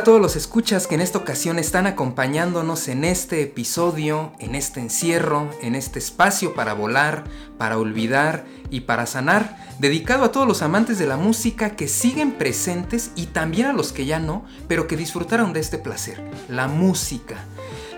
a 0.00 0.04
todos 0.04 0.18
los 0.18 0.34
escuchas 0.34 0.86
que 0.86 0.94
en 0.94 1.02
esta 1.02 1.18
ocasión 1.18 1.58
están 1.58 1.86
acompañándonos 1.86 2.88
en 2.88 3.04
este 3.04 3.42
episodio, 3.42 4.32
en 4.38 4.54
este 4.54 4.80
encierro, 4.80 5.50
en 5.60 5.74
este 5.74 5.98
espacio 5.98 6.54
para 6.54 6.72
volar, 6.72 7.24
para 7.58 7.76
olvidar 7.76 8.46
y 8.70 8.80
para 8.80 9.04
sanar, 9.04 9.58
dedicado 9.78 10.24
a 10.24 10.32
todos 10.32 10.48
los 10.48 10.62
amantes 10.62 10.98
de 10.98 11.06
la 11.06 11.18
música 11.18 11.76
que 11.76 11.86
siguen 11.86 12.32
presentes 12.32 13.10
y 13.14 13.26
también 13.26 13.66
a 13.66 13.72
los 13.74 13.92
que 13.92 14.06
ya 14.06 14.18
no, 14.18 14.46
pero 14.68 14.86
que 14.86 14.96
disfrutaron 14.96 15.52
de 15.52 15.60
este 15.60 15.76
placer, 15.76 16.24
la 16.48 16.66
música. 16.66 17.36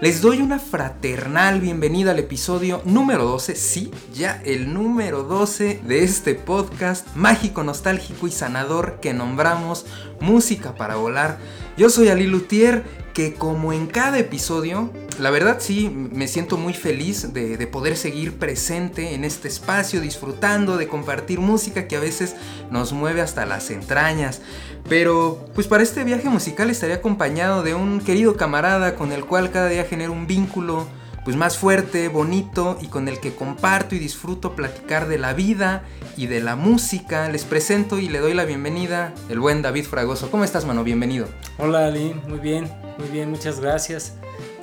Les 0.00 0.20
doy 0.20 0.42
una 0.42 0.58
fraternal 0.58 1.60
bienvenida 1.60 2.10
al 2.10 2.18
episodio 2.18 2.82
número 2.84 3.24
12, 3.24 3.54
sí, 3.54 3.92
ya 4.12 4.42
el 4.44 4.74
número 4.74 5.22
12 5.22 5.82
de 5.86 6.02
este 6.02 6.34
podcast 6.34 7.06
mágico, 7.14 7.62
nostálgico 7.62 8.26
y 8.26 8.32
sanador 8.32 8.98
que 9.00 9.14
nombramos 9.14 9.86
Música 10.20 10.74
para 10.74 10.96
Volar. 10.96 11.38
Yo 11.76 11.88
soy 11.88 12.08
Ali 12.08 12.26
Luthier 12.26 12.84
que 13.14 13.34
como 13.34 13.72
en 13.72 13.86
cada 13.86 14.18
episodio, 14.18 14.90
la 15.18 15.30
verdad 15.30 15.58
sí, 15.60 15.90
me 15.90 16.28
siento 16.28 16.56
muy 16.56 16.72
feliz 16.72 17.32
de, 17.32 17.56
de, 17.56 17.66
poder 17.66 17.96
seguir 17.96 18.38
presente 18.38 19.14
en 19.14 19.24
este 19.24 19.48
espacio, 19.48 20.00
disfrutando 20.00 20.76
de 20.76 20.88
compartir 20.88 21.38
música 21.38 21.86
que 21.86 21.96
a 21.96 22.00
veces 22.00 22.34
nos 22.70 22.92
mueve 22.92 23.20
hasta 23.20 23.44
las 23.44 23.70
entrañas. 23.70 24.40
Pero 24.88 25.46
pues 25.54 25.66
para 25.66 25.82
este 25.82 26.04
viaje 26.04 26.28
musical 26.28 26.70
estaría 26.70 26.96
acompañado 26.96 27.62
de 27.62 27.74
un 27.74 28.00
querido 28.00 28.36
camarada 28.36 28.94
con 28.94 29.12
el 29.12 29.24
cual 29.24 29.50
cada 29.50 29.68
día 29.68 29.84
genero 29.84 30.12
un 30.12 30.26
vínculo 30.26 30.86
pues 31.24 31.36
más 31.36 31.56
fuerte, 31.56 32.08
bonito 32.08 32.78
y 32.80 32.86
con 32.86 33.08
el 33.08 33.20
que 33.20 33.34
comparto 33.34 33.94
y 33.94 33.98
disfruto 33.98 34.56
platicar 34.56 35.08
de 35.08 35.18
la 35.18 35.34
vida 35.34 35.84
y 36.16 36.26
de 36.26 36.40
la 36.40 36.56
música. 36.56 37.28
Les 37.28 37.44
presento 37.44 37.98
y 37.98 38.08
le 38.08 38.18
doy 38.18 38.34
la 38.34 38.44
bienvenida 38.44 39.14
el 39.28 39.38
buen 39.38 39.62
David 39.62 39.84
Fragoso. 39.84 40.30
¿Cómo 40.30 40.44
estás, 40.44 40.64
mano? 40.64 40.82
Bienvenido. 40.82 41.28
Hola, 41.58 41.86
Ali. 41.86 42.14
Muy 42.26 42.40
bien, 42.40 42.70
muy 42.98 43.08
bien, 43.08 43.30
muchas 43.30 43.60
gracias. 43.60 44.14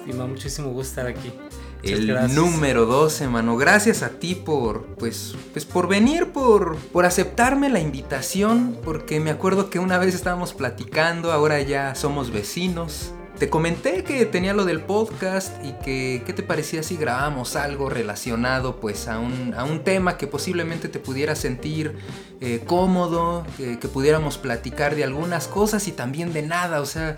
Y 0.05 0.11
me 0.11 0.19
da 0.19 0.27
muchísimo 0.27 0.69
gusto 0.69 1.01
estar 1.01 1.07
aquí. 1.07 1.31
el 1.83 2.35
número 2.35 2.85
12, 2.85 3.27
mano. 3.29 3.55
Gracias 3.55 4.03
a 4.03 4.09
ti 4.09 4.35
por, 4.35 4.95
pues, 4.95 5.35
pues 5.53 5.63
por 5.63 5.87
venir, 5.87 6.31
por, 6.33 6.75
por 6.75 7.05
aceptarme 7.05 7.69
la 7.69 7.79
invitación, 7.79 8.77
porque 8.83 9.21
me 9.21 9.29
acuerdo 9.29 9.69
que 9.69 9.79
una 9.79 9.97
vez 9.97 10.13
estábamos 10.13 10.53
platicando, 10.53 11.31
ahora 11.31 11.61
ya 11.61 11.95
somos 11.95 12.31
vecinos. 12.31 13.13
Te 13.39 13.49
comenté 13.49 14.03
que 14.03 14.25
tenía 14.25 14.53
lo 14.53 14.65
del 14.65 14.81
podcast 14.81 15.63
y 15.63 15.71
que 15.81 16.23
qué 16.25 16.33
te 16.33 16.43
parecía 16.43 16.83
si 16.83 16.97
grabamos 16.97 17.55
algo 17.55 17.89
relacionado 17.89 18.81
pues 18.81 19.07
a 19.07 19.17
un, 19.17 19.53
a 19.53 19.63
un 19.63 19.85
tema 19.85 20.17
que 20.17 20.27
posiblemente 20.27 20.89
te 20.89 20.99
pudiera 20.99 21.35
sentir 21.35 21.95
eh, 22.41 22.61
cómodo, 22.65 23.45
que, 23.55 23.79
que 23.79 23.87
pudiéramos 23.87 24.37
platicar 24.37 24.93
de 24.93 25.05
algunas 25.05 25.47
cosas 25.47 25.87
y 25.87 25.93
también 25.93 26.33
de 26.33 26.41
nada, 26.41 26.81
o 26.81 26.85
sea, 26.85 27.15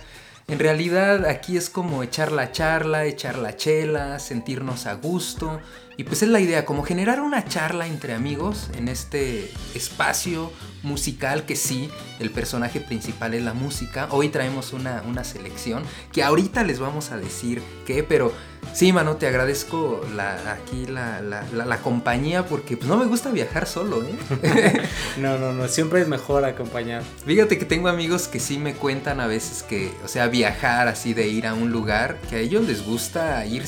en 0.47 0.59
realidad 0.59 1.25
aquí 1.25 1.57
es 1.57 1.71
como 1.71 2.03
echar 2.03 2.31
la 2.31 2.51
charla, 2.51 3.05
echar 3.05 3.39
la 3.39 3.55
chela, 3.55 4.19
sentirnos 4.19 4.85
a 4.85 4.93
gusto. 4.93 5.59
Y 6.01 6.03
pues 6.03 6.23
es 6.23 6.29
la 6.29 6.39
idea, 6.39 6.65
como 6.65 6.81
generar 6.81 7.21
una 7.21 7.45
charla 7.45 7.85
entre 7.85 8.15
amigos 8.15 8.71
en 8.75 8.87
este 8.87 9.51
espacio 9.75 10.51
musical 10.81 11.45
que 11.45 11.55
sí, 11.55 11.91
el 12.19 12.31
personaje 12.31 12.79
principal 12.79 13.35
es 13.35 13.43
la 13.43 13.53
música. 13.53 14.07
Hoy 14.09 14.29
traemos 14.29 14.73
una, 14.73 15.03
una 15.07 15.23
selección 15.23 15.83
que 16.11 16.23
ahorita 16.23 16.63
les 16.63 16.79
vamos 16.79 17.11
a 17.11 17.17
decir 17.17 17.61
qué, 17.85 18.01
pero 18.01 18.33
sí, 18.73 18.91
mano, 18.91 19.17
te 19.17 19.27
agradezco 19.27 20.03
la, 20.15 20.53
aquí 20.53 20.87
la, 20.87 21.21
la, 21.21 21.45
la, 21.53 21.65
la 21.65 21.77
compañía 21.77 22.47
porque 22.47 22.77
pues, 22.77 22.89
no 22.89 22.97
me 22.97 23.05
gusta 23.05 23.29
viajar 23.29 23.67
solo, 23.67 24.01
¿eh? 24.03 24.81
no, 25.19 25.37
no, 25.37 25.53
no, 25.53 25.67
siempre 25.67 26.01
es 26.01 26.07
mejor 26.07 26.45
acompañar. 26.45 27.03
Fíjate 27.27 27.59
que 27.59 27.65
tengo 27.65 27.89
amigos 27.89 28.27
que 28.27 28.39
sí 28.39 28.57
me 28.57 28.73
cuentan 28.73 29.19
a 29.19 29.27
veces 29.27 29.61
que, 29.61 29.93
o 30.03 30.07
sea, 30.07 30.29
viajar 30.29 30.87
así 30.87 31.13
de 31.13 31.27
ir 31.27 31.45
a 31.45 31.53
un 31.53 31.71
lugar, 31.71 32.17
que 32.27 32.37
a 32.37 32.39
ellos 32.39 32.67
les 32.67 32.83
gusta 32.83 33.45
ir 33.45 33.65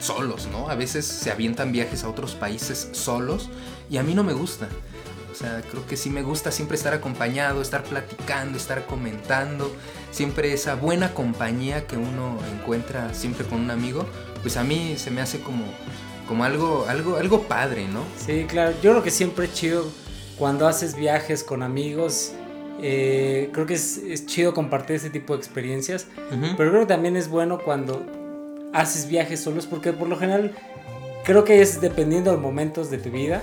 solos, 0.00 0.48
¿no? 0.50 0.68
A 0.68 0.74
veces 0.74 1.04
se 1.06 1.30
avientan 1.30 1.72
viajes 1.72 2.04
a 2.04 2.08
otros 2.08 2.34
países 2.34 2.88
solos 2.92 3.48
y 3.90 3.96
a 3.96 4.02
mí 4.02 4.14
no 4.14 4.24
me 4.24 4.32
gusta. 4.32 4.68
O 5.30 5.34
sea, 5.34 5.62
creo 5.70 5.86
que 5.86 5.98
sí 5.98 6.08
me 6.08 6.22
gusta 6.22 6.50
siempre 6.50 6.76
estar 6.76 6.94
acompañado, 6.94 7.60
estar 7.60 7.82
platicando, 7.84 8.56
estar 8.56 8.86
comentando, 8.86 9.70
siempre 10.10 10.52
esa 10.54 10.76
buena 10.76 11.12
compañía 11.12 11.86
que 11.86 11.98
uno 11.98 12.38
encuentra 12.54 13.12
siempre 13.12 13.44
con 13.44 13.60
un 13.60 13.70
amigo, 13.70 14.06
pues 14.42 14.56
a 14.56 14.64
mí 14.64 14.94
se 14.96 15.10
me 15.10 15.20
hace 15.20 15.40
como, 15.40 15.64
como 16.26 16.44
algo, 16.44 16.86
algo, 16.88 17.16
algo 17.16 17.42
padre, 17.42 17.86
¿no? 17.86 18.00
Sí, 18.16 18.46
claro, 18.48 18.74
yo 18.82 18.92
creo 18.92 19.02
que 19.02 19.10
siempre 19.10 19.44
es 19.44 19.52
chido 19.52 19.84
cuando 20.38 20.66
haces 20.68 20.96
viajes 20.96 21.44
con 21.44 21.62
amigos 21.62 22.32
eh, 22.80 23.50
creo 23.52 23.66
que 23.66 23.74
es, 23.74 23.98
es, 23.98 24.26
chido 24.26 24.52
compartir 24.52 24.96
ese 24.96 25.10
tipo 25.10 25.32
de 25.32 25.38
experiencias, 25.38 26.08
uh 26.30 26.34
-huh. 26.34 26.54
pero 26.56 26.70
creo 26.70 26.82
que 26.82 26.86
también 26.86 27.16
es 27.16 27.28
bueno 27.28 27.58
cuando 27.58 28.04
haces 28.76 29.08
viajes 29.08 29.40
solos, 29.40 29.66
porque 29.66 29.92
por 29.92 30.08
lo 30.08 30.16
general 30.16 30.52
creo 31.24 31.44
que 31.44 31.62
es 31.62 31.80
dependiendo 31.80 32.30
de 32.30 32.36
momentos 32.36 32.90
de 32.90 32.98
tu 32.98 33.10
vida, 33.10 33.42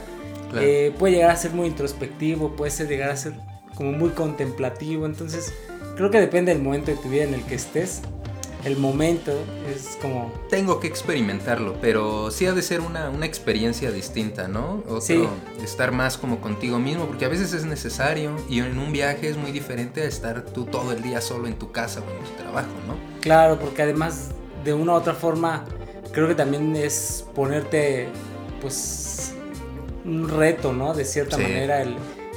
claro. 0.50 0.66
eh, 0.66 0.94
puede 0.98 1.16
llegar 1.16 1.32
a 1.32 1.36
ser 1.36 1.52
muy 1.52 1.68
introspectivo, 1.68 2.56
puede 2.56 2.72
ser 2.72 2.88
llegar 2.88 3.10
a 3.10 3.18
ser 3.18 3.34
como 3.76 3.92
muy 3.92 4.10
contemplativo, 4.10 5.06
entonces 5.06 5.54
creo 5.96 6.12
que 6.12 6.20
depende 6.20 6.54
del 6.54 6.62
momento 6.62 6.92
de 6.92 6.98
tu 6.98 7.10
vida 7.10 7.24
en 7.24 7.34
el 7.34 7.44
que 7.44 7.56
estés. 7.56 8.02
El 8.64 8.78
momento 8.78 9.34
es 9.70 9.98
como... 10.02 10.32
Tengo 10.50 10.80
que 10.80 10.88
experimentarlo, 10.88 11.76
pero 11.82 12.32
sí 12.32 12.46
ha 12.46 12.54
de 12.54 12.62
ser 12.62 12.80
una, 12.80 13.10
una 13.10 13.26
experiencia 13.26 13.92
distinta, 13.92 14.48
¿no? 14.48 14.76
Otro, 14.88 15.02
sí. 15.02 15.22
Estar 15.62 15.92
más 15.92 16.18
como 16.18 16.40
contigo 16.40 16.80
mismo, 16.80 17.06
porque 17.06 17.26
a 17.26 17.28
veces 17.28 17.52
es 17.52 17.66
necesario 17.66 18.38
y 18.48 18.60
en 18.60 18.78
un 18.78 18.94
viaje 18.94 19.28
es 19.28 19.36
muy 19.36 19.52
diferente 19.52 20.04
a 20.04 20.06
estar 20.06 20.46
tú 20.46 20.64
todo 20.64 20.94
el 20.94 21.04
día 21.04 21.20
solo 21.20 21.48
en 21.48 21.56
tu 21.56 21.74
casa 21.74 22.00
o 22.00 22.10
en 22.10 22.24
tu 22.24 22.42
trabajo, 22.42 22.72
¿no? 22.88 22.96
Claro, 23.20 23.60
porque 23.60 23.82
además 23.82 24.30
de 24.64 24.74
una 24.74 24.94
u 24.94 24.96
otra 24.96 25.14
forma, 25.14 25.66
creo 26.12 26.28
que 26.28 26.36
también 26.36 26.76
es 26.76 27.26
ponerte, 27.34 28.08
pues, 28.62 29.34
un 30.06 30.30
reto, 30.30 30.74
¿no? 30.74 30.94
De 30.94 31.06
cierta 31.06 31.38
sí. 31.38 31.44
manera, 31.44 31.82
el, 31.82 31.96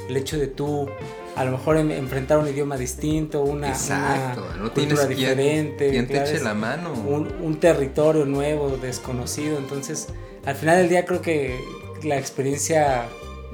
el, 0.09 0.17
hecho 0.17 0.37
de 0.37 0.47
tú, 0.47 0.89
a 1.35 1.45
lo 1.45 1.51
mejor 1.51 1.77
en, 1.77 1.91
enfrentar 1.91 2.39
un 2.39 2.47
idioma 2.47 2.77
distinto, 2.77 3.41
una, 3.41 3.69
Exacto. 3.69 4.45
una 4.53 4.63
no 4.63 4.73
cultura 4.73 5.05
diferente. 5.05 5.89
Quien, 5.89 6.05
quien 6.05 6.23
te 6.25 6.29
eche 6.29 6.43
la 6.43 6.53
mano. 6.53 6.93
Un, 6.93 7.31
un, 7.41 7.59
territorio 7.59 8.25
nuevo, 8.25 8.77
desconocido. 8.77 9.57
Entonces, 9.57 10.07
al 10.45 10.55
final 10.55 10.77
del 10.77 10.89
día 10.89 11.05
creo 11.05 11.21
que 11.21 11.59
la 12.03 12.17
experiencia 12.17 13.05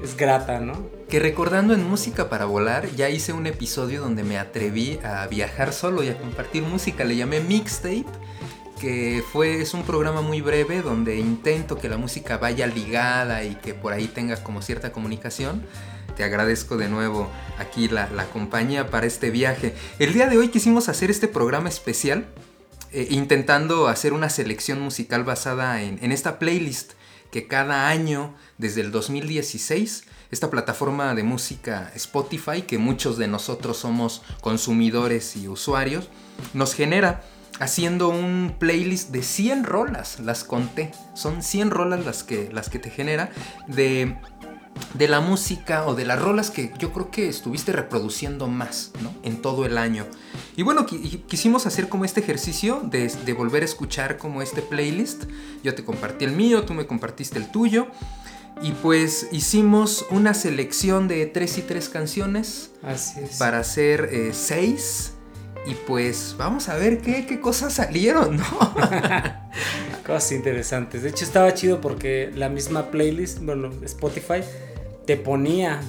es 0.02 0.16
grata, 0.16 0.60
¿no? 0.60 0.74
Que 1.08 1.18
recordando 1.18 1.74
en 1.74 1.88
Música 1.88 2.28
para 2.28 2.44
Volar, 2.44 2.88
ya 2.94 3.08
hice 3.08 3.32
un 3.32 3.46
episodio 3.46 4.00
donde 4.00 4.24
me 4.24 4.38
atreví 4.38 4.98
a 5.04 5.26
viajar 5.26 5.72
solo 5.72 6.02
y 6.02 6.08
a 6.08 6.18
compartir 6.18 6.62
música. 6.62 7.04
Le 7.04 7.16
llamé 7.16 7.40
Mixtape 7.40 8.04
que 8.80 9.24
fue, 9.32 9.60
es 9.60 9.74
un 9.74 9.84
programa 9.84 10.20
muy 10.20 10.40
breve 10.40 10.82
donde 10.82 11.16
intento 11.16 11.78
que 11.78 11.88
la 11.88 11.96
música 11.96 12.38
vaya 12.38 12.66
ligada 12.66 13.44
y 13.44 13.54
que 13.56 13.74
por 13.74 13.92
ahí 13.92 14.08
tenga 14.08 14.42
como 14.42 14.62
cierta 14.62 14.92
comunicación. 14.92 15.64
Te 16.16 16.24
agradezco 16.24 16.76
de 16.76 16.88
nuevo 16.88 17.28
aquí 17.58 17.88
la, 17.88 18.08
la 18.10 18.26
compañía 18.26 18.90
para 18.90 19.06
este 19.06 19.30
viaje. 19.30 19.74
El 19.98 20.12
día 20.12 20.26
de 20.28 20.38
hoy 20.38 20.48
quisimos 20.48 20.88
hacer 20.88 21.10
este 21.10 21.28
programa 21.28 21.68
especial 21.68 22.26
eh, 22.94 23.08
intentando 23.10 23.88
hacer 23.88 24.12
una 24.12 24.28
selección 24.28 24.80
musical 24.80 25.24
basada 25.24 25.82
en, 25.82 25.98
en 26.00 26.12
esta 26.12 26.38
playlist 26.38 26.92
que 27.32 27.48
cada 27.48 27.88
año 27.88 28.36
desde 28.58 28.82
el 28.82 28.92
2016 28.92 30.04
esta 30.30 30.48
plataforma 30.48 31.12
de 31.16 31.24
música 31.24 31.90
Spotify 31.96 32.62
que 32.62 32.78
muchos 32.78 33.18
de 33.18 33.26
nosotros 33.26 33.78
somos 33.78 34.22
consumidores 34.40 35.34
y 35.34 35.48
usuarios 35.48 36.08
nos 36.52 36.74
genera 36.74 37.24
haciendo 37.60 38.08
un 38.08 38.54
playlist 38.58 39.10
de 39.10 39.22
100 39.22 39.64
rolas, 39.64 40.20
las 40.20 40.44
conté, 40.44 40.90
son 41.14 41.42
100 41.42 41.70
rolas 41.70 42.04
las 42.04 42.22
que, 42.24 42.50
las 42.52 42.68
que 42.68 42.78
te 42.78 42.90
genera 42.90 43.30
de, 43.68 44.16
de 44.94 45.08
la 45.08 45.20
música 45.20 45.86
o 45.86 45.94
de 45.94 46.04
las 46.04 46.20
rolas 46.20 46.50
que 46.50 46.72
yo 46.78 46.92
creo 46.92 47.10
que 47.10 47.28
estuviste 47.28 47.72
reproduciendo 47.72 48.48
más, 48.48 48.90
¿no? 49.02 49.14
En 49.22 49.40
todo 49.40 49.66
el 49.66 49.78
año. 49.78 50.06
Y 50.56 50.62
bueno, 50.62 50.86
quisimos 50.86 51.66
hacer 51.66 51.88
como 51.88 52.04
este 52.04 52.20
ejercicio 52.20 52.80
de, 52.84 53.08
de 53.08 53.32
volver 53.32 53.62
a 53.62 53.66
escuchar 53.66 54.18
como 54.18 54.42
este 54.42 54.62
playlist. 54.62 55.24
Yo 55.62 55.74
te 55.74 55.84
compartí 55.84 56.24
el 56.24 56.32
mío, 56.32 56.64
tú 56.64 56.74
me 56.74 56.86
compartiste 56.86 57.38
el 57.38 57.50
tuyo. 57.50 57.88
Y 58.62 58.70
pues 58.70 59.26
hicimos 59.32 60.06
una 60.10 60.32
selección 60.32 61.08
de 61.08 61.26
3 61.26 61.58
y 61.58 61.62
3 61.62 61.88
canciones. 61.88 62.70
Así 62.82 63.20
es. 63.20 63.36
Para 63.36 63.58
hacer 63.58 64.30
6. 64.32 65.10
Eh, 65.10 65.13
y 65.66 65.74
pues 65.74 66.34
vamos 66.38 66.68
a 66.68 66.76
ver 66.76 66.98
qué, 66.98 67.26
qué 67.26 67.40
cosas 67.40 67.72
salieron, 67.72 68.36
¿no? 68.36 68.44
cosas 70.06 70.32
interesantes. 70.32 71.02
De 71.02 71.08
hecho 71.08 71.24
estaba 71.24 71.52
chido 71.54 71.80
porque 71.80 72.30
la 72.34 72.48
misma 72.48 72.90
playlist, 72.90 73.38
bueno, 73.40 73.70
Spotify, 73.84 74.42
te 75.06 75.16
ponía 75.16 75.80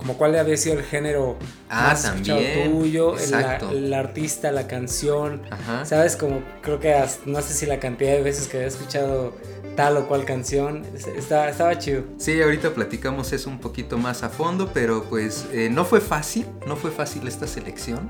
como 0.00 0.14
cuál 0.14 0.34
había 0.36 0.56
sido 0.56 0.78
el 0.78 0.84
género 0.84 1.36
ah, 1.68 1.88
más 1.88 2.04
también. 2.04 2.72
tuyo, 2.72 3.18
el, 3.18 3.34
el, 3.76 3.92
artista, 3.92 4.50
la 4.50 4.66
canción. 4.66 5.42
Ajá. 5.50 5.84
¿Sabes? 5.84 6.16
Como 6.16 6.42
creo 6.62 6.80
que 6.80 6.94
hasta, 6.94 7.28
no 7.28 7.42
sé 7.42 7.52
si 7.52 7.66
la 7.66 7.78
cantidad 7.78 8.12
de 8.12 8.22
veces 8.22 8.48
que 8.48 8.56
había 8.56 8.68
escuchado 8.68 9.34
tal 9.76 9.98
o 9.98 10.08
cual 10.08 10.24
canción. 10.24 10.84
Estaba, 10.94 11.50
estaba 11.50 11.78
chido. 11.78 12.04
Sí, 12.16 12.40
ahorita 12.40 12.70
platicamos 12.72 13.34
eso 13.34 13.50
un 13.50 13.58
poquito 13.58 13.98
más 13.98 14.22
a 14.22 14.30
fondo, 14.30 14.70
pero 14.72 15.04
pues 15.04 15.46
eh, 15.52 15.68
no 15.70 15.84
fue 15.84 16.00
fácil, 16.00 16.46
no 16.66 16.76
fue 16.76 16.90
fácil 16.90 17.28
esta 17.28 17.46
selección. 17.46 18.08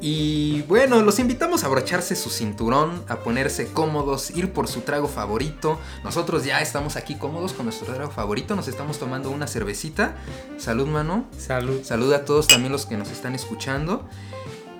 Y 0.00 0.62
bueno, 0.62 1.00
los 1.02 1.18
invitamos 1.18 1.64
a 1.64 1.68
abrocharse 1.68 2.16
su 2.16 2.28
cinturón, 2.28 3.02
a 3.08 3.20
ponerse 3.20 3.68
cómodos, 3.68 4.30
ir 4.30 4.52
por 4.52 4.68
su 4.68 4.82
trago 4.82 5.08
favorito. 5.08 5.78
Nosotros 6.04 6.44
ya 6.44 6.60
estamos 6.60 6.96
aquí 6.96 7.14
cómodos 7.14 7.54
con 7.54 7.64
nuestro 7.64 7.92
trago 7.92 8.10
favorito, 8.10 8.54
nos 8.54 8.68
estamos 8.68 8.98
tomando 8.98 9.30
una 9.30 9.46
cervecita. 9.46 10.16
Salud, 10.58 10.86
mano. 10.86 11.24
Salud. 11.38 11.82
Salud 11.82 12.12
a 12.12 12.24
todos 12.24 12.46
también 12.46 12.72
los 12.72 12.84
que 12.84 12.98
nos 12.98 13.10
están 13.10 13.34
escuchando. 13.34 14.06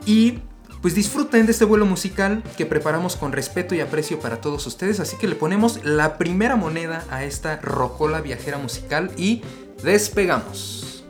Y 0.05 0.41
pues 0.83 0.95
disfruten 0.95 1.47
de 1.47 1.53
este 1.53 1.65
vuelo 1.65 1.87
musical 1.87 2.43
que 2.57 2.67
preparamos 2.67 3.17
con 3.17 3.33
respeto 3.33 3.75
y 3.75 3.81
aprecio 3.81 4.21
para 4.21 4.43
todos 4.43 4.67
ustedes. 4.67 5.01
Así 5.01 5.17
que 5.17 5.29
le 5.29 5.35
ponemos 5.35 5.83
la 5.83 6.19
primera 6.19 6.57
moneda 6.57 7.05
a 7.11 7.25
esta 7.25 7.57
rocola 7.57 8.21
viajera 8.21 8.59
musical 8.59 9.11
y 9.17 9.43
despegamos. 9.83 11.05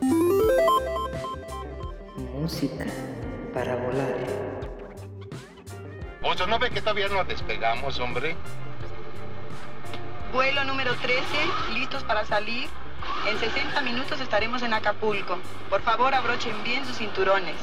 Música 2.33 2.85
para 3.57 3.75
volar. 3.75 4.15
Ocho, 6.21 6.45
¿no 6.45 6.59
ve 6.59 6.69
que 6.69 6.81
todavía 6.81 7.07
no 7.07 7.23
despegamos, 7.23 7.99
hombre? 7.99 8.35
Vuelo 10.31 10.63
número 10.65 10.93
13, 10.95 11.23
listos 11.73 12.03
para 12.03 12.23
salir. 12.25 12.69
En 13.27 13.39
60 13.39 13.81
minutos 13.81 14.19
estaremos 14.19 14.61
en 14.61 14.73
Acapulco. 14.73 15.39
Por 15.69 15.81
favor, 15.81 16.13
abrochen 16.13 16.63
bien 16.63 16.85
sus 16.85 16.97
cinturones. 16.97 17.55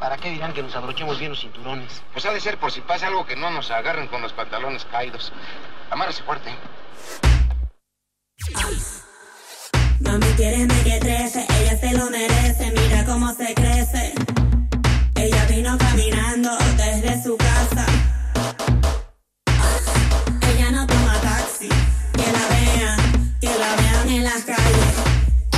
¿Para 0.00 0.16
qué 0.16 0.30
dirán 0.30 0.52
que 0.52 0.62
nos 0.62 0.74
abrochemos 0.74 1.18
bien 1.18 1.30
los 1.30 1.40
cinturones? 1.40 2.02
Pues 2.12 2.26
ha 2.26 2.32
de 2.32 2.40
ser 2.40 2.58
por 2.58 2.72
si 2.72 2.80
pasa 2.80 3.06
algo 3.06 3.24
que 3.24 3.36
no 3.36 3.50
nos 3.50 3.70
agarren 3.70 4.08
con 4.08 4.20
los 4.20 4.32
pantalones 4.32 4.84
caídos. 4.86 5.32
Amárrese 5.90 6.24
fuerte. 6.24 6.52
Mami 10.00 10.26
quiere 10.36 10.66
que 10.82 10.98
trece, 10.98 11.46
ella 11.60 11.76
se 11.78 11.92
lo 11.92 12.10
merece, 12.10 12.72
mira 12.72 13.04
cómo 13.04 13.32
se 13.32 13.54
crece. 13.54 14.14
Vino 15.54 15.76
caminando 15.76 16.50
desde 16.78 17.22
su 17.22 17.36
casa. 17.36 17.84
Ella 20.50 20.70
no 20.70 20.86
toma 20.86 21.20
taxi, 21.20 21.68
que 22.14 22.32
la 22.32 22.44
vean, 22.54 23.36
que 23.38 23.48
la 23.48 23.76
vean 23.76 24.08
en 24.08 24.24
las 24.24 24.44
calles. 24.44 24.94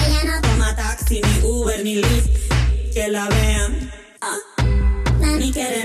Ella 0.05 0.33
no 0.33 0.49
toma 0.49 0.75
taxi, 0.75 1.23
ni 1.23 1.49
Uber, 1.49 1.85
ni 1.85 1.95
Lyft, 1.95 2.93
que 2.93 3.07
la 3.09 3.29
vean. 3.29 3.91
Ah. 4.21 4.37
Mami 5.21 5.53
quiere 5.53 5.84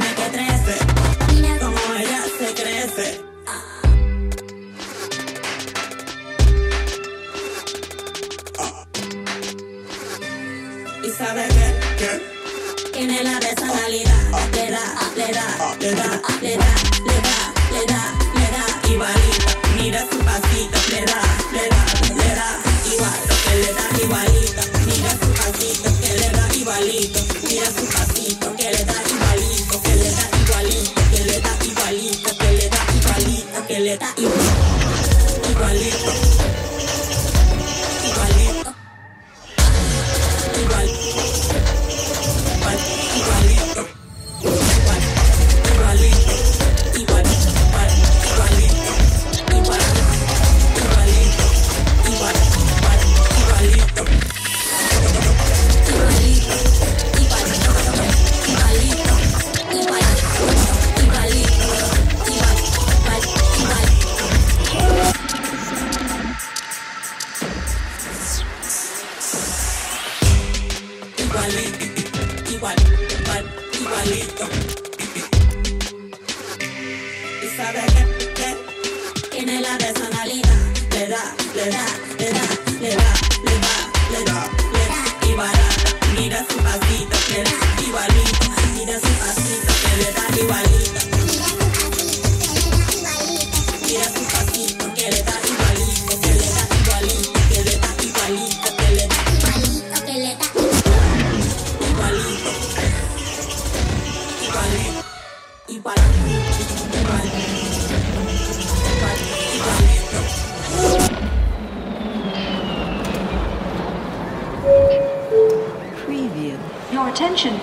le 15.89 15.95
da, 15.95 16.21
le 16.41 16.55
da, 16.55 16.71
le 17.03 17.17
da, 17.25 17.37
le 17.73 17.85
da, 17.87 18.01
le 18.35 18.47
da, 18.53 18.63
igualita. 18.93 19.51
Mira 19.75 20.01
su 20.11 20.17
pasito, 20.19 20.77
le 20.91 21.01
da, 21.05 21.19
le 21.51 21.68
da, 21.68 21.68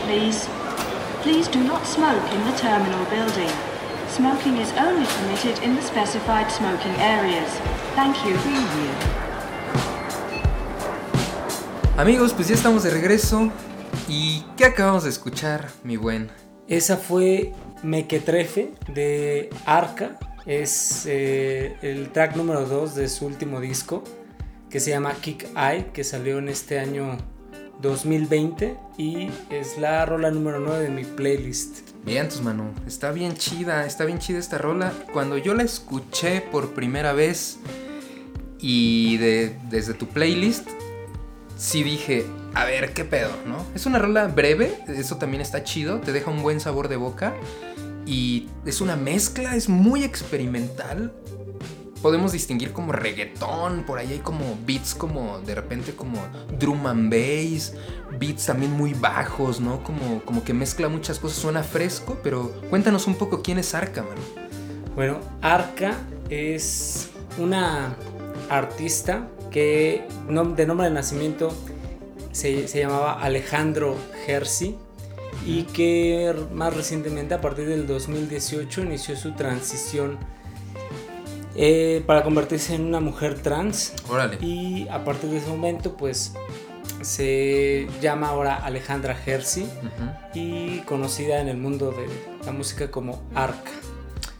please. 0.06 0.48
Please 1.22 1.48
do 1.48 1.60
not 1.64 1.84
smoke 1.84 2.22
in 2.32 2.40
the 2.44 2.56
terminal 2.56 3.04
building. 3.06 3.50
Smoking 4.08 4.56
is 4.58 4.72
only 4.78 5.04
permitted 5.04 5.58
in 5.64 5.74
the 5.74 5.82
specified 5.82 6.48
smoking 6.50 6.94
areas. 7.00 7.50
Thank 7.96 8.14
you. 8.24 8.36
Amigos, 11.96 12.32
pues 12.32 12.48
ya 12.48 12.54
estamos 12.54 12.84
de 12.84 12.90
regreso. 12.90 13.50
¿Y 14.08 14.44
qué 14.56 14.66
acabamos 14.66 15.02
de 15.02 15.10
escuchar, 15.10 15.68
mi 15.82 15.96
buen? 15.96 16.30
Esa 16.68 16.96
fue 16.96 17.52
Mequetrefe 17.82 18.74
de 18.86 19.50
Arca. 19.64 20.18
Es 20.46 21.04
eh, 21.06 21.76
el 21.82 22.10
track 22.10 22.36
número 22.36 22.64
2 22.66 22.94
de 22.94 23.08
su 23.08 23.26
último 23.26 23.60
disco 23.60 24.04
que 24.70 24.78
se 24.78 24.90
llama 24.90 25.14
Kick 25.14 25.48
Eye, 25.56 25.86
que 25.92 26.04
salió 26.04 26.38
en 26.38 26.48
este 26.48 26.78
año 26.78 27.18
2020 27.82 28.76
y 28.98 29.28
es 29.50 29.78
la 29.78 30.04
rola 30.06 30.30
número 30.30 30.60
9 30.60 30.84
de 30.84 30.90
mi 30.90 31.04
playlist. 31.04 31.90
Bien, 32.04 32.28
tus 32.28 32.40
mano, 32.40 32.70
está 32.86 33.10
bien 33.10 33.34
chida, 33.34 33.84
está 33.84 34.04
bien 34.04 34.18
chida 34.18 34.38
esta 34.38 34.58
rola. 34.58 34.92
Cuando 35.12 35.36
yo 35.38 35.54
la 35.54 35.62
escuché 35.62 36.40
por 36.40 36.74
primera 36.74 37.12
vez 37.12 37.58
y 38.60 39.16
de, 39.18 39.56
desde 39.68 39.94
tu 39.94 40.06
playlist, 40.06 40.68
sí 41.56 41.82
dije, 41.82 42.24
a 42.54 42.64
ver, 42.64 42.92
qué 42.92 43.04
pedo, 43.04 43.30
¿no? 43.46 43.64
Es 43.74 43.86
una 43.86 43.98
rola 43.98 44.28
breve, 44.28 44.78
eso 44.88 45.16
también 45.16 45.40
está 45.40 45.64
chido, 45.64 46.00
te 46.00 46.12
deja 46.12 46.30
un 46.30 46.42
buen 46.42 46.60
sabor 46.60 46.88
de 46.88 46.96
boca 46.96 47.34
y 48.06 48.48
es 48.64 48.80
una 48.80 48.96
mezcla, 48.96 49.56
es 49.56 49.68
muy 49.68 50.04
experimental. 50.04 51.12
Podemos 52.02 52.32
distinguir 52.32 52.72
como 52.72 52.92
reggaetón, 52.92 53.84
por 53.84 53.98
ahí 53.98 54.12
hay 54.12 54.18
como 54.18 54.56
beats 54.66 54.94
como 54.94 55.40
de 55.40 55.54
repente 55.54 55.92
como 55.92 56.18
drum 56.58 56.86
and 56.86 57.10
bass, 57.10 57.74
beats 58.18 58.46
también 58.46 58.72
muy 58.72 58.94
bajos, 58.94 59.60
¿no? 59.60 59.82
Como, 59.82 60.22
como 60.22 60.44
que 60.44 60.52
mezcla 60.52 60.88
muchas 60.88 61.18
cosas, 61.18 61.38
suena 61.38 61.62
fresco, 61.62 62.18
pero 62.22 62.52
cuéntanos 62.70 63.06
un 63.06 63.16
poco 63.16 63.42
quién 63.42 63.58
es 63.58 63.74
Arca, 63.74 64.02
mano. 64.02 64.20
Bueno, 64.94 65.20
Arca 65.42 65.96
es 66.30 67.10
una 67.38 67.96
artista 68.50 69.28
que 69.50 70.04
de 70.28 70.66
nombre 70.66 70.88
de 70.88 70.94
nacimiento 70.94 71.52
se, 72.32 72.68
se 72.68 72.80
llamaba 72.80 73.20
Alejandro 73.20 73.96
Herzi 74.26 74.76
y 75.44 75.62
que 75.64 76.34
más 76.52 76.74
recientemente 76.74 77.34
a 77.34 77.40
partir 77.40 77.68
del 77.68 77.86
2018 77.86 78.82
inició 78.82 79.16
su 79.16 79.32
transición 79.32 80.18
eh, 81.56 82.02
para 82.06 82.22
convertirse 82.22 82.74
en 82.74 82.84
una 82.84 83.00
mujer 83.00 83.40
trans 83.42 83.94
Órale. 84.08 84.38
y 84.40 84.86
a 84.88 85.04
partir 85.04 85.30
de 85.30 85.38
ese 85.38 85.48
momento 85.48 85.96
pues 85.96 86.32
se 87.02 87.86
llama 88.00 88.28
ahora 88.28 88.56
Alejandra 88.56 89.14
Ujú. 89.14 90.10
y 90.34 90.80
conocida 90.80 91.40
en 91.40 91.48
el 91.48 91.56
mundo 91.56 91.90
de 91.92 92.06
la 92.44 92.52
música 92.52 92.90
como 92.90 93.22
Arca. 93.34 93.70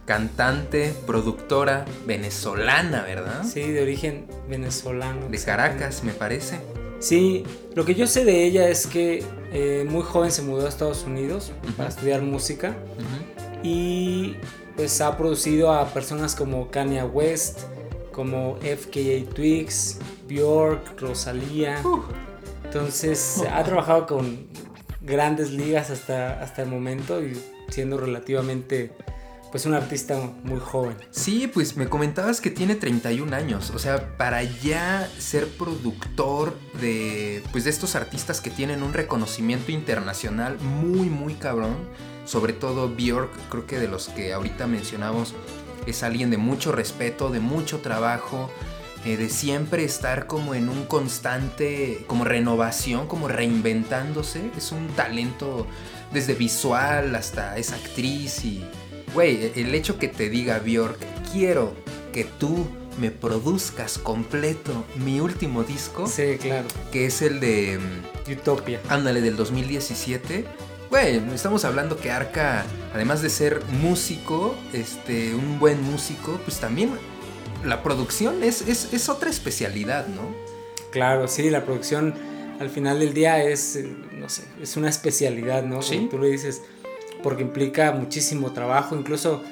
cantante, 0.05 0.93
productora 1.05 1.85
venezolana, 2.05 3.03
¿verdad? 3.03 3.43
Sí, 3.43 3.61
de 3.71 3.81
origen 3.81 4.27
venezolano. 4.49 5.27
De 5.29 5.37
Caracas, 5.39 6.03
me 6.03 6.13
parece. 6.13 6.59
Sí, 6.99 7.43
lo 7.75 7.85
que 7.85 7.93
yo 7.93 8.07
sé 8.07 8.25
de 8.25 8.43
ella 8.45 8.69
es 8.69 8.87
que 8.87 9.23
eh, 9.51 9.85
muy 9.87 10.01
joven 10.01 10.31
se 10.31 10.41
mudó 10.41 10.65
a 10.65 10.69
Estados 10.69 11.03
Unidos 11.03 11.51
para 11.75 11.89
estudiar 11.89 12.21
música 12.21 12.73
y 13.63 14.35
pues 14.77 15.01
ha 15.01 15.17
producido 15.17 15.73
a 15.73 15.87
personas 15.87 16.35
como 16.35 16.69
Kanye 16.69 17.03
West, 17.03 17.61
como 18.13 18.57
FKA 18.57 19.27
Twigs, 19.33 19.97
Bjork, 20.29 21.01
Rosalía. 21.01 21.81
Entonces 22.63 23.43
ha 23.51 23.63
trabajado 23.63 24.05
con 24.05 24.47
grandes 25.01 25.51
ligas 25.51 25.89
hasta, 25.89 26.41
hasta 26.41 26.61
el 26.61 26.69
momento 26.69 27.21
y 27.23 27.35
siendo 27.69 27.97
relativamente 27.97 28.91
pues 29.51 29.65
un 29.65 29.73
artista 29.73 30.19
muy 30.43 30.59
joven. 30.59 30.95
Sí, 31.09 31.47
pues 31.51 31.75
me 31.75 31.87
comentabas 31.87 32.41
que 32.41 32.51
tiene 32.51 32.75
31 32.75 33.35
años, 33.35 33.71
o 33.71 33.79
sea, 33.79 34.17
para 34.17 34.43
ya 34.43 35.09
ser 35.17 35.47
productor 35.47 36.55
de 36.81 37.41
pues 37.51 37.63
de 37.63 37.71
estos 37.71 37.95
artistas 37.95 38.41
que 38.41 38.49
tienen 38.49 38.83
un 38.83 38.93
reconocimiento 38.93 39.71
internacional 39.71 40.59
muy 40.59 41.09
muy 41.09 41.33
cabrón, 41.33 41.75
sobre 42.27 42.51
todo 42.53 42.89
Björk, 42.89 43.31
creo 43.49 43.65
que 43.65 43.79
de 43.79 43.87
los 43.87 44.09
que 44.09 44.33
ahorita 44.33 44.67
mencionamos 44.67 45.33
es 45.85 46.03
alguien 46.03 46.29
de 46.29 46.37
mucho 46.37 46.73
respeto, 46.73 47.29
de 47.29 47.39
mucho 47.39 47.79
trabajo, 47.79 48.51
eh, 49.05 49.15
de 49.15 49.29
siempre 49.29 49.85
estar 49.85 50.27
como 50.27 50.53
en 50.53 50.67
un 50.67 50.83
constante, 50.85 52.03
como 52.07 52.25
renovación, 52.25 53.07
como 53.07 53.29
reinventándose. 53.29 54.51
Es 54.57 54.73
un 54.73 54.87
talento 54.89 55.65
desde 56.11 56.33
visual 56.33 57.15
hasta 57.15 57.57
es 57.57 57.71
actriz 57.71 58.43
y, 58.43 58.65
güey, 59.13 59.53
el 59.55 59.73
hecho 59.73 59.97
que 59.97 60.09
te 60.09 60.29
diga 60.29 60.59
Bjork, 60.59 60.99
quiero 61.31 61.73
que 62.11 62.25
tú 62.25 62.67
me 62.99 63.09
produzcas 63.09 63.97
completo 63.97 64.83
mi 64.97 65.21
último 65.21 65.63
disco. 65.63 66.07
Sí, 66.07 66.37
claro. 66.41 66.67
Que 66.91 67.05
es 67.05 67.21
el 67.21 67.39
de... 67.39 67.79
Mm, 67.79 68.17
Utopia. 68.33 68.81
Ándale, 68.89 69.21
del 69.21 69.37
2017. 69.37 70.45
Güey, 70.89 71.21
estamos 71.33 71.65
hablando 71.65 71.97
que 71.97 72.11
Arca, 72.11 72.65
además 72.93 73.21
de 73.21 73.29
ser 73.29 73.61
músico, 73.81 74.55
este, 74.71 75.35
un 75.35 75.59
buen 75.59 75.81
músico, 75.83 76.39
pues 76.45 76.59
también 76.59 76.91
la 77.65 77.83
producción 77.83 78.41
es, 78.41 78.61
es, 78.61 79.09
otra 79.09 79.29
especialidad, 79.29 80.07
¿no? 80.07 80.21
Claro, 80.91 81.27
sí, 81.27 81.49
la 81.49 81.65
producción 81.65 82.13
al 82.61 82.69
final 82.69 82.99
del 82.99 83.13
día 83.13 83.43
es, 83.43 83.75
eh, 83.75 83.95
no 84.13 84.29
sé, 84.29 84.43
es 84.61 84.77
una 84.77 84.89
especialidad, 84.89 85.63
¿no? 85.63 85.81
Sí. 85.81 86.07
tú 86.09 86.17
lo 86.17 86.25
dices, 86.25 86.61
porque 87.21 87.43
implica 87.43 87.91
muchísimo 87.91 88.53
trabajo, 88.53 88.95
incluso, 88.95 89.43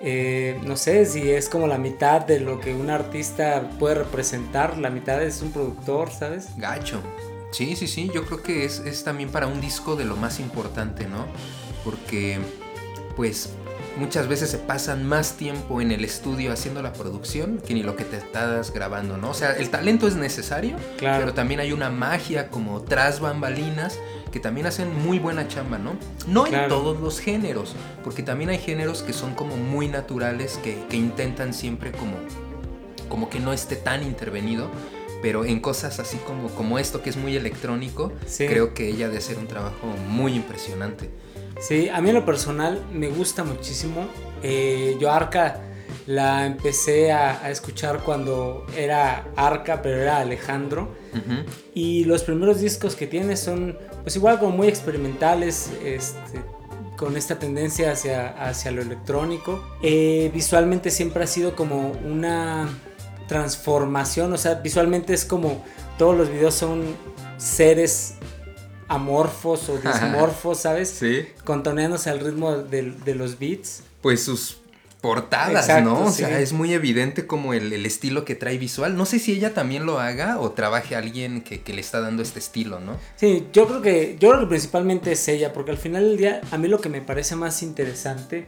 eh, 0.00 0.60
no 0.64 0.76
sé, 0.76 1.06
si 1.06 1.28
es 1.28 1.48
como 1.48 1.66
la 1.66 1.78
mitad 1.78 2.20
de 2.20 2.38
lo 2.38 2.60
que 2.60 2.72
un 2.72 2.88
artista 2.88 3.68
puede 3.80 3.96
representar, 3.96 4.78
la 4.78 4.90
mitad 4.90 5.20
es 5.20 5.42
un 5.42 5.50
productor, 5.50 6.12
¿sabes? 6.12 6.50
Gacho. 6.56 7.02
Sí, 7.54 7.76
sí, 7.76 7.86
sí, 7.86 8.10
yo 8.12 8.24
creo 8.24 8.42
que 8.42 8.64
es, 8.64 8.80
es 8.80 9.04
también 9.04 9.30
para 9.30 9.46
un 9.46 9.60
disco 9.60 9.94
de 9.94 10.04
lo 10.04 10.16
más 10.16 10.40
importante, 10.40 11.06
¿no? 11.06 11.24
Porque, 11.84 12.40
pues, 13.14 13.50
muchas 13.96 14.26
veces 14.26 14.50
se 14.50 14.58
pasan 14.58 15.06
más 15.06 15.36
tiempo 15.36 15.80
en 15.80 15.92
el 15.92 16.04
estudio 16.04 16.52
haciendo 16.52 16.82
la 16.82 16.92
producción 16.92 17.58
que 17.64 17.74
ni 17.74 17.84
lo 17.84 17.94
que 17.94 18.04
te 18.04 18.16
estás 18.16 18.72
grabando, 18.72 19.18
¿no? 19.18 19.30
O 19.30 19.34
sea, 19.34 19.52
el 19.52 19.70
talento 19.70 20.08
es 20.08 20.16
necesario, 20.16 20.74
pero 20.98 21.32
también 21.32 21.60
hay 21.60 21.70
una 21.70 21.90
magia 21.90 22.48
como 22.48 22.82
tras 22.82 23.20
bambalinas 23.20 24.00
que 24.32 24.40
también 24.40 24.66
hacen 24.66 24.92
muy 24.92 25.20
buena 25.20 25.46
chamba, 25.46 25.78
¿no? 25.78 25.92
No 26.26 26.48
en 26.48 26.68
todos 26.68 26.98
los 26.98 27.20
géneros, 27.20 27.76
porque 28.02 28.24
también 28.24 28.50
hay 28.50 28.58
géneros 28.58 29.02
que 29.02 29.12
son 29.12 29.32
como 29.36 29.56
muy 29.56 29.86
naturales, 29.86 30.58
que, 30.64 30.74
intentan 30.96 31.54
siempre 31.54 31.92
como, 31.92 32.16
como 33.08 33.30
que 33.30 33.38
no 33.38 33.52
esté 33.52 33.76
tan 33.76 34.02
intervenido, 34.02 34.72
pero 35.24 35.46
en 35.46 35.58
cosas 35.58 36.00
así 36.00 36.18
como, 36.18 36.48
como 36.50 36.78
esto 36.78 37.00
que 37.00 37.08
es 37.08 37.16
muy 37.16 37.34
electrónico, 37.34 38.12
creo 38.36 38.74
que 38.74 38.90
ella 38.90 39.06
debe 39.06 39.20
hacer 39.20 39.38
un 39.38 39.46
trabajo 39.46 39.86
muy 40.06 40.34
impresionante. 40.34 41.08
Sí, 41.58 41.88
a 41.88 42.02
mí 42.02 42.10
en 42.10 42.16
lo 42.16 42.26
personal 42.26 42.84
me 42.92 43.08
gusta 43.08 43.42
muchísimo. 43.42 44.06
Eh, 44.42 44.98
yo 45.00 45.10
Arca 45.10 45.62
la 46.06 46.44
empecé 46.44 47.10
a, 47.10 47.50
escuchar 47.50 48.00
cuando 48.04 48.66
era 48.76 49.26
Arca, 49.34 49.80
pero 49.80 49.96
era 49.96 50.18
Alejandro. 50.18 50.94
Y 51.72 52.04
los 52.04 52.22
primeros 52.22 52.60
discos 52.60 52.94
que 52.94 53.06
tiene 53.06 53.38
son, 53.38 53.78
pues 54.02 54.16
igual 54.16 54.38
como 54.38 54.54
muy 54.54 54.68
experimentales, 54.68 55.70
este, 55.82 56.42
con 56.98 57.16
esta 57.16 57.38
tendencia 57.38 57.92
hacia, 57.92 58.28
hacia 58.28 58.72
lo 58.72 58.82
electrónico. 58.82 59.64
Eh, 59.82 60.30
visualmente 60.34 60.90
siempre 60.90 61.24
ha 61.24 61.26
sido 61.26 61.56
como 61.56 61.92
una 62.04 62.68
transformación, 63.26 64.32
o 64.32 64.38
sea, 64.38 64.56
visualmente 64.56 65.14
es 65.14 65.24
como 65.24 65.64
todos 65.98 66.16
los 66.16 66.30
videos 66.30 66.54
son 66.54 66.82
seres 67.38 68.14
amorfos 68.88 69.68
o 69.68 69.78
dismorfos, 69.78 70.60
¿sabes? 70.60 70.88
Sí. 70.90 71.26
Contoneándose 71.44 72.10
al 72.10 72.20
ritmo 72.20 72.52
de, 72.52 73.14
los 73.14 73.38
beats. 73.38 73.82
Pues 74.02 74.22
sus 74.22 74.58
portadas, 75.00 75.82
¿no? 75.82 76.04
O 76.04 76.10
sea, 76.10 76.40
es 76.40 76.52
muy 76.52 76.72
evidente 76.72 77.26
como 77.26 77.52
el, 77.52 77.84
estilo 77.84 78.24
que 78.24 78.34
trae 78.34 78.56
visual. 78.56 78.96
No 78.96 79.04
sé 79.04 79.18
si 79.18 79.32
ella 79.32 79.52
también 79.52 79.84
lo 79.84 80.00
haga 80.00 80.38
o 80.40 80.52
trabaje 80.52 80.94
a 80.94 80.98
alguien 80.98 81.42
que, 81.42 81.60
le 81.72 81.80
está 81.80 82.00
dando 82.00 82.22
este 82.22 82.38
estilo, 82.38 82.80
¿no? 82.80 82.96
Sí, 83.16 83.46
yo 83.52 83.66
creo 83.66 83.82
que, 83.82 84.16
yo 84.18 84.30
creo 84.30 84.40
que 84.40 84.46
principalmente 84.46 85.12
es 85.12 85.28
ella, 85.28 85.52
porque 85.52 85.72
al 85.72 85.78
final 85.78 86.08
del 86.08 86.16
día, 86.16 86.40
a 86.50 86.58
mí 86.58 86.68
lo 86.68 86.80
que 86.80 86.88
me 86.88 87.02
parece 87.02 87.36
más 87.36 87.62
interesante, 87.62 88.46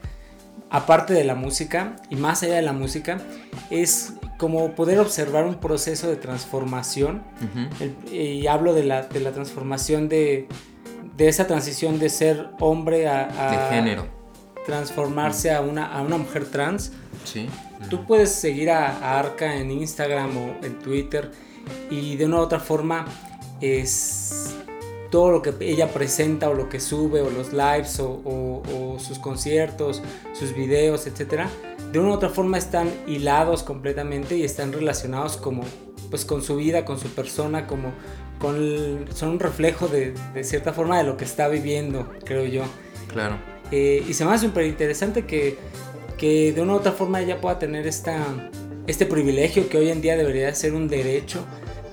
aparte 0.71 1.13
de 1.13 1.25
la 1.25 1.35
música 1.35 1.97
y 2.11 2.17
más 2.17 2.43
allá 2.43 2.55
de 2.55 2.63
la 2.63 2.73
música, 2.73 3.21
es 3.71 4.15
como 4.39 4.73
poder 4.73 4.99
observar 4.99 5.45
un 5.45 5.57
proceso 5.57 6.09
de 6.09 6.17
transformación. 6.17 7.23
y 8.11 8.47
hablo 8.47 8.75
de 8.75 8.85
la, 8.85 9.03
de 9.03 9.21
la 9.21 9.33
transformación 9.33 10.09
de, 10.09 10.49
de, 11.17 11.29
esa 11.29 11.47
transición 11.47 11.99
de 11.99 12.09
ser 12.09 12.49
hombre 12.61 13.09
a, 13.09 13.27
de 13.51 13.77
género. 13.77 14.07
Transformarse 14.67 15.53
a, 15.53 15.61
una, 15.61 15.87
a 15.87 16.03
una 16.03 16.19
mujer 16.19 16.47
trans. 16.47 16.93
Sí. 17.25 17.49
Tú 17.89 18.05
puedes 18.05 18.33
seguir 18.33 18.71
a, 18.71 19.19
Arca 19.19 19.57
en 19.57 19.71
Instagram 19.71 20.37
o 20.37 20.65
en 20.65 20.79
Twitter 20.81 21.31
y 21.91 22.17
de 22.17 22.27
una 22.27 22.37
u 22.39 22.41
otra 22.41 22.61
forma 22.61 23.07
es 23.61 24.55
todo 25.11 25.31
lo 25.31 25.41
que 25.41 25.55
ella 25.61 25.89
presenta 25.93 26.51
o 26.51 26.55
lo 26.55 26.69
que 26.69 26.81
sube 26.81 27.23
o 27.23 27.31
los 27.31 27.53
lives 27.53 28.01
o, 28.01 28.21
o 28.25 28.99
sus 28.99 29.19
conciertos, 29.19 30.03
sus 30.35 30.55
videos, 30.55 31.07
etcétera 31.07 31.49
de 31.93 31.99
una 31.99 32.11
u 32.11 32.13
otra 32.13 32.29
forma 32.29 32.59
están 32.59 32.91
hilados 33.07 33.63
completamente 33.63 34.37
y 34.37 34.45
están 34.45 34.73
relacionados 34.73 35.37
como 35.37 35.65
pues 36.11 36.25
con 36.25 36.43
su 36.43 36.57
vida, 36.57 36.85
con 36.85 36.99
su 36.99 37.09
persona, 37.09 37.67
como 37.67 37.93
con 38.39 39.07
son 39.15 39.31
un 39.31 39.41
reflejo 39.41 39.89
de, 39.89 40.15
de, 40.35 40.45
cierta 40.45 40.73
forma 40.73 40.99
de 40.99 41.05
lo 41.05 41.17
que 41.17 41.25
está 41.25 41.49
viviendo, 41.49 42.13
creo 42.25 42.45
yo. 42.45 42.65
Claro. 43.09 43.39
Eh, 43.73 44.05
y 44.07 44.15
se 44.15 44.25
me 44.25 44.33
hace 44.33 44.47
súper 44.47 44.67
interesante 44.67 45.25
que, 45.25 45.59
que 46.19 46.53
de 46.53 46.61
una 46.61 46.75
u 46.75 46.77
otra 46.77 46.93
forma 46.93 47.21
ella 47.21 47.41
pueda 47.41 47.59
tener 47.59 47.87
esta, 47.87 48.25
este 48.87 49.07
privilegio 49.07 49.69
que 49.69 49.79
hoy 49.79 49.91
en 49.91 50.01
día 50.01 50.17
debería 50.17 50.55
ser 50.55 50.75
un 50.75 50.89
derecho 50.89 51.45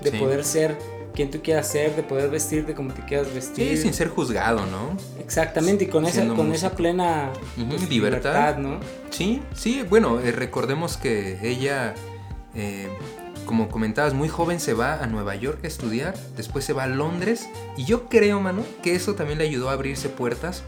de 0.02 0.12
poder 0.12 0.44
ser 0.44 0.76
quien 1.14 1.30
tú 1.30 1.40
quieras 1.42 1.68
ser, 1.68 1.96
de 1.96 2.02
poder 2.02 2.28
vestirte 2.28 2.74
como 2.74 2.92
te 2.92 3.02
quieras 3.04 3.32
vestir. 3.32 3.76
Sí, 3.76 3.82
sin 3.82 3.94
ser 3.94 4.08
juzgado, 4.08 4.66
¿no? 4.66 4.96
Exactamente, 5.24 5.84
y 5.84 5.86
con, 5.88 6.04
esa, 6.04 6.26
con 6.28 6.52
esa 6.52 6.72
plena 6.72 7.32
pues, 7.68 7.88
libertad. 7.88 8.58
¿no? 8.58 8.78
Sí, 9.10 9.42
sí, 9.54 9.82
bueno, 9.88 10.20
eh, 10.20 10.32
recordemos 10.32 10.98
que 10.98 11.38
ella, 11.42 11.94
eh, 12.54 12.88
como 13.46 13.68
comentabas, 13.68 14.12
muy 14.12 14.28
joven 14.28 14.60
se 14.60 14.74
va 14.74 15.02
a 15.02 15.06
Nueva 15.06 15.34
York 15.34 15.60
a 15.64 15.66
estudiar, 15.66 16.14
después 16.36 16.64
se 16.64 16.74
va 16.74 16.84
a 16.84 16.88
Londres, 16.88 17.48
y 17.76 17.84
yo 17.84 18.08
creo, 18.08 18.40
mano, 18.40 18.62
que 18.82 18.94
eso 18.94 19.14
también 19.14 19.38
le 19.38 19.44
ayudó 19.44 19.70
a 19.70 19.72
abrirse 19.72 20.10
puertas, 20.10 20.62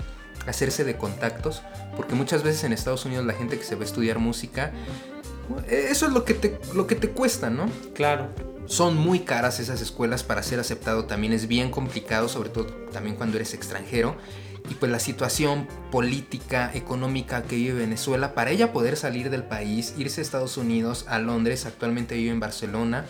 a 0.47 0.51
hacerse 0.51 0.85
de 0.85 0.97
contactos, 0.97 1.63
porque 1.95 2.15
muchas 2.15 2.43
veces 2.43 2.65
en 2.65 2.73
Estados 2.73 3.05
Unidos 3.05 3.27
la 3.27 3.35
gente 3.35 3.59
que 3.59 3.65
se 3.65 3.75
va 3.75 3.83
a 3.83 3.85
estudiar 3.85 4.19
música, 4.19 4.73
eh, 5.69 5.89
eso 5.91 6.07
es 6.07 6.13
lo 6.13 6.25
que 6.25 6.33
te, 6.33 6.59
lo 6.75 6.87
que 6.87 6.95
te 6.95 7.11
cuesta, 7.11 7.51
¿no? 7.51 7.67
Claro 7.95 8.31
son 8.67 8.97
muy 8.97 9.21
caras 9.21 9.61
esas 9.61 9.81
escuelas 9.81 10.25
para 10.25 10.43
ser 10.43 10.61
aceptado, 10.61 11.05
también 11.05 11.33
es 11.33 11.47
bien 11.47 11.71
complicado, 11.71 12.29
sobre 12.29 12.49
todo 12.51 12.67
también 12.93 13.17
cuando 13.17 13.37
eres 13.37 13.55
extranjero. 13.55 14.17
Y 14.69 14.75
pues 14.75 14.91
la 14.91 14.99
situación 14.99 15.69
política, 15.91 16.71
económica 16.75 17.43
que 17.43 17.57
vive 17.57 17.81
Venezuela, 17.81 18.35
para 18.35 18.51
ella 18.51 18.73
poder 18.73 18.97
salir 18.97 19.31
del 19.31 19.45
país, 19.45 19.95
irse 19.97 20.21
a 20.21 20.23
Estados 20.23 20.57
Unidos, 20.57 21.07
a 21.09 21.19
Londres, 21.19 21.67
actualmente 21.67 22.17
vive 22.17 22.31
en 22.31 22.41
Barcelona, 22.41 23.07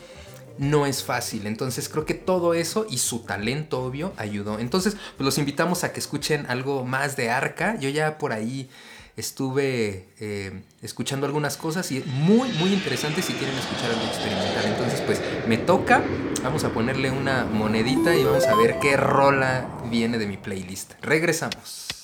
no 0.58 0.86
es 0.86 1.02
fácil. 1.02 1.46
Entonces 1.46 1.88
creo 1.88 2.04
que 2.04 2.14
todo 2.14 2.54
eso 2.54 2.86
y 2.88 2.98
su 2.98 3.20
talento 3.20 3.82
obvio 3.82 4.12
ayudó. 4.16 4.58
Entonces 4.58 4.96
pues 5.16 5.24
los 5.24 5.38
invitamos 5.38 5.84
a 5.84 5.92
que 5.92 6.00
escuchen 6.00 6.46
algo 6.48 6.84
más 6.84 7.16
de 7.16 7.30
Arca. 7.30 7.78
Yo 7.78 7.88
ya 7.88 8.18
por 8.18 8.32
ahí 8.32 8.68
estuve 9.16 10.08
eh, 10.20 10.62
escuchando 10.82 11.26
algunas 11.26 11.56
cosas 11.56 11.90
y 11.90 12.02
muy, 12.06 12.50
muy 12.52 12.72
interesante 12.72 13.22
si 13.22 13.32
quieren 13.32 13.56
escuchar 13.56 13.90
algo 13.90 14.04
experimental. 14.06 14.64
Entonces, 14.66 15.00
pues 15.00 15.20
me 15.48 15.56
toca, 15.56 16.02
vamos 16.42 16.64
a 16.64 16.70
ponerle 16.70 17.10
una 17.10 17.44
monedita 17.44 18.14
y 18.14 18.24
vamos 18.24 18.44
a 18.44 18.54
ver 18.54 18.78
qué 18.80 18.96
rola 18.96 19.68
viene 19.90 20.18
de 20.18 20.26
mi 20.26 20.36
playlist. 20.36 20.92
Regresamos. 21.02 21.95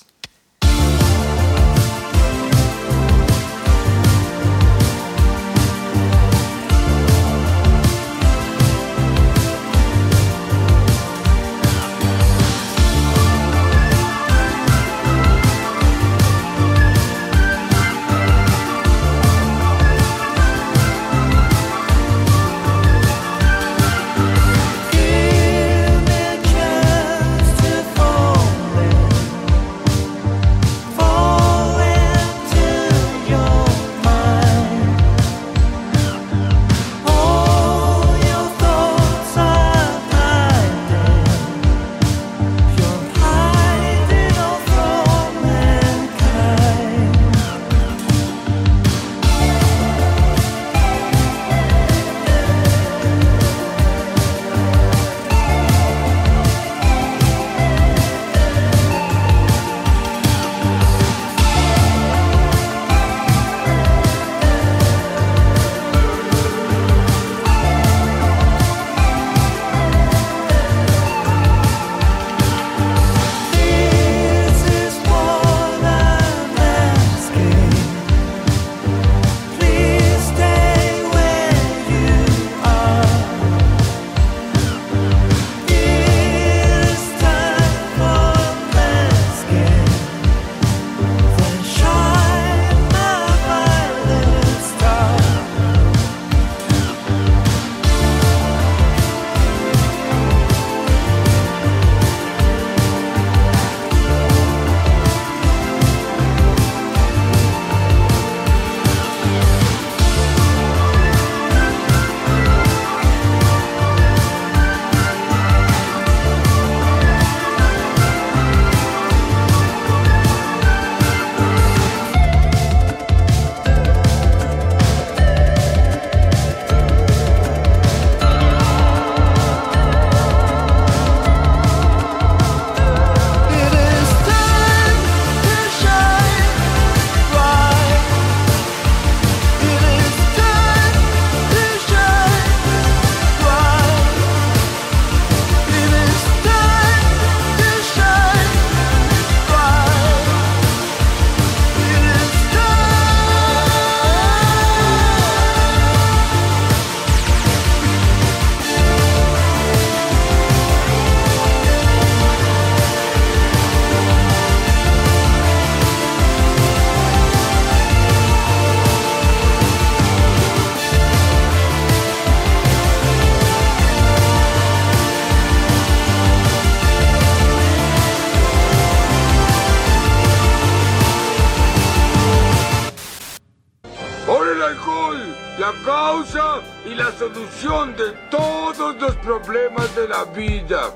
Vida. 190.32 190.94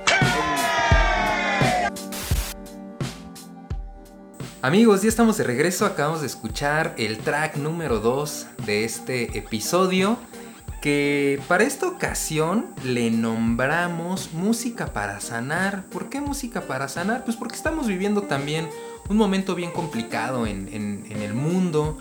Amigos, 4.62 5.02
ya 5.02 5.08
estamos 5.08 5.36
de 5.36 5.44
regreso. 5.44 5.86
Acabamos 5.86 6.20
de 6.22 6.26
escuchar 6.26 6.94
el 6.98 7.18
track 7.18 7.56
número 7.56 8.00
2 8.00 8.46
de 8.66 8.84
este 8.84 9.38
episodio. 9.38 10.18
Que 10.80 11.40
para 11.48 11.64
esta 11.64 11.88
ocasión 11.88 12.66
le 12.84 13.10
nombramos 13.10 14.32
música 14.32 14.92
para 14.92 15.20
sanar. 15.20 15.84
¿Por 15.86 16.08
qué 16.08 16.20
música 16.20 16.62
para 16.62 16.88
sanar? 16.88 17.24
Pues 17.24 17.36
porque 17.36 17.56
estamos 17.56 17.86
viviendo 17.86 18.22
también 18.22 18.68
un 19.08 19.16
momento 19.16 19.54
bien 19.54 19.70
complicado 19.70 20.46
en, 20.46 20.68
en 20.68 21.22
el 21.22 21.34
mundo 21.34 21.98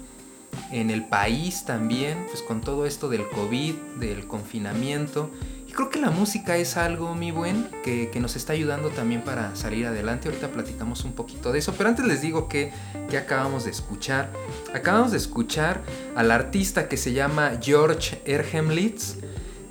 en 0.71 0.89
el 0.89 1.05
país 1.05 1.65
también, 1.65 2.25
pues 2.29 2.41
con 2.41 2.61
todo 2.61 2.85
esto 2.85 3.09
del 3.09 3.27
COVID, 3.29 3.75
del 3.99 4.27
confinamiento. 4.27 5.31
Creo 5.75 5.89
que 5.89 5.99
la 5.99 6.09
música 6.09 6.55
es 6.55 6.77
algo, 6.77 7.15
mi 7.15 7.31
buen, 7.31 7.67
que, 7.83 8.09
nos 8.21 8.37
está 8.37 8.53
ayudando 8.53 8.91
también 8.91 9.23
para 9.23 9.53
salir 9.57 9.85
adelante. 9.85 10.29
Ahorita 10.29 10.47
platicamos 10.47 11.03
un 11.03 11.11
poquito 11.11 11.51
de 11.51 11.59
eso, 11.59 11.73
pero 11.77 11.89
antes 11.89 12.05
les 12.05 12.21
digo 12.21 12.47
que, 12.47 12.71
acabamos 13.17 13.65
de 13.65 13.71
escuchar. 13.71 14.31
Acabamos 14.73 15.11
de 15.11 15.17
escuchar 15.17 15.83
al 16.15 16.31
artista 16.31 16.87
que 16.87 16.95
se 16.95 17.11
llama 17.11 17.59
George 17.61 18.21
Erhemlitz. 18.23 19.17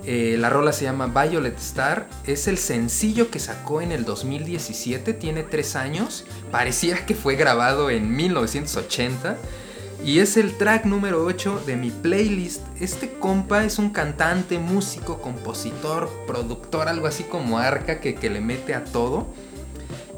Eh, 0.03 0.35
la 0.37 0.51
rola 0.51 0.73
se 0.73 0.85
llama 0.85 1.07
Violet 1.07 1.57
Star. 1.57 2.07
Es 2.27 2.47
el 2.47 2.59
sencillo 2.59 3.31
que 3.31 3.39
sacó 3.39 3.81
en 3.81 3.91
el 3.91 4.05
2017. 4.05 5.11
Tiene 5.13 5.41
tres 5.41 5.75
años. 5.75 6.25
Parecía 6.51 7.07
que 7.07 7.15
fue 7.15 7.35
grabado 7.35 7.89
en 7.89 8.15
1980. 8.15 9.37
Y 10.05 10.19
es 10.19 10.37
el 10.37 10.55
track 10.55 10.85
número 10.85 11.25
8 11.25 11.63
de 11.65 11.77
mi 11.77 11.89
playlist. 11.89 12.61
Este 12.79 13.09
compa 13.09 13.65
es 13.65 13.79
un 13.79 13.89
cantante, 13.89 14.59
músico, 14.59 15.19
compositor, 15.19 16.11
productor, 16.27 16.87
algo 16.87 17.07
así 17.07 17.23
como 17.23 17.57
arca 17.57 17.99
que, 17.99 18.13
le 18.29 18.39
mete 18.39 18.75
a 18.75 18.83
todo. 18.83 19.25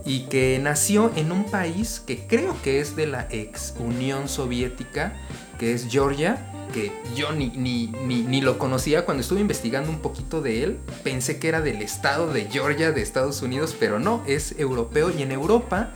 Y 0.04 0.26
que 0.26 0.60
nació 0.62 1.10
en 1.16 1.32
un 1.32 1.46
país 1.46 2.04
que 2.06 2.28
creo 2.28 2.62
que 2.64 2.82
es 2.82 2.98
de 2.98 3.08
la 3.08 3.30
ex 3.32 3.76
Unión 3.80 4.28
Soviética, 4.28 5.16
que 5.58 5.72
es 5.72 5.88
Georgia. 5.90 6.52
Que 6.74 6.92
yo 7.16 7.32
ni, 7.32 7.48
ni, 7.52 7.88
ni, 7.88 8.24
ni 8.24 8.42
lo 8.42 8.60
conocía 8.60 9.06
cuando 9.06 9.22
estuve 9.22 9.40
investigando 9.40 9.90
un 9.90 10.00
poquito 10.00 10.42
de 10.42 10.66
él. 10.66 10.80
Pensé 11.06 11.40
que 11.40 11.48
era 11.48 11.62
del 11.62 11.82
estado 11.82 12.34
de 12.34 12.50
Georgia 12.52 12.92
de 12.92 13.02
Estados 13.02 13.42
Unidos, 13.42 13.74
pero 13.80 14.00
no, 14.00 14.22
es 14.28 14.54
europeo. 14.60 15.14
Y 15.18 15.22
en 15.22 15.32
Europa, 15.32 15.94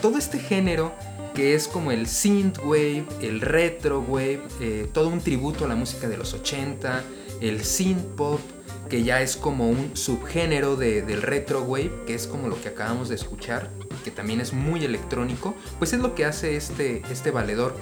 todo 0.00 0.16
este 0.16 0.38
género 0.38 0.94
que 1.36 1.54
es 1.54 1.68
como 1.68 1.92
el 1.92 2.06
synthwave, 2.06 3.04
el 3.20 3.42
retrowave, 3.42 4.40
eh, 4.58 4.88
todo 4.90 5.08
un 5.08 5.20
tributo 5.20 5.66
a 5.66 5.68
la 5.68 5.76
música 5.76 6.08
de 6.08 6.16
los 6.16 6.32
80, 6.32 7.04
el 7.42 7.62
synthpop, 7.62 8.40
que 8.88 9.02
ya 9.02 9.20
es 9.20 9.36
como 9.36 9.68
un 9.68 9.94
subgénero 9.94 10.76
de, 10.76 11.02
del 11.02 11.20
retrowave, 11.20 11.92
que 12.06 12.14
es 12.14 12.26
como 12.26 12.48
lo 12.48 12.58
que 12.58 12.70
acabamos 12.70 13.10
de 13.10 13.16
escuchar, 13.16 13.70
que 14.02 14.10
también 14.10 14.40
es 14.40 14.54
muy 14.54 14.82
electrónico, 14.82 15.54
pues 15.78 15.92
es 15.92 16.00
lo 16.00 16.14
que 16.14 16.24
hace 16.24 16.56
este, 16.56 17.02
este 17.10 17.30
valedor. 17.30 17.76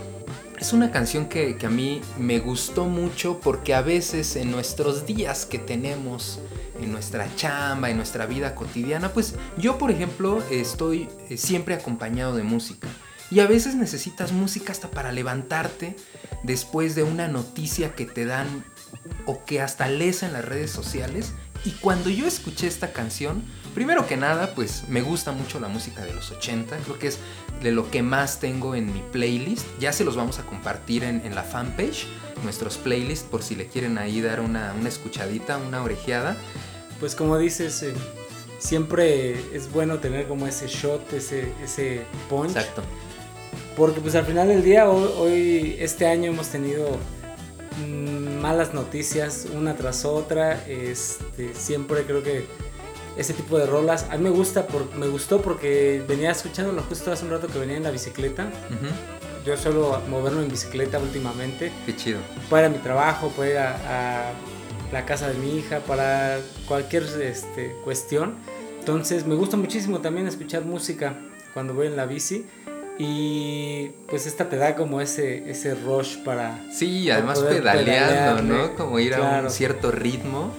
Es 0.58 0.72
una 0.72 0.90
canción 0.90 1.28
que, 1.28 1.56
que 1.56 1.66
a 1.66 1.70
mí 1.70 2.00
me 2.18 2.40
gustó 2.40 2.86
mucho 2.86 3.38
porque 3.38 3.72
a 3.72 3.82
veces 3.82 4.34
en 4.34 4.50
nuestros 4.50 5.06
días 5.06 5.46
que 5.46 5.60
tenemos 5.60 6.40
en 6.80 6.90
nuestra 6.90 7.28
chamba, 7.36 7.88
en 7.88 7.98
nuestra 7.98 8.26
vida 8.26 8.56
cotidiana, 8.56 9.10
pues 9.12 9.36
yo 9.56 9.78
por 9.78 9.92
ejemplo 9.92 10.42
estoy 10.50 11.08
eh, 11.30 11.36
siempre 11.36 11.74
acompañado 11.74 12.34
de 12.34 12.42
música. 12.42 12.88
Y 13.34 13.40
a 13.40 13.48
veces 13.48 13.74
necesitas 13.74 14.30
música 14.30 14.70
hasta 14.70 14.92
para 14.92 15.10
levantarte 15.10 15.96
después 16.44 16.94
de 16.94 17.02
una 17.02 17.26
noticia 17.26 17.96
que 17.96 18.06
te 18.06 18.26
dan 18.26 18.64
o 19.26 19.44
que 19.44 19.60
hasta 19.60 19.88
lees 19.88 20.22
en 20.22 20.32
las 20.32 20.44
redes 20.44 20.70
sociales. 20.70 21.32
Y 21.64 21.72
cuando 21.72 22.10
yo 22.10 22.28
escuché 22.28 22.68
esta 22.68 22.92
canción, 22.92 23.42
primero 23.74 24.06
que 24.06 24.16
nada, 24.16 24.54
pues 24.54 24.88
me 24.88 25.02
gusta 25.02 25.32
mucho 25.32 25.58
la 25.58 25.66
música 25.66 26.04
de 26.04 26.14
los 26.14 26.30
80. 26.30 26.76
Creo 26.76 26.96
que 27.00 27.08
es 27.08 27.18
de 27.60 27.72
lo 27.72 27.90
que 27.90 28.04
más 28.04 28.38
tengo 28.38 28.76
en 28.76 28.92
mi 28.92 29.02
playlist. 29.10 29.66
Ya 29.80 29.92
se 29.92 30.04
los 30.04 30.14
vamos 30.14 30.38
a 30.38 30.44
compartir 30.44 31.02
en, 31.02 31.34
la 31.34 31.42
fanpage, 31.42 32.06
nuestros 32.44 32.76
playlists, 32.76 33.26
por 33.28 33.42
si 33.42 33.56
le 33.56 33.66
quieren 33.66 33.98
ahí 33.98 34.20
dar 34.20 34.38
una, 34.38 34.72
escuchadita, 34.86 35.56
una 35.56 35.82
orejeada. 35.82 36.36
Pues 37.00 37.16
como 37.16 37.36
dices, 37.36 37.82
eh, 37.82 37.94
siempre 38.60 39.32
es 39.52 39.72
bueno 39.72 39.98
tener 39.98 40.28
como 40.28 40.46
ese 40.46 40.68
shot, 40.68 41.12
ese, 41.12 41.52
ese 41.64 42.04
punch. 42.28 42.50
Exacto 42.50 42.84
porque 43.76 44.00
pues 44.00 44.14
al 44.14 44.24
final 44.24 44.48
del 44.48 44.62
día, 44.62 44.88
hoy, 44.88 45.76
este 45.78 46.06
año 46.06 46.30
hemos 46.30 46.48
tenido 46.48 46.96
mm, 47.86 48.40
malas 48.40 48.72
noticias 48.72 49.46
una 49.54 49.74
tras 49.74 50.04
otra. 50.04 50.64
Este, 50.66 51.54
siempre 51.54 52.04
creo 52.04 52.22
que 52.22 52.46
ese 53.16 53.34
tipo 53.34 53.58
de 53.58 53.66
rolas. 53.66 54.06
A 54.10 54.16
mí 54.16 54.24
me 54.24 54.30
gusta, 54.30 54.66
por, 54.66 54.94
me 54.94 55.08
gustó 55.08 55.40
porque 55.40 56.02
venía 56.06 56.30
escuchándolo 56.30 56.82
justo 56.82 57.12
hace 57.12 57.24
un 57.24 57.32
rato 57.32 57.48
que 57.48 57.58
venía 57.58 57.76
en 57.76 57.82
la 57.82 57.90
bicicleta. 57.90 58.48
Yo 59.44 59.56
suelo 59.56 60.00
moverme 60.08 60.42
en 60.42 60.48
bicicleta 60.48 60.98
últimamente. 60.98 61.72
Qué 61.84 61.96
chido. 61.96 62.20
Para 62.48 62.68
mi 62.68 62.78
trabajo, 62.78 63.28
para 63.30 63.50
ir 63.50 63.58
a, 63.58 64.32
la 64.92 65.04
casa 65.04 65.28
de 65.28 65.34
mi 65.34 65.58
hija, 65.58 65.80
para 65.80 66.38
cualquier 66.68 67.02
este, 67.20 67.74
cuestión. 67.82 68.36
Entonces 68.78 69.26
me 69.26 69.34
gusta 69.34 69.56
muchísimo 69.56 70.00
también 70.00 70.28
escuchar 70.28 70.64
música 70.64 71.18
cuando 71.52 71.74
voy 71.74 71.88
en 71.88 71.96
la 71.96 72.06
bici. 72.06 72.46
Y 72.98 73.88
pues 74.08 74.26
esta 74.26 74.48
te 74.48 74.56
da 74.56 74.76
como 74.76 75.00
ese, 75.00 75.50
ese 75.50 75.74
rush 75.74 76.18
para... 76.18 76.64
Sí, 76.72 77.10
además 77.10 77.40
pedaleando, 77.40 78.42
¿no? 78.42 78.74
Como 78.76 78.98
ir 79.00 79.14
a 79.14 79.42
un 79.42 79.50
cierto 79.50 79.90
ritmo. 79.90 80.52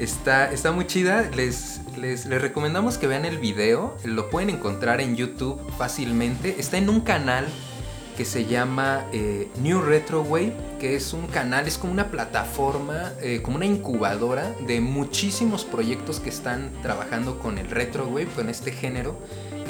Está, 0.00 0.50
está 0.52 0.72
muy 0.72 0.86
chida. 0.86 1.30
Les, 1.34 1.80
les, 1.96 2.26
les, 2.26 2.42
recomendamos 2.42 2.98
que 2.98 3.06
vean 3.06 3.24
el 3.24 3.38
video. 3.38 3.96
Lo 4.04 4.30
pueden 4.30 4.50
encontrar 4.50 5.00
en 5.00 5.16
YouTube 5.16 5.60
fácilmente. 5.78 6.56
Está 6.58 6.76
en 6.76 6.88
un 6.88 7.00
canal 7.00 7.46
que 8.16 8.24
se 8.24 8.46
llama 8.46 9.06
eh, 9.12 9.48
New 9.60 9.82
Retro 9.82 10.22
Wave, 10.22 10.54
que 10.80 10.96
es 10.96 11.12
un 11.12 11.26
canal, 11.26 11.68
es 11.68 11.76
como 11.76 11.92
una 11.92 12.10
plataforma, 12.10 13.12
eh, 13.20 13.42
como 13.42 13.56
una 13.56 13.66
incubadora 13.66 14.54
de 14.66 14.80
muchísimos 14.80 15.64
proyectos 15.64 16.18
que 16.18 16.30
están 16.30 16.72
trabajando 16.82 17.38
con 17.38 17.58
el 17.58 17.68
Retro 17.68 18.06
Wave, 18.06 18.28
con 18.34 18.48
este 18.48 18.72
género 18.72 19.18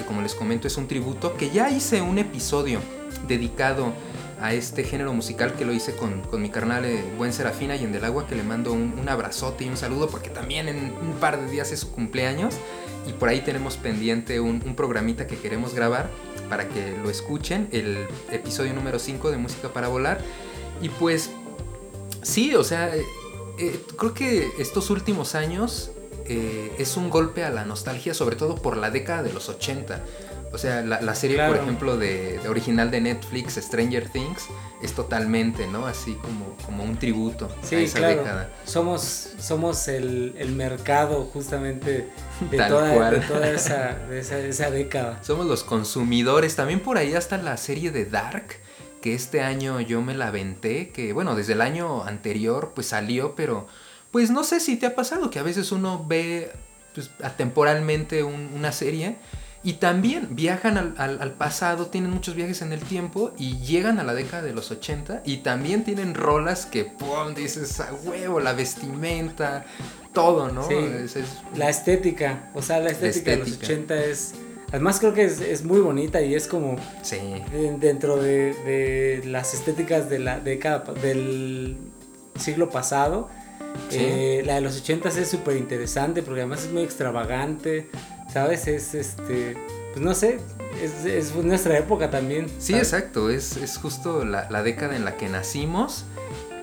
como 0.07 0.23
les 0.23 0.35
comento 0.35 0.67
es 0.67 0.77
un 0.77 0.89
tributo, 0.89 1.37
que 1.37 1.51
ya 1.51 1.71
hice 1.71 2.01
un 2.03 2.19
episodio 2.19 2.81
dedicado 3.27 3.93
a 4.41 4.53
este 4.53 4.85
género 4.85 5.13
musical 5.13 5.55
que 5.55 5.65
lo 5.65 5.73
hice 5.73 5.95
con, 5.97 6.23
mi 6.41 6.51
carnal 6.51 6.85
eh, 6.85 7.03
Buen 7.17 7.33
Serafina 7.33 7.77
y 7.77 7.85
en 7.85 7.93
Del 7.93 8.05
Agua, 8.05 8.27
que 8.27 8.35
le 8.35 8.43
mando 8.43 8.73
un, 8.73 9.09
abrazote 9.09 9.65
y 9.65 9.69
un 9.69 9.77
saludo 9.77 10.09
porque 10.09 10.31
también 10.31 10.69
en 10.69 10.93
un 11.01 11.15
par 11.21 11.41
de 11.41 11.51
días 11.51 11.73
es 11.73 11.81
su 11.81 11.93
cumpleaños 11.93 12.55
y 13.07 13.13
por 13.13 13.29
ahí 13.29 13.41
tenemos 13.41 13.77
pendiente 13.77 14.41
un, 14.41 14.61
programita 14.75 15.27
que 15.27 15.37
queremos 15.37 15.75
grabar 15.75 16.11
para 16.51 16.69
que 16.69 16.97
lo 17.03 17.09
escuchen, 17.09 17.69
el 17.73 18.07
episodio 18.31 18.75
número 18.75 18.99
5 18.99 19.31
de 19.31 19.37
Música 19.37 19.73
para 19.73 19.89
Volar. 19.89 20.21
Y 20.83 20.91
pues 20.91 21.31
sí, 22.23 22.55
o 22.55 22.63
sea, 22.63 22.95
eh, 22.95 23.05
eh, 23.59 23.81
creo 23.97 24.13
que 24.13 24.51
estos 24.59 24.91
últimos 24.91 25.35
años 25.35 25.93
eh, 26.29 26.73
es 26.79 26.97
un 26.97 27.11
golpe 27.11 27.45
a 27.45 27.51
la 27.51 27.65
nostalgia, 27.65 28.15
sobre 28.15 28.37
todo 28.37 28.57
por 28.57 28.77
la 28.77 28.91
década 28.91 29.23
de 29.23 29.33
los 29.33 29.49
80. 29.49 30.03
O 30.53 30.59
sea, 30.59 30.81
la, 30.83 31.15
serie, 31.15 31.45
por 31.47 31.57
ejemplo, 31.57 31.99
de, 31.99 32.41
original 32.49 32.91
de 32.91 33.01
Netflix, 33.01 33.57
Stranger 33.57 34.09
Things, 34.09 34.47
es 34.81 34.93
totalmente, 34.93 35.67
¿no? 35.67 35.87
Así 35.87 36.15
como, 36.15 36.57
como 36.65 36.85
un 36.85 36.99
tributo 36.99 37.49
a 37.63 37.75
esa 37.75 38.07
década. 38.07 38.51
Somos, 38.65 39.35
somos 39.39 39.89
el, 39.89 40.35
mercado 40.57 41.25
justamente 41.25 42.09
de, 42.51 42.57
toda, 42.57 43.51
esa, 43.51 43.99
esa, 44.11 44.71
década. 44.71 45.23
Somos 45.25 45.47
los 45.47 45.63
consumidores. 45.63 46.57
También 46.57 46.81
por 46.81 46.97
ahí 46.97 47.15
hasta 47.15 47.37
la 47.37 47.57
serie 47.57 47.91
de 47.91 48.07
Dark, 48.07 48.57
que 49.03 49.15
este 49.15 49.43
año 49.43 49.81
yo 49.81 50.01
me 50.01 50.15
la 50.15 50.29
aventé, 50.29 50.91
que 50.91 51.13
bueno, 51.13 51.35
desde 51.35 51.53
el 51.53 51.61
año 51.61 52.05
anterior 52.05 52.73
pues 52.75 52.87
salió, 52.87 53.35
pero 53.35 53.67
pues 54.17 54.31
no 54.31 54.45
sé 54.45 54.61
si 54.61 54.77
te 54.77 54.87
ha 54.87 54.95
pasado 54.95 55.29
que 55.29 55.39
a 55.39 55.43
veces 55.43 55.73
uno 55.73 56.03
ve 56.09 56.51
pues, 56.95 57.11
atemporalmente 57.23 58.23
una 58.23 58.73
serie 58.73 59.17
y 59.63 59.75
también 59.75 60.29
viajan 60.31 60.95
al, 60.97 61.33
pasado, 61.33 61.89
tienen 61.89 62.13
muchos 62.13 62.35
viajes 62.35 62.63
en 62.63 62.73
el 62.73 62.81
tiempo 62.81 63.35
y 63.37 63.59
llegan 63.59 63.99
a 63.99 64.05
la 64.05 64.15
década 64.15 64.43
de 64.43 64.55
los 64.55 64.71
80 64.71 65.21
y 65.27 65.43
también 65.43 65.85
tienen 65.85 66.15
rolas 66.15 66.65
que, 66.65 66.87
¡pum! 66.87 67.35
dices, 67.35 67.79
a 67.79 67.93
huevo, 67.93 68.41
la 68.41 68.55
vestimenta, 68.55 69.67
todo, 70.15 70.51
¿no? 70.51 70.67
Sí, 70.67 70.77
La 71.55 71.69
estética, 71.69 72.49
o 72.55 72.63
sea, 72.63 72.81
la 72.81 72.93
estética, 72.93 73.33
de 73.33 73.37
los 73.37 73.59
80 73.59 74.03
es... 74.03 74.35
Además 74.69 74.99
creo 74.99 75.13
que 75.13 75.27
es, 75.27 75.63
muy 75.63 75.81
bonita 75.81 76.23
y 76.23 76.35
es 76.35 76.49
como 76.49 76.77
sí. 77.03 77.19
dentro 77.79 78.17
de, 78.17 78.55
de, 78.65 79.27
las 79.27 79.53
estéticas 79.53 80.09
de 80.09 80.21
la 80.21 80.41
década 80.41 80.95
del 80.95 81.77
siglo 82.39 82.71
pasado 82.71 83.29
eh, 83.91 84.43
la 84.45 84.57
de 84.57 84.61
los 84.61 84.79
80 84.79 85.09
es 85.09 85.29
súper 85.29 85.57
interesante 85.57 86.23
porque 86.23 86.41
además 86.41 86.65
es 86.65 86.73
muy 86.73 86.83
extravagante, 86.83 87.89
¿sabes? 88.33 88.67
Es 88.67 88.95
este, 88.95 89.57
pues 89.93 90.05
no 90.05 90.15
sé, 90.15 90.39
es, 90.83 91.35
nuestra 91.35 91.79
época 91.79 92.11
también. 92.11 92.47
Sí, 92.59 92.75
exacto, 92.75 93.31
es, 93.31 93.79
justo 93.81 94.25
la, 94.25 94.63
década 94.63 94.97
en 94.97 95.05
la 95.05 95.17
que 95.17 95.29
nacimos. 95.29 96.05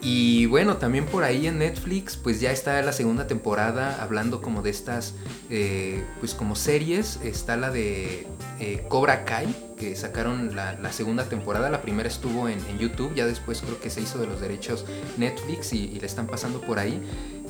Y 0.02 0.47
bueno, 0.47 0.78
también 0.78 1.06
por 1.06 1.23
ahí 1.23 1.47
en 1.47 1.60
Netflix, 1.60 2.17
pues 2.17 2.41
ya 2.41 2.52
está 2.52 2.82
la 2.82 2.91
segunda 2.91 3.26
temporada 3.26 4.04
hablando 4.04 4.41
como 4.41 4.62
de 4.62 4.69
estas, 4.69 5.13
eh, 5.49 6.04
pues 6.19 6.34
como 6.36 6.56
series. 6.56 7.19
Está 7.23 7.56
la 7.56 7.71
de 7.71 8.28
eh, 8.63 8.86
Cobra 8.88 9.26
Kai, 9.26 9.54
que 9.76 9.93
sacaron 9.97 10.56
la, 10.56 10.93
segunda 10.93 11.26
temporada. 11.26 11.69
La 11.69 11.82
primera 11.82 12.08
estuvo 12.08 12.47
en, 12.47 12.62
YouTube, 12.80 13.13
ya 13.13 13.26
después 13.26 13.60
creo 13.60 13.78
que 13.82 13.89
se 13.89 13.99
hizo 13.99 14.19
de 14.19 14.26
los 14.26 14.39
derechos 14.39 14.86
Netflix 15.17 15.73
y, 15.73 15.99
le 15.99 16.06
están 16.06 16.28
pasando 16.28 16.62
por 16.62 16.80
ahí. 16.80 17.02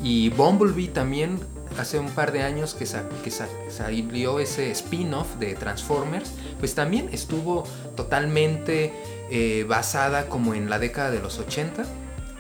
Y 0.04 0.30
Bumblebee 0.30 0.88
también, 0.88 1.39
hace 1.78 1.99
un 1.99 2.10
par 2.10 2.32
de 2.32 2.41
años 2.41 2.73
que, 2.73 2.88
que 3.23 3.32
salió 3.69 4.39
ese 4.39 4.71
spin-off 4.71 5.36
de 5.36 5.54
Transformers, 5.54 6.32
pues 6.58 6.73
también 6.73 7.10
estuvo 7.12 7.63
totalmente 7.95 8.91
eh, 9.30 9.65
basada 9.67 10.30
como 10.30 10.56
en 10.56 10.67
la 10.67 10.80
década 10.80 11.12
de 11.12 11.19
los 11.19 11.38
80 11.38 11.86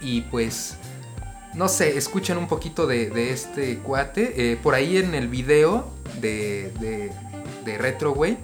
y 0.01 0.21
pues 0.21 0.77
no 1.53 1.67
sé, 1.67 1.95
escuchan 1.95 2.39
un 2.39 2.47
poquito 2.47 2.87
de, 2.87 3.31
este 3.31 3.77
cuate. 3.77 4.51
Eh, 4.51 4.57
por 4.57 4.73
ahí 4.73 4.97
en 4.97 5.13
el 5.13 5.27
video 5.27 5.91
de, 6.19 6.71
de, 6.79 7.11
de 7.63 7.77
Retroway 7.77 8.37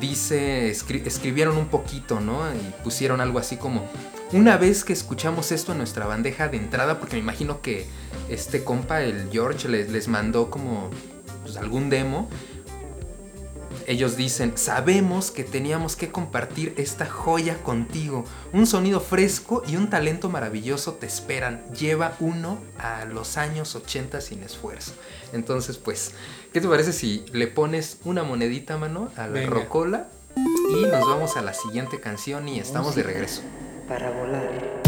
dice, 0.00 0.70
escribieron 0.70 1.56
un 1.56 1.66
poquito, 1.66 2.20
¿no? 2.20 2.40
Y 2.54 2.82
pusieron 2.82 3.20
algo 3.20 3.38
así 3.38 3.56
como, 3.56 3.88
una 4.32 4.56
vez 4.56 4.84
que 4.84 4.92
escuchamos 4.92 5.52
esto 5.52 5.72
en 5.72 5.78
nuestra 5.78 6.06
bandeja 6.06 6.48
de 6.48 6.56
entrada, 6.56 6.98
porque 6.98 7.16
me 7.16 7.22
imagino 7.22 7.60
que 7.60 7.86
este 8.28 8.64
compa, 8.64 9.02
el 9.02 9.28
George, 9.30 9.68
les, 9.68 9.90
les 9.90 10.08
mandó 10.08 10.50
como 10.50 10.90
pues, 11.44 11.56
algún 11.56 11.90
demo 11.90 12.28
ellos 13.86 14.16
dicen, 14.16 14.56
sabemos 14.56 15.30
que 15.30 15.44
teníamos 15.44 15.96
que 15.96 16.10
compartir 16.10 16.74
esta 16.76 17.06
joya 17.06 17.62
contigo. 17.62 18.24
Un 18.52 18.66
sonido 18.66 19.00
fresco 19.00 19.62
y 19.66 19.76
un 19.76 19.90
talento 19.90 20.30
maravilloso 20.30 20.94
te 20.94 21.06
esperan. 21.06 21.64
Lleva 21.72 22.16
uno 22.20 22.58
a 22.78 23.04
los 23.04 23.36
años 23.36 23.74
80 23.74 24.20
sin 24.20 24.42
esfuerzo. 24.42 24.92
Entonces, 25.32 25.76
pues, 25.76 26.12
¿qué 26.54 26.60
te 26.60 26.68
parece 26.68 26.92
si 26.92 27.26
le 27.32 27.48
pones 27.48 27.98
una 28.04 28.22
monedita, 28.22 28.78
mano, 28.78 29.10
a 29.16 29.26
la 29.26 29.44
rocola? 29.44 30.06
Y 30.36 30.82
nos 30.82 31.00
vamos 31.06 31.36
a 31.36 31.42
la 31.42 31.52
siguiente 31.52 32.00
canción 32.00 32.48
y 32.48 32.60
estamos 32.60 32.94
de 32.94 33.02
regreso. 33.02 33.42
Para 33.88 34.10
volar. 34.10 34.83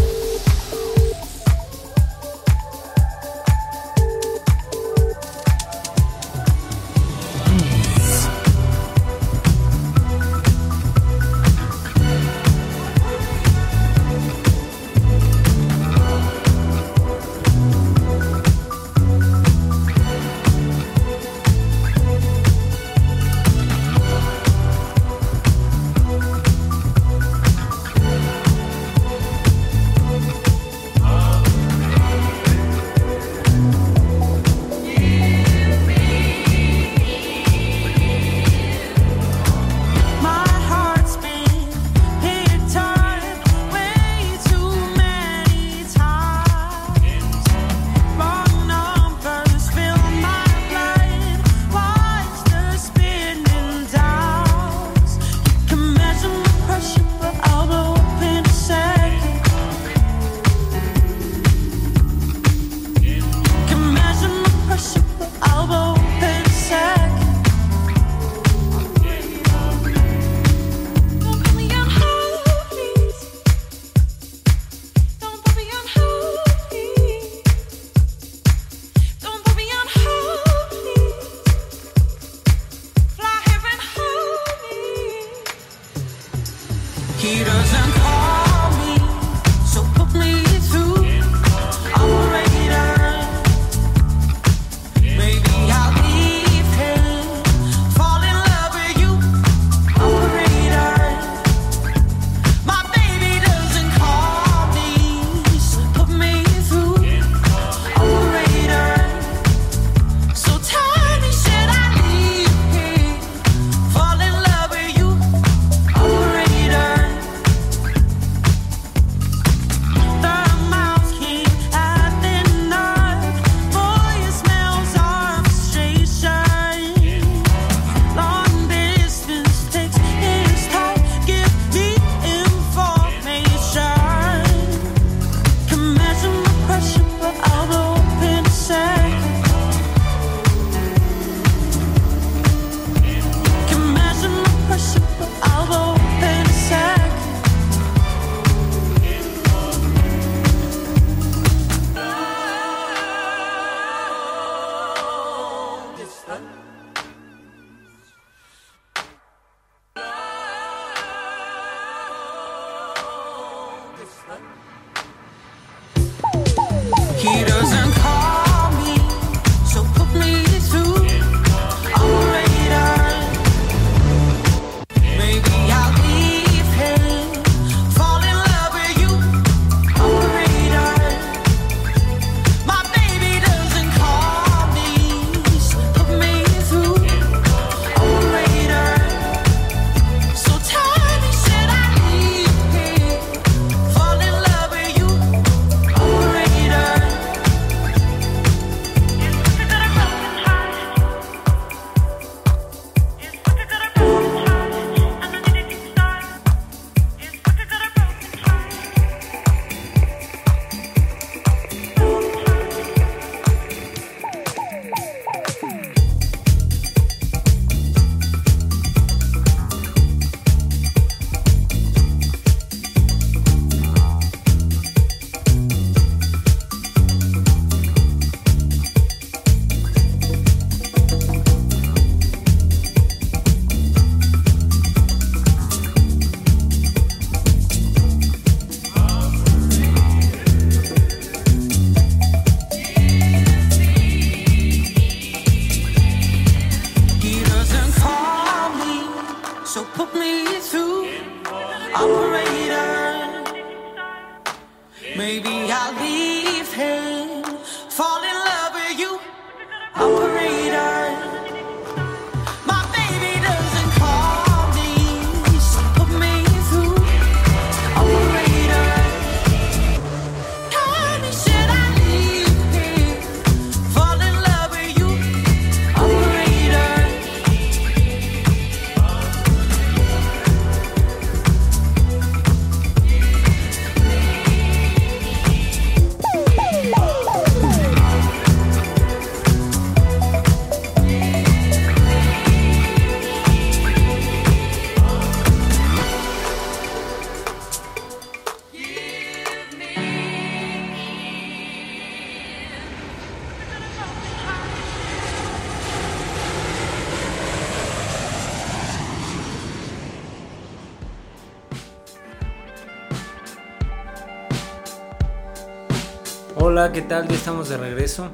Hola, 316.87 316.95
¿qué 316.95 317.03
tal? 317.03 317.27
Ya 317.27 317.35
estamos 317.35 317.69
de 317.69 317.79
regreso. 317.79 318.31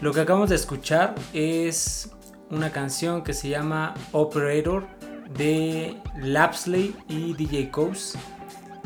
Lo 0.00 0.12
que 0.12 0.18
acabamos 0.18 0.50
de 0.50 0.56
escuchar 0.56 1.14
es 1.32 2.10
una 2.50 2.72
canción 2.72 3.22
que 3.22 3.32
se 3.32 3.48
llama 3.48 3.94
Operator 4.10 4.88
de 5.38 6.02
Lapsley 6.20 6.96
y 7.08 7.34
DJ 7.34 7.70
Coase, 7.70 8.18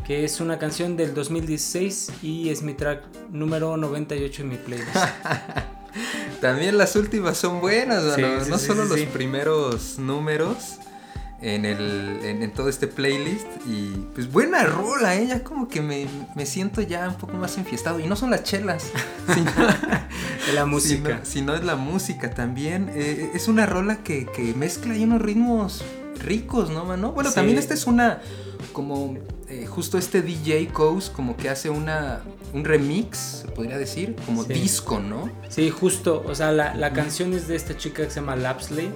que 0.05 0.25
es 0.25 0.39
una 0.39 0.59
canción 0.59 0.95
del 0.95 1.15
2016 1.15 2.11
y 2.21 2.49
es 2.49 2.61
mi 2.61 2.75
track 2.75 3.01
número 3.31 3.77
98 3.77 4.43
en 4.43 4.47
mi 4.47 4.57
playlist. 4.57 4.95
También 6.39 6.77
las 6.77 6.95
últimas 6.95 7.35
son 7.35 7.61
buenas, 7.61 8.15
no 8.47 8.59
solo 8.59 8.85
los 8.85 8.99
primeros 9.05 9.97
números 9.97 10.77
en, 11.41 11.65
el, 11.65 12.19
en, 12.23 12.51
todo 12.51 12.69
este 12.69 12.87
playlist. 12.87 13.47
Y 13.67 14.05
pues 14.13 14.31
buena 14.31 14.63
rola, 14.63 15.15
¿eh? 15.15 15.27
Ya 15.27 15.43
como 15.43 15.67
que 15.67 15.81
me, 15.81 16.07
siento 16.45 16.81
ya 16.81 17.07
un 17.07 17.15
poco 17.15 17.33
más 17.33 17.57
enfiestado. 17.57 17.99
Y 17.99 18.07
no 18.07 18.15
son 18.15 18.31
las 18.31 18.43
chelas, 18.43 18.91
sino 19.33 19.51
la 20.53 20.65
música. 20.65 21.21
Sino, 21.23 21.55
es 21.55 21.63
la 21.63 21.75
música 21.75 22.31
también. 22.31 22.89
Eh, 22.93 23.31
es 23.33 23.47
una 23.47 23.65
rola 23.65 24.03
que, 24.03 24.25
que 24.25 24.53
mezcla 24.53 24.93
ahí 24.93 25.03
unos 25.03 25.21
ritmos 25.21 25.83
ricos, 26.19 26.69
¿no, 26.69 26.85
mano? 26.85 27.11
Bueno, 27.11 27.31
también 27.31 27.57
esta 27.57 27.73
es 27.73 27.87
una 27.87 28.21
como 28.73 29.17
eh, 29.47 29.65
justo 29.65 29.97
este 29.97 30.21
DJ 30.21 30.67
Coase 30.67 31.11
como 31.11 31.35
que 31.35 31.49
hace 31.49 31.69
una 31.69 32.21
un 32.53 32.65
remix, 32.65 33.43
se 33.43 33.47
podría 33.49 33.77
decir, 33.77 34.15
como 34.25 34.43
disco, 34.43 34.99
¿no? 34.99 35.31
Sí, 35.49 35.69
justo, 35.69 36.23
o 36.27 36.35
sea, 36.35 36.51
la, 36.51 36.93
canción 36.93 37.33
es 37.33 37.47
de 37.47 37.55
esta 37.55 37.77
chica 37.77 38.03
que 38.03 38.09
se 38.09 38.19
llama 38.19 38.35
Lapsley 38.35 38.89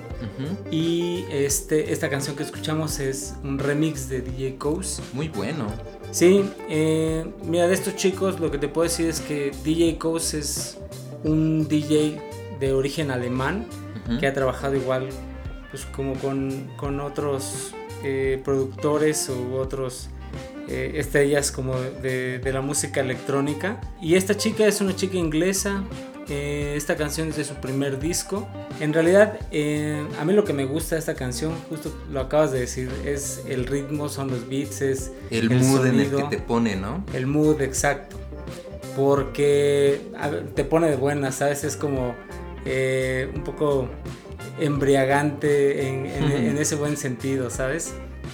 y 0.71 1.25
este, 1.29 1.93
esta 1.93 2.09
canción 2.09 2.35
que 2.35 2.43
escuchamos 2.43 2.99
es 2.99 3.35
un 3.43 3.59
remix 3.59 4.09
de 4.09 4.21
DJ 4.21 4.57
Coase. 4.57 5.01
Muy 5.13 5.29
bueno. 5.29 5.67
Sí, 6.11 6.43
eh, 6.69 7.25
mira, 7.43 7.67
de 7.67 7.73
estos 7.73 7.95
chicos 7.95 8.39
lo 8.39 8.51
que 8.51 8.57
te 8.57 8.67
puedo 8.67 8.83
decir 8.87 9.07
es 9.07 9.19
que 9.19 9.51
DJ 9.63 9.97
Coase 9.97 10.39
es 10.39 10.77
un 11.23 11.67
DJ 11.67 12.21
de 12.59 12.73
origen 12.73 13.11
alemán 13.11 13.65
que 14.19 14.27
ha 14.27 14.33
trabajado 14.33 14.75
igual 14.75 15.09
pues 15.71 15.85
como 15.85 16.13
con, 16.15 16.69
con 16.77 16.99
otros 16.99 17.73
eh, 18.03 18.41
productores 18.43 19.29
u 19.29 19.55
otros 19.55 20.09
eh, 20.67 20.93
estrellas 20.95 21.52
como 21.52 21.80
de, 21.80 22.39
de, 22.39 22.54
la 22.54 22.62
música 22.62 23.02
electrónica. 23.02 23.82
Y 24.02 24.15
esta 24.15 24.36
chica 24.36 24.65
es 24.65 24.82
una 24.82 24.95
chica 24.95 25.17
inglesa. 25.17 25.84
Eh, 26.30 26.76
esta 26.78 26.95
canción 26.95 27.30
es 27.30 27.36
de 27.36 27.43
su 27.43 27.56
primer 27.56 27.99
disco. 27.99 28.47
En 28.80 28.93
realidad, 28.93 29.39
a 30.19 30.26
mí 30.26 30.34
lo 30.34 30.45
que 30.45 30.54
me 30.54 30.65
gusta 30.65 30.95
de 30.95 30.99
esta 30.99 31.15
canción, 31.15 31.54
justo 31.69 31.93
lo 32.12 32.21
acabas 32.21 32.52
de 32.52 32.62
decir, 32.62 32.89
es 33.06 33.41
el 33.47 33.65
ritmo, 33.65 34.08
son 34.08 34.30
los 34.30 34.47
beats, 34.47 34.82
es 34.82 35.12
el, 35.32 35.49
mood 35.49 35.86
en 35.86 35.99
el 35.99 36.10
que 36.10 36.23
te 36.23 36.38
pone, 36.38 36.76
¿no? 36.76 37.04
El 37.13 37.28
mood, 37.28 37.62
exacto. 37.62 38.17
Porque 38.95 40.02
te 40.56 40.63
pone 40.63 40.89
de 40.89 40.95
buenas, 40.95 41.36
¿sabes? 41.36 41.63
Es 41.65 41.76
como 41.76 42.15
un 42.65 43.43
poco 43.43 43.89
embriagante 44.60 45.88
en, 45.88 46.58
ese 46.58 46.76
buen 46.76 46.97
sentido, 46.97 47.49
¿sabes? 47.49 47.93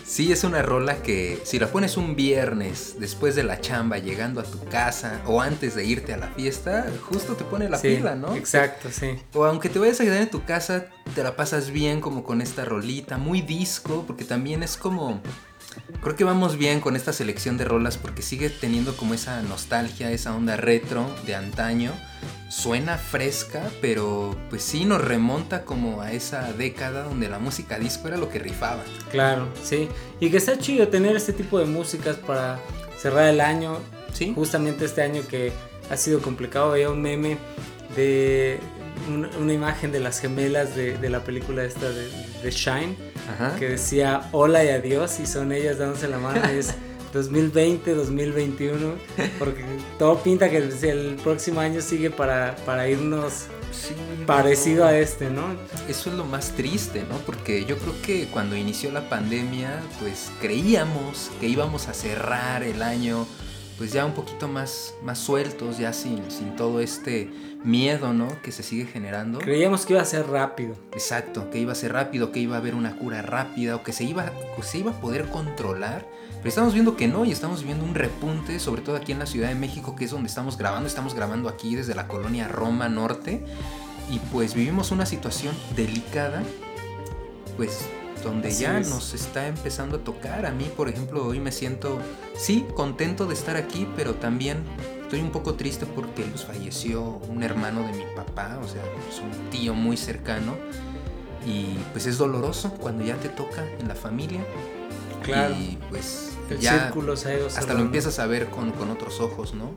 Sí, 0.10 0.32
es 0.32 0.44
una 0.44 0.64
rola 0.64 1.04
que 1.04 1.40
si 1.44 1.60
la 1.60 1.68
pones 1.68 1.96
un 1.96 2.16
viernes 2.16 2.96
después 2.98 3.36
de 3.36 3.44
la 3.44 3.62
chamba 3.62 4.00
llegando 4.00 4.42
a 4.42 4.44
tu 4.44 4.58
casa 4.66 5.22
o 5.28 5.40
antes 5.40 5.76
de 5.76 5.86
irte 5.86 6.16
a 6.16 6.18
la 6.18 6.30
fiesta, 6.30 6.88
justo 7.04 7.36
te 7.36 7.44
pone 7.44 7.70
la 7.70 7.80
pila, 7.80 8.16
¿no? 8.16 8.34
Exacto, 8.34 8.90
sí. 8.92 9.12
O 9.36 9.46
aunque 9.46 9.70
te 9.70 9.78
vayas 9.78 10.02
a 10.02 10.06
quedar 10.06 10.24
en 10.24 10.32
tu 10.32 10.44
casa, 10.46 10.88
te 11.14 11.22
la 11.22 11.36
pasas 11.36 11.70
bien 11.70 12.02
como 12.02 12.24
con 12.24 12.42
esta 12.42 12.66
rolita, 12.66 13.20
muy 13.20 13.42
disco, 13.42 14.04
porque 14.08 14.26
también 14.26 14.64
es 14.64 14.78
como... 14.78 15.22
Creo 16.02 16.16
que 16.16 16.24
vamos 16.24 16.58
bien 16.58 16.80
con 16.80 16.96
esta 16.96 17.14
selección 17.14 17.58
de 17.58 17.66
rolas 17.66 17.98
porque 17.98 18.22
sigue 18.22 18.50
teniendo 18.50 18.96
como 18.96 19.14
esa 19.14 19.42
nostalgia, 19.42 20.12
esa 20.12 20.36
onda 20.36 20.58
retro 20.58 21.06
de 21.26 21.36
antaño 21.36 21.94
suena 22.50 22.98
fresca, 22.98 23.70
pero 23.80 24.36
pues 24.50 24.64
sí 24.64 24.84
nos 24.84 25.02
remonta 25.02 25.64
como 25.64 26.02
a 26.02 26.12
esa 26.12 26.52
década 26.54 27.04
donde 27.04 27.30
la 27.30 27.40
música 27.40 27.78
disco 27.78 28.08
era 28.08 28.18
lo 28.18 28.30
que 28.30 28.40
rifaba. 28.40 28.84
Claro, 29.12 29.48
sí. 29.64 29.88
Y 30.20 30.30
que 30.30 30.38
está 30.38 30.58
chido 30.58 30.88
tener 30.88 31.16
este 31.16 31.32
tipo 31.32 31.60
de 31.60 31.66
músicas 31.66 32.18
para 32.18 32.60
cerrar 32.98 33.28
el 33.28 33.40
año. 33.40 33.78
Sí. 34.14 34.34
Justamente 34.36 34.86
este 34.86 35.04
año 35.04 35.22
que 35.28 35.54
ha 35.90 35.98
sido 35.98 36.22
complicado, 36.22 36.72
había 36.72 36.90
un 36.90 37.02
meme 37.02 37.38
de 37.96 38.60
una, 39.08 39.54
imagen 39.54 39.92
de 39.92 40.00
las 40.00 40.20
gemelas 40.20 40.76
de, 40.76 41.10
la 41.10 41.24
película 41.24 41.64
esta 41.64 41.90
de, 41.90 42.52
Shine, 42.52 42.96
que 43.58 43.70
decía 43.70 44.30
hola 44.32 44.64
y 44.64 44.70
adiós 44.70 45.20
y 45.20 45.26
son 45.26 45.52
ellas 45.52 45.78
dándose 45.78 46.08
la 46.08 46.20
mano. 46.20 46.44
es 46.46 46.76
2020, 47.14 47.96
2021, 47.96 48.94
porque 49.40 49.64
todo 49.98 50.22
pinta 50.22 50.50
que 50.50 50.58
el, 50.58 51.16
próximo 51.24 51.60
año 51.60 51.82
sigue 51.82 52.12
para, 52.12 52.56
para 52.66 52.88
irnos 52.88 53.48
parecido 54.26 54.86
a 54.86 54.98
este, 54.98 55.30
¿no? 55.30 55.44
Eso 55.88 56.10
es 56.10 56.16
lo 56.16 56.26
más 56.26 56.52
triste, 56.52 57.04
¿no? 57.10 57.18
Porque 57.20 57.66
yo 57.66 57.78
creo 57.78 57.94
que 58.02 58.28
cuando 58.28 58.56
inició 58.56 58.92
la 58.92 59.10
pandemia, 59.10 59.80
pues 60.00 60.32
creíamos 60.40 61.32
que 61.40 61.48
íbamos 61.48 61.88
a 61.88 61.94
cerrar 61.94 62.64
el 62.64 62.82
año 62.82 63.28
pues 63.78 63.94
ya 63.94 64.06
un 64.06 64.14
poquito 64.14 64.50
más, 64.50 64.94
más 65.04 65.18
sueltos, 65.20 65.78
ya 65.78 65.94
sin, 65.94 66.30
sin 66.30 66.54
todo 66.58 66.82
este 66.82 67.30
miedo, 67.64 68.14
¿no? 68.14 68.42
Que 68.42 68.52
se 68.52 68.64
sigue 68.64 68.86
generando. 68.86 69.40
Creíamos 69.40 69.86
que 69.86 69.94
iba 69.94 70.02
a 70.02 70.06
ser 70.06 70.28
rápido. 70.28 70.76
Exacto, 70.94 71.50
que 71.50 71.60
iba 71.60 71.72
a 71.72 71.76
ser 71.76 71.94
rápido, 71.94 72.32
que 72.32 72.40
iba 72.40 72.56
a 72.56 72.60
haber 72.60 72.76
una 72.76 72.96
cura 72.96 73.22
rápida 73.22 73.76
o 73.76 73.84
que 73.84 73.94
se 73.94 74.04
iba, 74.04 74.32
que 74.56 74.64
se 74.64 74.80
iba 74.80 74.92
a 74.92 75.02
poder 75.02 75.28
controlar 75.30 76.06
pero 76.40 76.50
estamos 76.50 76.74
viendo 76.74 76.96
que 76.96 77.08
no 77.08 77.26
y 77.26 77.32
estamos 77.32 77.64
viendo 77.64 77.84
un 77.84 77.96
repunte, 77.96 78.60
sobre 78.60 78.82
todo 78.82 78.96
aquí 78.96 79.12
en 79.12 79.20
la 79.20 79.26
Ciudad 79.26 79.50
de 79.50 79.56
México, 79.56 79.96
que 79.98 80.06
es 80.06 80.12
donde 80.12 80.30
estamos 80.30 80.58
grabando. 80.58 80.88
Estamos 80.88 81.14
grabando 81.14 81.50
aquí 81.50 81.76
desde 81.76 81.96
la 81.96 82.08
colonia 82.08 82.48
Roma 82.48 82.88
Norte. 82.88 83.44
Y 84.10 84.20
pues 84.32 84.54
vivimos 84.54 84.92
una 84.92 85.06
situación 85.06 85.54
delicada, 85.76 86.42
pues 87.58 87.82
donde 88.24 88.52
ya 88.52 88.80
nos 88.80 89.14
está 89.14 89.48
empezando 89.48 89.98
a 89.98 90.04
tocar. 90.06 90.46
A 90.46 90.52
mí, 90.52 90.72
por 90.78 90.88
ejemplo, 90.88 91.26
hoy 91.26 91.42
me 91.42 91.52
siento, 91.52 92.00
sí, 92.38 92.66
contento 92.74 93.26
de 93.26 93.34
estar 93.34 93.58
aquí, 93.58 93.86
pero 93.98 94.16
también 94.16 94.64
estoy 95.10 95.22
un 95.22 95.32
poco 95.32 95.56
triste 95.56 95.88
porque 95.88 96.22
pues, 96.22 96.46
falleció 96.46 97.02
un 97.02 97.42
hermano 97.42 97.82
de 97.82 97.94
mi 97.94 98.04
papá, 98.16 98.60
o 98.64 98.68
sea, 98.68 98.84
es 99.10 99.20
un 99.20 99.50
tío 99.50 99.74
muy 99.74 99.98
cercano. 99.98 100.54
Y 101.48 101.78
pues 101.94 102.06
es 102.06 102.20
doloroso 102.20 102.76
cuando 102.76 103.04
ya 103.04 103.16
te 103.16 103.28
toca 103.28 103.66
en 103.80 103.88
la 103.88 103.96
familia. 103.96 104.46
Claro. 105.24 105.56
Y 105.56 105.80
pues 105.90 106.34
ya 106.62 106.94
hasta 107.48 107.74
lo 107.74 107.82
empiezas 107.82 108.20
a 108.20 108.28
ver 108.28 108.52
con, 108.52 108.72
otros 108.92 109.20
ojos, 109.20 109.56
¿no? 109.56 109.72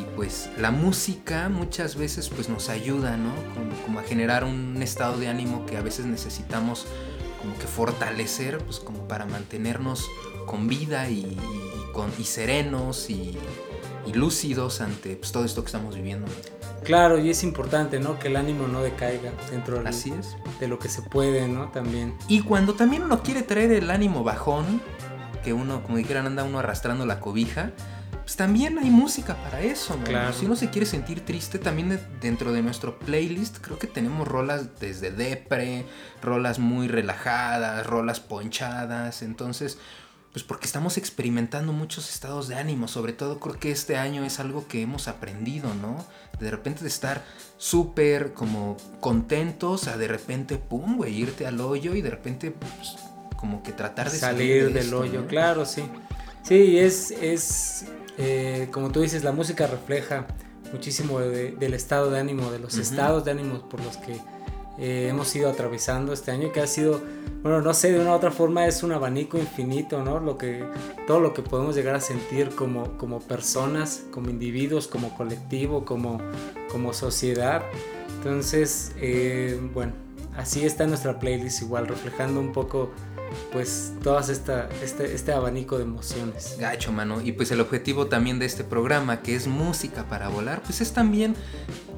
Y 0.00 0.16
pues 0.16 0.48
la 0.56 0.70
música 0.70 1.50
muchas 1.50 1.96
veces 1.96 2.30
pues 2.30 2.48
nos 2.48 2.70
ayuda, 2.70 3.18
¿no? 3.18 3.32
Como, 3.84 4.00
a 4.00 4.02
generar 4.02 4.44
un 4.44 4.80
estado 4.82 5.18
de 5.18 5.28
ánimo 5.28 5.66
que 5.66 5.76
a 5.76 5.82
veces 5.82 6.06
necesitamos 6.06 6.86
como 7.42 7.54
que 7.58 7.66
fortalecer, 7.66 8.56
pues 8.64 8.80
como 8.80 9.06
para 9.08 9.26
mantenernos 9.26 10.06
con 10.46 10.68
vida 10.68 11.10
y, 11.10 11.36
con, 11.92 12.10
y 12.18 12.24
serenos 12.24 13.10
y, 13.10 13.36
lúcidos 14.14 14.80
ante 14.80 15.16
pues, 15.16 15.32
todo 15.32 15.44
esto 15.44 15.62
que 15.62 15.66
estamos 15.66 15.94
viviendo. 15.94 16.26
Claro, 16.84 17.18
y 17.18 17.30
es 17.30 17.42
importante, 17.42 17.98
¿no? 18.00 18.18
Que 18.18 18.28
el 18.28 18.36
ánimo 18.36 18.66
no 18.68 18.82
decaiga 18.82 19.32
dentro 19.50 19.82
de, 19.82 19.88
Así 19.88 20.12
es. 20.18 20.36
de 20.60 20.68
lo 20.68 20.78
que 20.78 20.88
se 20.88 21.02
puede, 21.02 21.48
¿no? 21.48 21.68
También. 21.70 22.14
Y 22.28 22.42
cuando 22.42 22.74
también 22.74 23.02
uno 23.02 23.22
quiere 23.22 23.42
traer 23.42 23.72
el 23.72 23.90
ánimo 23.90 24.24
bajón, 24.24 24.80
que 25.44 25.52
uno, 25.52 25.82
como 25.82 25.98
dijeran, 25.98 26.26
anda 26.26 26.44
uno 26.44 26.58
arrastrando 26.58 27.04
la 27.04 27.20
cobija, 27.20 27.72
pues 28.28 28.36
también 28.36 28.78
hay 28.78 28.90
música 28.90 29.36
para 29.36 29.62
eso, 29.62 29.96
¿no? 29.96 30.32
Si 30.34 30.44
uno 30.44 30.54
se 30.54 30.68
quiere 30.68 30.84
sentir 30.84 31.24
triste, 31.24 31.58
también 31.58 31.98
dentro 32.20 32.52
de 32.52 32.60
nuestro 32.60 32.98
playlist 32.98 33.56
creo 33.58 33.78
que 33.78 33.86
tenemos 33.86 34.28
rolas 34.28 34.78
desde 34.78 35.10
depre, 35.10 35.86
rolas 36.22 36.58
muy 36.58 36.88
relajadas, 36.88 37.86
rolas 37.86 38.20
ponchadas, 38.20 39.22
entonces, 39.22 39.78
pues 40.38 40.46
porque 40.46 40.66
estamos 40.66 40.98
experimentando 40.98 41.72
muchos 41.72 42.08
estados 42.08 42.46
de 42.46 42.54
ánimo, 42.54 42.86
sobre 42.86 43.12
todo 43.12 43.40
creo 43.40 43.58
que 43.58 43.72
este 43.72 43.96
año 43.96 44.24
es 44.24 44.38
algo 44.38 44.68
que 44.68 44.82
hemos 44.82 45.08
aprendido, 45.08 45.74
¿no? 45.74 46.06
De 46.38 46.48
repente 46.48 46.82
de 46.82 46.88
estar 46.88 47.24
súper 47.56 48.34
como 48.34 48.76
contentos 49.00 49.88
a 49.88 49.96
de 49.96 50.06
repente, 50.06 50.56
pum, 50.56 50.96
güey, 50.96 51.12
irte 51.12 51.44
al 51.44 51.60
hoyo 51.60 51.96
y 51.96 52.02
de 52.02 52.10
repente 52.10 52.52
pues, 52.52 52.98
como 53.36 53.64
que 53.64 53.72
tratar 53.72 54.12
de 54.12 54.16
salir, 54.16 54.72
del 54.72 54.94
hoyo, 54.94 55.26
claro, 55.26 55.66
sí. 55.66 55.82
Sí, 56.44 56.78
es, 56.78 57.10
es 57.10 57.86
eh, 58.16 58.68
como 58.70 58.92
tú 58.92 59.00
dices, 59.00 59.24
la 59.24 59.32
música 59.32 59.66
refleja 59.66 60.28
muchísimo 60.72 61.18
del 61.18 61.74
estado 61.74 62.12
de 62.12 62.20
ánimo, 62.20 62.52
de 62.52 62.60
los 62.60 62.78
estados 62.78 63.24
de 63.24 63.32
ánimo 63.32 63.68
por 63.68 63.82
los 63.82 63.96
que 63.96 64.20
eh, 64.78 65.08
hemos 65.10 65.34
ido 65.34 65.50
atravesando 65.50 66.12
este 66.12 66.30
año, 66.30 66.52
que 66.52 66.60
ha 66.60 66.66
sido, 66.66 67.00
bueno, 67.42 67.60
no 67.60 67.74
sé, 67.74 67.92
de 67.92 68.00
una 68.00 68.12
u 68.12 68.14
otra 68.14 68.30
forma 68.30 68.66
es 68.66 68.82
un 68.82 68.92
abanico 68.92 69.38
infinito, 69.38 70.04
¿no? 70.04 70.20
Lo 70.20 70.38
que, 70.38 70.64
todo 71.06 71.20
lo 71.20 71.34
que 71.34 71.42
podemos 71.42 71.74
llegar 71.74 71.96
a 71.96 72.00
sentir 72.00 72.50
como, 72.50 72.96
como 72.96 73.20
personas, 73.20 74.04
como 74.12 74.30
individuos, 74.30 74.86
como 74.86 75.16
colectivo, 75.16 75.84
como, 75.84 76.20
como 76.70 76.92
sociedad. 76.92 77.62
Entonces, 78.18 78.92
eh, 79.00 79.60
bueno, 79.74 79.92
así 80.36 80.64
está 80.64 80.86
nuestra 80.86 81.18
playlist 81.18 81.62
igual, 81.62 81.88
reflejando 81.88 82.40
un 82.40 82.52
poco 82.52 82.90
pues 83.52 83.92
todas 84.02 84.28
esta, 84.28 84.68
este, 84.82 85.14
este 85.14 85.32
abanico 85.32 85.76
de 85.76 85.84
emociones. 85.84 86.56
Gacho, 86.58 86.92
mano. 86.92 87.20
Y 87.20 87.32
pues 87.32 87.50
el 87.50 87.60
objetivo 87.60 88.06
también 88.06 88.38
de 88.38 88.46
este 88.46 88.64
programa, 88.64 89.22
que 89.22 89.34
es 89.34 89.46
música 89.46 90.04
para 90.04 90.28
volar, 90.28 90.62
pues 90.62 90.80
es 90.80 90.92
también 90.92 91.34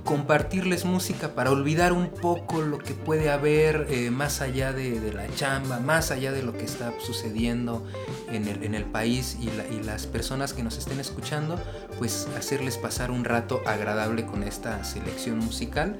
compartirles 0.04 0.84
música 0.84 1.34
para 1.34 1.50
olvidar 1.50 1.92
un 1.92 2.08
poco 2.08 2.62
lo 2.62 2.78
que 2.78 2.94
puede 2.94 3.30
haber 3.30 3.86
eh, 3.90 4.10
más 4.10 4.40
allá 4.40 4.72
de, 4.72 5.12
la 5.12 5.26
chamba, 5.34 5.80
más 5.80 6.10
allá 6.10 6.32
de 6.32 6.42
lo 6.42 6.52
que 6.52 6.64
está 6.64 6.92
sucediendo 7.00 7.86
en 8.30 8.46
el, 8.46 8.62
en 8.62 8.74
el 8.74 8.84
país 8.84 9.36
y, 9.40 9.48
y, 9.74 9.82
las 9.82 10.06
personas 10.06 10.52
que 10.52 10.62
nos 10.62 10.76
estén 10.78 11.00
escuchando, 11.00 11.58
pues 11.98 12.28
hacerles 12.36 12.76
pasar 12.76 13.10
un 13.10 13.24
rato 13.24 13.60
agradable 13.66 14.26
con 14.26 14.42
esta 14.42 14.84
selección 14.84 15.38
musical, 15.38 15.98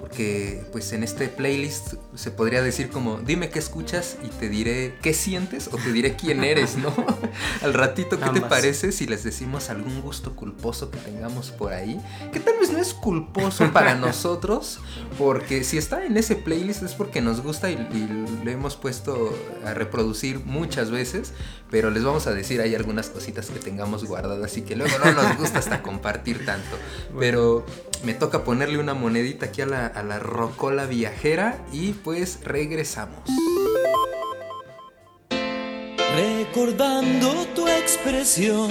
porque 0.00 0.64
pues 0.72 0.92
en 0.92 1.02
este 1.02 1.28
playlist 1.28 1.94
se 2.14 2.30
podría 2.30 2.62
decir 2.62 2.90
como, 2.90 3.18
dime 3.18 3.50
qué 3.50 3.58
escuchas 3.58 4.16
y 4.24 4.28
te 4.28 4.48
diré 4.48 4.94
qué 5.02 5.14
sientes 5.14 5.68
o 5.72 5.76
te 5.76 5.92
diré 5.92 6.16
quién 6.16 6.44
eres, 6.44 6.76
¿no? 6.76 6.92
Al 7.62 7.74
ratito, 7.74 8.18
¿qué 8.18 8.30
te 8.30 8.40
parece 8.40 8.92
si 8.92 9.06
les 9.06 9.24
decimos 9.24 9.70
algún 9.70 10.00
gusto 10.00 10.34
culposo 10.34 10.90
que 10.90 10.98
tengamos 10.98 11.50
por 11.50 11.72
ahí? 11.72 12.00
Que 12.32 12.40
tal 12.40 12.58
vez 12.58 12.72
no 12.72 12.78
es 12.78 12.94
culposo 12.94 13.21
para 13.72 13.94
nosotros, 13.94 14.80
porque 15.18 15.64
si 15.64 15.78
está 15.78 16.04
en 16.04 16.16
ese 16.16 16.36
playlist 16.36 16.82
es 16.82 16.94
porque 16.94 17.20
nos 17.20 17.42
gusta 17.42 17.70
y, 17.70 17.74
y, 17.74 18.44
le 18.44 18.52
hemos 18.52 18.76
puesto 18.76 19.34
a 19.64 19.74
reproducir 19.74 20.40
muchas 20.44 20.90
veces, 20.90 21.32
pero 21.70 21.90
les 21.90 22.04
vamos 22.04 22.26
a 22.26 22.32
decir 22.32 22.60
hay 22.60 22.74
algunas 22.74 23.08
cositas 23.08 23.50
que 23.50 23.58
tengamos 23.58 24.04
guardadas 24.04 24.56
y 24.56 24.62
que 24.62 24.76
luego 24.76 24.92
no 25.04 25.12
nos 25.12 25.38
gusta 25.38 25.58
hasta 25.58 25.82
compartir 25.82 26.44
tanto. 26.44 26.76
Pero 27.18 27.64
me 28.04 28.14
toca 28.14 28.44
ponerle 28.44 28.78
una 28.78 28.94
monedita 28.94 29.46
aquí 29.46 29.62
a 29.62 29.66
la, 29.66 29.86
a 29.86 30.02
la 30.02 30.18
rocola 30.18 30.86
viajera 30.86 31.58
y 31.72 31.92
pues 31.92 32.40
regresamos. 32.44 33.20
Recordando 36.14 37.46
tu 37.54 37.66
expresión, 37.66 38.70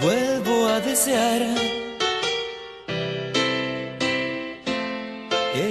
vuelvo 0.00 0.68
a 0.68 0.80
desear 0.80 1.85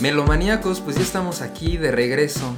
Melomaníacos, 0.00 0.80
pues 0.80 0.96
ya 0.96 1.02
estamos 1.02 1.42
aquí 1.42 1.76
de 1.76 1.90
regreso 1.90 2.54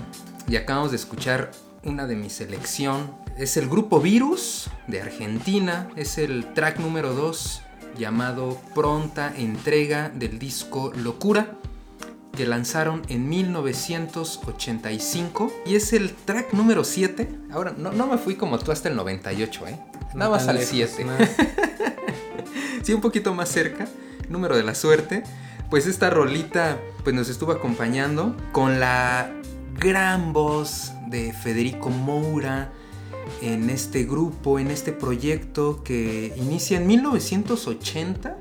y 0.46 0.56
acabamos 0.56 0.90
de 0.90 0.98
escuchar 0.98 1.50
una 1.84 2.06
de 2.06 2.14
mi 2.14 2.28
selección. 2.28 3.10
Es 3.38 3.56
el 3.56 3.66
grupo 3.66 3.98
Virus 3.98 4.68
de 4.88 5.00
Argentina, 5.00 5.88
es 5.96 6.18
el 6.18 6.52
track 6.52 6.78
número 6.80 7.14
2 7.14 7.62
llamado 7.98 8.60
Pronta 8.74 9.32
Entrega 9.34 10.10
del 10.10 10.38
disco 10.38 10.92
Locura 10.94 11.52
que 12.36 12.44
lanzaron 12.46 13.00
en 13.08 13.26
1985 13.30 15.50
y 15.64 15.76
es 15.76 15.94
el 15.94 16.12
track 16.12 16.52
número 16.52 16.84
7. 16.84 17.26
Ahora, 17.52 17.72
no, 17.76 17.90
no 17.90 18.06
me 18.06 18.18
fui 18.18 18.34
como 18.36 18.58
tú 18.58 18.70
hasta 18.70 18.90
el 18.90 18.96
98, 18.96 19.66
¿eh? 19.66 19.78
Nada 20.14 20.26
No 20.26 20.30
más 20.32 20.46
al 20.46 20.56
lejos, 20.56 20.70
7. 20.70 21.04
más. 21.06 21.18
sí, 22.82 22.92
un 22.92 23.00
poquito 23.00 23.32
más 23.34 23.48
cerca, 23.48 23.88
número 24.28 24.56
de 24.58 24.62
la 24.62 24.74
suerte. 24.74 25.22
Pues 25.70 25.86
esta 25.86 26.10
rolita 26.10 26.78
pues 27.04 27.14
nos 27.14 27.28
estuvo 27.28 27.52
acompañando 27.52 28.36
con 28.52 28.80
la 28.80 29.30
gran 29.78 30.32
voz 30.32 30.92
de 31.08 31.32
Federico 31.32 31.90
Moura 31.90 32.72
en 33.40 33.70
este 33.70 34.04
grupo, 34.04 34.58
en 34.58 34.70
este 34.70 34.92
proyecto 34.92 35.82
que 35.84 36.34
inicia 36.36 36.78
en 36.78 36.86
1980 36.88 38.36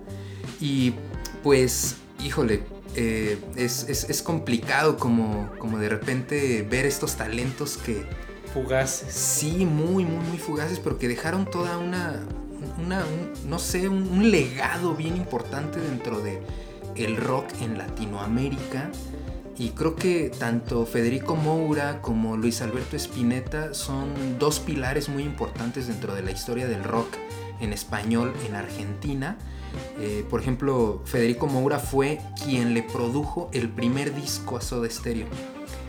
y 0.60 0.96
pues, 1.44 1.98
híjole, 2.24 2.64
eh, 2.96 3.38
es, 3.56 3.86
es- 3.88 4.10
es 4.10 4.22
complicado 4.24 4.98
como, 4.98 5.52
como 5.60 5.78
de 5.78 5.88
repente 5.90 6.68
ver 6.70 6.86
estos 6.86 7.16
talentos 7.16 7.78
que, 7.78 8.04
Fugaces. 8.54 9.14
Sí, 9.14 9.64
muy, 9.68 10.04
muy, 10.06 10.26
muy 10.28 10.40
fugaces, 10.40 10.80
pero 10.80 10.98
que 10.98 11.08
dejaron 11.08 11.46
toda 11.46 11.78
una, 11.78 12.20
una 12.84 13.06
un- 13.06 13.32
no 13.48 13.60
sé, 13.60 13.88
un, 13.88 14.08
un 14.10 14.32
legado 14.32 14.96
bien 14.96 15.16
importante 15.18 15.80
dentro 15.80 16.20
de 16.22 16.42
el 17.00 17.18
rock 17.18 17.46
en 17.62 17.78
Latinoamérica. 17.78 18.92
Y 19.58 19.70
creo 19.72 19.96
que 19.96 20.32
tanto 20.38 20.86
Federico 20.86 21.36
Moura 21.36 22.02
como 22.02 22.38
Luis 22.38 22.62
Alberto 22.62 22.96
Spinetta 22.96 23.74
son 23.74 24.40
dos 24.40 24.60
pilares 24.60 25.10
muy 25.10 25.24
importantes 25.24 25.88
dentro 25.88 26.16
de 26.16 26.22
la 26.22 26.32
historia 26.32 26.68
del 26.68 26.84
rock 26.84 27.08
en 27.60 27.74
español 27.74 28.34
en 28.48 28.56
Argentina. 28.56 29.38
Eh, 30.00 30.26
por 30.30 30.40
ejemplo, 30.40 31.02
Federico 31.06 31.48
Moura 31.48 31.80
fue 31.80 32.20
quien 32.42 32.74
le 32.74 32.84
produjo 32.84 33.50
el 33.52 33.70
primer 33.70 34.16
disco 34.16 34.56
a 34.56 34.62
Soda 34.62 34.90
Stereo. 34.90 35.28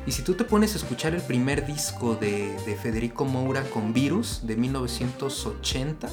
Y 0.06 0.12
si 0.12 0.22
tú 0.22 0.34
te 0.34 0.44
pones 0.44 0.74
a 0.74 0.78
escuchar 0.78 1.14
el 1.14 1.22
primer 1.22 1.66
disco 1.66 2.16
de, 2.16 2.56
de 2.66 2.74
Federico 2.74 3.24
Moura 3.24 3.62
con 3.70 3.92
Virus 3.92 4.46
de 4.46 4.56
1980, 4.56 6.08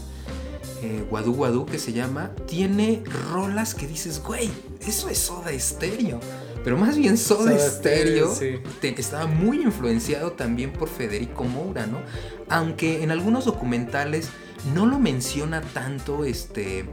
eh, 0.82 1.06
Guadú 1.10 1.34
Guadú 1.34 1.66
que 1.66 1.80
se 1.80 1.94
llama, 1.94 2.32
tiene 2.48 3.04
rolas 3.32 3.74
que 3.76 3.88
dices, 3.88 4.22
güey, 4.24 4.50
eso 4.86 5.10
es 5.10 5.18
Soda 5.18 5.52
Stereo. 5.58 6.20
Pero 6.64 6.78
más 6.78 6.98
bien 6.98 7.18
Soda, 7.18 7.58
Soda 7.58 7.70
Stereo 7.70 8.34
Stereo, 8.36 8.60
sí. 8.64 8.70
te- 8.82 9.00
estaba 9.00 9.26
muy 9.26 9.62
influenciado 9.62 10.32
también 10.34 10.74
por 10.74 10.90
Federico 10.90 11.44
Moura, 11.46 11.86
¿no? 11.88 12.00
Aunque 12.50 13.04
en 13.04 13.12
algunos 13.12 13.46
documentales 13.46 14.30
no 14.74 14.86
lo 14.86 15.00
menciona 15.00 15.62
tanto 15.62 16.26
este 16.26 16.86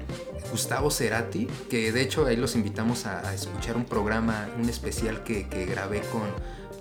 Gustavo 0.52 0.90
Cerati, 0.92 1.48
que 1.68 1.90
de 1.90 2.02
hecho 2.02 2.24
ahí 2.26 2.36
los 2.36 2.54
invitamos 2.54 3.06
a, 3.06 3.26
a 3.28 3.34
escuchar 3.34 3.76
un 3.76 3.84
programa, 3.84 4.48
un 4.60 4.68
especial 4.68 5.24
que, 5.24 5.48
que 5.48 5.64
grabé 5.66 6.02
con, 6.02 6.22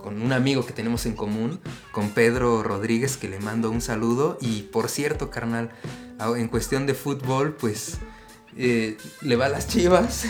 con 0.03 0.21
un 0.21 0.31
amigo 0.31 0.63
que 0.65 0.73
tenemos 0.73 1.07
en 1.07 1.15
común, 1.15 1.61
con 1.91 2.09
Pedro 2.09 2.61
Rodríguez, 2.61 3.17
que 3.17 3.27
le 3.27 3.39
mando 3.39 3.71
un 3.71 3.81
saludo. 3.81 4.37
Y 4.39 4.63
por 4.63 4.89
cierto, 4.89 5.31
carnal, 5.31 5.71
en 6.19 6.47
cuestión 6.47 6.85
de 6.85 6.93
fútbol, 6.93 7.53
pues 7.53 7.97
eh, 8.57 8.97
le 9.21 9.35
va 9.35 9.45
a 9.45 9.49
las 9.49 9.67
chivas. 9.67 10.25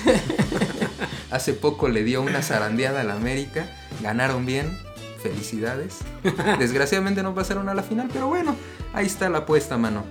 Hace 1.32 1.54
poco 1.54 1.88
le 1.88 2.04
dio 2.04 2.22
una 2.22 2.42
zarandeada 2.42 3.02
al 3.02 3.12
América, 3.12 3.68
ganaron 4.02 4.46
bien, 4.46 4.78
felicidades. 5.22 6.00
Desgraciadamente 6.60 7.24
no 7.24 7.34
pasaron 7.34 7.70
a 7.70 7.74
la 7.74 7.84
final, 7.84 8.10
pero 8.12 8.28
bueno, 8.28 8.56
ahí 8.94 9.06
está 9.06 9.30
la 9.30 9.40
apuesta, 9.40 9.78
mano. 9.78 10.06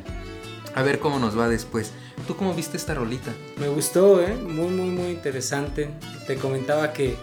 A 0.74 0.82
ver 0.82 0.98
cómo 0.98 1.18
nos 1.18 1.38
va 1.38 1.48
después. 1.48 1.92
¿Tú 2.26 2.36
cómo 2.36 2.54
viste 2.54 2.76
esta 2.76 2.94
rolita? 2.94 3.32
Me 3.58 3.68
gustó, 3.68 4.22
¿eh? 4.22 4.34
Muy, 4.34 4.68
muy, 4.68 4.90
muy 4.90 5.10
interesante. 5.10 5.90
Te 6.26 6.36
comentaba 6.36 6.92
que 6.92 7.16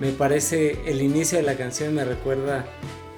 me 0.00 0.12
parece 0.12 0.82
el 0.86 1.02
inicio 1.02 1.38
de 1.38 1.44
la 1.44 1.56
canción 1.56 1.94
me 1.94 2.04
recuerda 2.04 2.66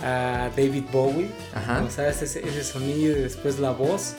a 0.02 0.50
David 0.56 0.84
Bowie. 0.92 1.30
Ajá. 1.54 1.78
Como 1.78 1.90
sabes, 1.90 2.22
ese, 2.22 2.46
ese 2.46 2.64
sonido 2.64 3.16
y 3.16 3.20
después 3.20 3.58
la 3.58 3.70
voz. 3.70 4.14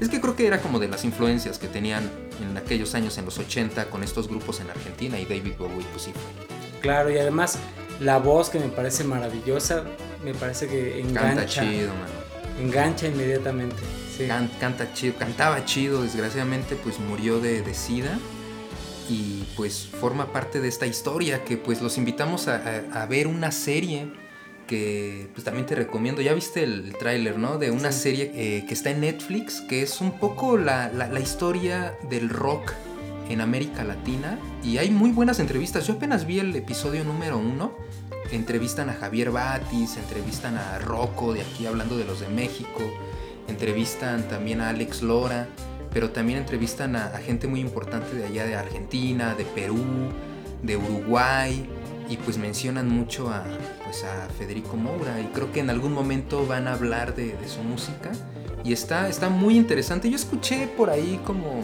Es 0.00 0.08
que 0.08 0.20
creo 0.20 0.36
que 0.36 0.46
era 0.46 0.60
como 0.60 0.78
de 0.78 0.88
las 0.88 1.04
influencias 1.04 1.58
que 1.58 1.68
tenían 1.68 2.10
en 2.48 2.56
aquellos 2.56 2.94
años, 2.94 3.16
en 3.18 3.24
los 3.24 3.38
80, 3.38 3.86
con 3.90 4.02
estos 4.02 4.28
grupos 4.28 4.60
en 4.60 4.68
Argentina 4.70 5.18
y 5.18 5.24
David 5.24 5.54
Bowie, 5.58 5.86
pues 5.92 6.02
sí 6.04 6.12
fue. 6.12 6.80
Claro, 6.82 7.10
y 7.10 7.18
además 7.18 7.58
la 8.00 8.18
voz 8.18 8.50
que 8.50 8.58
me 8.58 8.68
parece 8.68 9.04
maravillosa, 9.04 9.84
me 10.24 10.34
parece 10.34 10.66
que 10.68 11.00
Canta 11.14 11.32
engancha. 11.32 11.62
chido, 11.62 11.88
mano. 11.94 12.26
Engancha 12.60 13.06
inmediatamente. 13.08 13.76
Sí. 14.16 14.26
Can- 14.26 14.50
canta 14.60 14.92
chido, 14.94 15.14
cantaba 15.18 15.64
chido, 15.64 16.02
desgraciadamente 16.02 16.74
pues 16.76 16.98
murió 16.98 17.38
de, 17.40 17.60
de 17.62 17.74
sida 17.74 18.18
y 19.08 19.44
pues 19.56 19.86
forma 20.00 20.32
parte 20.32 20.60
de 20.60 20.68
esta 20.68 20.86
historia 20.86 21.44
que 21.44 21.56
pues 21.56 21.80
los 21.82 21.96
invitamos 21.98 22.48
a, 22.48 22.56
a- 22.92 23.02
a 23.02 23.06
ver 23.06 23.26
una 23.26 23.50
serie 23.52 24.10
que 24.66 25.28
pues 25.32 25.44
también 25.44 25.66
te 25.66 25.74
recomiendo, 25.74 26.20
ya 26.22 26.34
viste 26.34 26.62
el, 26.62 26.94
tráiler, 26.98 27.38
¿no? 27.38 27.58
De 27.58 27.70
una 27.70 27.92
serie 27.92 28.32
eh, 28.34 28.64
que 28.66 28.74
está 28.74 28.90
en 28.90 29.00
Netflix, 29.00 29.60
que 29.62 29.82
es 29.82 30.00
un 30.00 30.12
poco 30.18 30.56
la, 30.58 30.88
la- 30.92 31.08
la 31.08 31.20
historia 31.20 31.94
del 32.10 32.28
rock 32.28 32.72
en 33.28 33.40
América 33.40 33.84
Latina. 33.84 34.38
Y 34.62 34.78
hay 34.78 34.90
muy 34.90 35.10
buenas 35.10 35.38
entrevistas, 35.38 35.86
yo 35.86 35.94
apenas 35.94 36.26
vi 36.26 36.38
el 36.40 36.54
episodio 36.56 37.04
número 37.04 37.38
uno, 37.38 37.72
entrevistan 38.32 38.90
a 38.90 38.94
Javier 38.94 39.30
Batis, 39.30 39.96
entrevistan 39.96 40.56
a 40.56 40.78
Rocco 40.78 41.32
de 41.32 41.42
aquí 41.42 41.66
hablando 41.66 41.96
de 41.96 42.04
los 42.04 42.20
de 42.20 42.28
México, 42.28 42.82
entrevistan 43.48 44.28
también 44.28 44.60
a 44.60 44.70
Alex 44.70 45.02
Lora, 45.02 45.48
pero 45.92 46.10
también 46.10 46.38
entrevistan 46.40 46.96
a, 46.96 47.06
a 47.06 47.18
gente 47.18 47.46
muy 47.46 47.60
importante 47.60 48.14
de 48.16 48.26
allá 48.26 48.44
de 48.46 48.54
Argentina, 48.56 49.34
de 49.34 49.44
Perú, 49.44 49.78
de 50.62 50.76
Uruguay, 50.76 51.68
y 52.08 52.16
pues 52.16 52.38
mencionan 52.38 52.88
mucho 52.88 53.28
a, 53.28 53.44
pues 53.84 54.04
a 54.04 54.28
Federico 54.38 54.76
Moura, 54.76 55.20
y 55.20 55.26
creo 55.34 55.52
que 55.52 55.60
en 55.60 55.70
algún 55.70 55.92
momento 55.92 56.46
van 56.46 56.68
a 56.68 56.74
hablar 56.74 57.14
de, 57.14 57.36
de 57.36 57.48
su 57.48 57.62
música, 57.62 58.12
y 58.64 58.72
está, 58.72 59.08
está 59.08 59.28
muy 59.28 59.56
interesante. 59.56 60.10
Yo 60.10 60.16
escuché 60.16 60.66
por 60.66 60.90
ahí 60.90 61.20
como, 61.24 61.62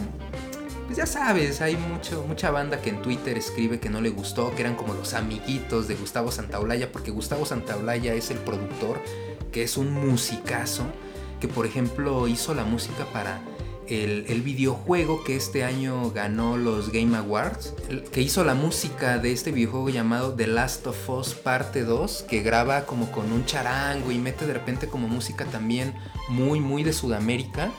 pues 0.85 0.97
ya 0.97 1.05
sabes, 1.05 1.61
hay 1.61 1.75
mucho, 1.75 2.23
mucha 2.27 2.49
banda 2.51 2.81
que 2.81 2.89
en 2.91 3.01
Twitter 3.01 3.37
escribe 3.37 3.79
que 3.79 3.89
no 3.89 3.99
le 3.99 4.09
gustó, 4.09 4.53
que 4.55 4.61
eran 4.61 4.75
como 4.75 4.93
los 4.93 5.13
amiguitos 5.13 5.87
de 5.87 5.95
Gustavo 5.95 6.31
Santaolalla, 6.31 6.91
porque 6.91 7.11
Gustavo 7.11 7.45
Santaolalla 7.45 8.13
es 8.13 8.31
el 8.31 8.37
productor, 8.37 9.01
que 9.51 9.63
es 9.63 9.77
un 9.77 9.91
musicazo, 9.91 10.85
que 11.41 11.47
por 11.47 11.65
ejemplo 11.65 12.27
hizo 12.27 12.53
la 12.53 12.63
música 12.63 13.05
para 13.11 13.41
el, 13.87 14.41
videojuego 14.41 15.23
que 15.23 15.35
este 15.35 15.63
año 15.63 16.11
ganó 16.11 16.57
los 16.57 16.91
Game 16.91 17.15
Awards, 17.17 17.73
que 18.11 18.21
hizo 18.21 18.43
la 18.43 18.53
música 18.53 19.17
de 19.17 19.31
este 19.31 19.51
videojuego 19.51 19.89
llamado 19.89 20.33
The 20.33 20.47
Last 20.47 20.87
of 20.87 21.09
Us 21.09 21.33
Parte 21.33 21.83
2, 21.83 22.25
que 22.27 22.41
graba 22.41 22.85
como 22.85 23.11
con 23.11 23.31
un 23.31 23.45
charango 23.45 24.11
y 24.11 24.17
mete 24.17 24.45
de 24.45 24.53
repente 24.53 24.87
como 24.87 25.07
música 25.07 25.45
también 25.45 25.93
muy, 26.29 26.59
muy 26.59 26.83
de 26.83 26.93
Sudamérica. 26.93 27.71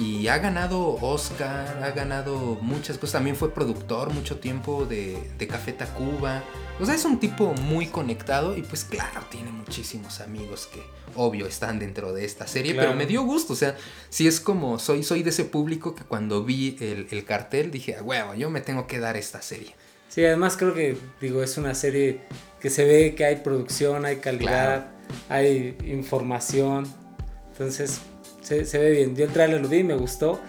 Y 0.00 0.28
ha 0.28 0.38
ganado 0.38 0.96
Oscar, 1.02 1.82
ha 1.84 1.90
ganado 1.90 2.58
muchas 2.62 2.96
cosas. 2.96 3.12
También 3.12 3.36
fue 3.36 3.52
productor 3.52 4.10
mucho 4.14 4.38
tiempo 4.38 4.86
de, 4.86 5.30
de 5.36 5.46
Café 5.46 5.74
Tacuba. 5.74 6.42
O 6.80 6.86
sea, 6.86 6.94
es 6.94 7.04
un 7.04 7.20
tipo 7.20 7.52
muy 7.52 7.86
conectado 7.86 8.56
y 8.56 8.62
pues 8.62 8.84
claro, 8.84 9.20
tiene 9.30 9.52
muchísimos 9.52 10.20
amigos 10.20 10.70
que 10.72 10.82
obvio 11.14 11.46
están 11.46 11.78
dentro 11.78 12.14
de 12.14 12.24
esta 12.24 12.46
serie. 12.46 12.72
Claro. 12.72 12.88
Pero 12.88 12.98
me 12.98 13.04
dio 13.04 13.22
gusto, 13.24 13.52
o 13.52 13.56
sea, 13.56 13.76
si 14.08 14.26
es 14.26 14.40
como, 14.40 14.78
soy, 14.78 15.02
soy 15.02 15.22
de 15.22 15.28
ese 15.30 15.44
público 15.44 15.94
que 15.94 16.04
cuando 16.04 16.44
vi 16.44 16.78
el, 16.80 17.06
el 17.10 17.24
cartel 17.26 17.70
dije, 17.70 17.96
a 17.96 18.02
huevo, 18.02 18.34
yo 18.34 18.48
me 18.48 18.62
tengo 18.62 18.86
que 18.86 19.00
dar 19.00 19.18
esta 19.18 19.42
serie. 19.42 19.74
Sí, 20.08 20.24
además 20.24 20.56
creo 20.56 20.72
que, 20.72 20.96
digo, 21.20 21.42
es 21.42 21.58
una 21.58 21.74
serie 21.74 22.22
que 22.58 22.70
se 22.70 22.84
ve 22.84 23.14
que 23.14 23.26
hay 23.26 23.36
producción, 23.36 24.06
hay 24.06 24.16
calidad, 24.16 24.88
hay 25.28 25.76
información. 25.84 26.86
Entonces, 27.52 28.00
se, 28.50 28.64
se 28.64 28.78
ve 28.78 28.90
bien. 28.90 29.14
Yo 29.14 29.26
el 29.26 29.30
trailer 29.30 29.60
lo 29.60 29.68
vi, 29.68 29.84
me 29.84 29.94
gustó. 29.94 30.40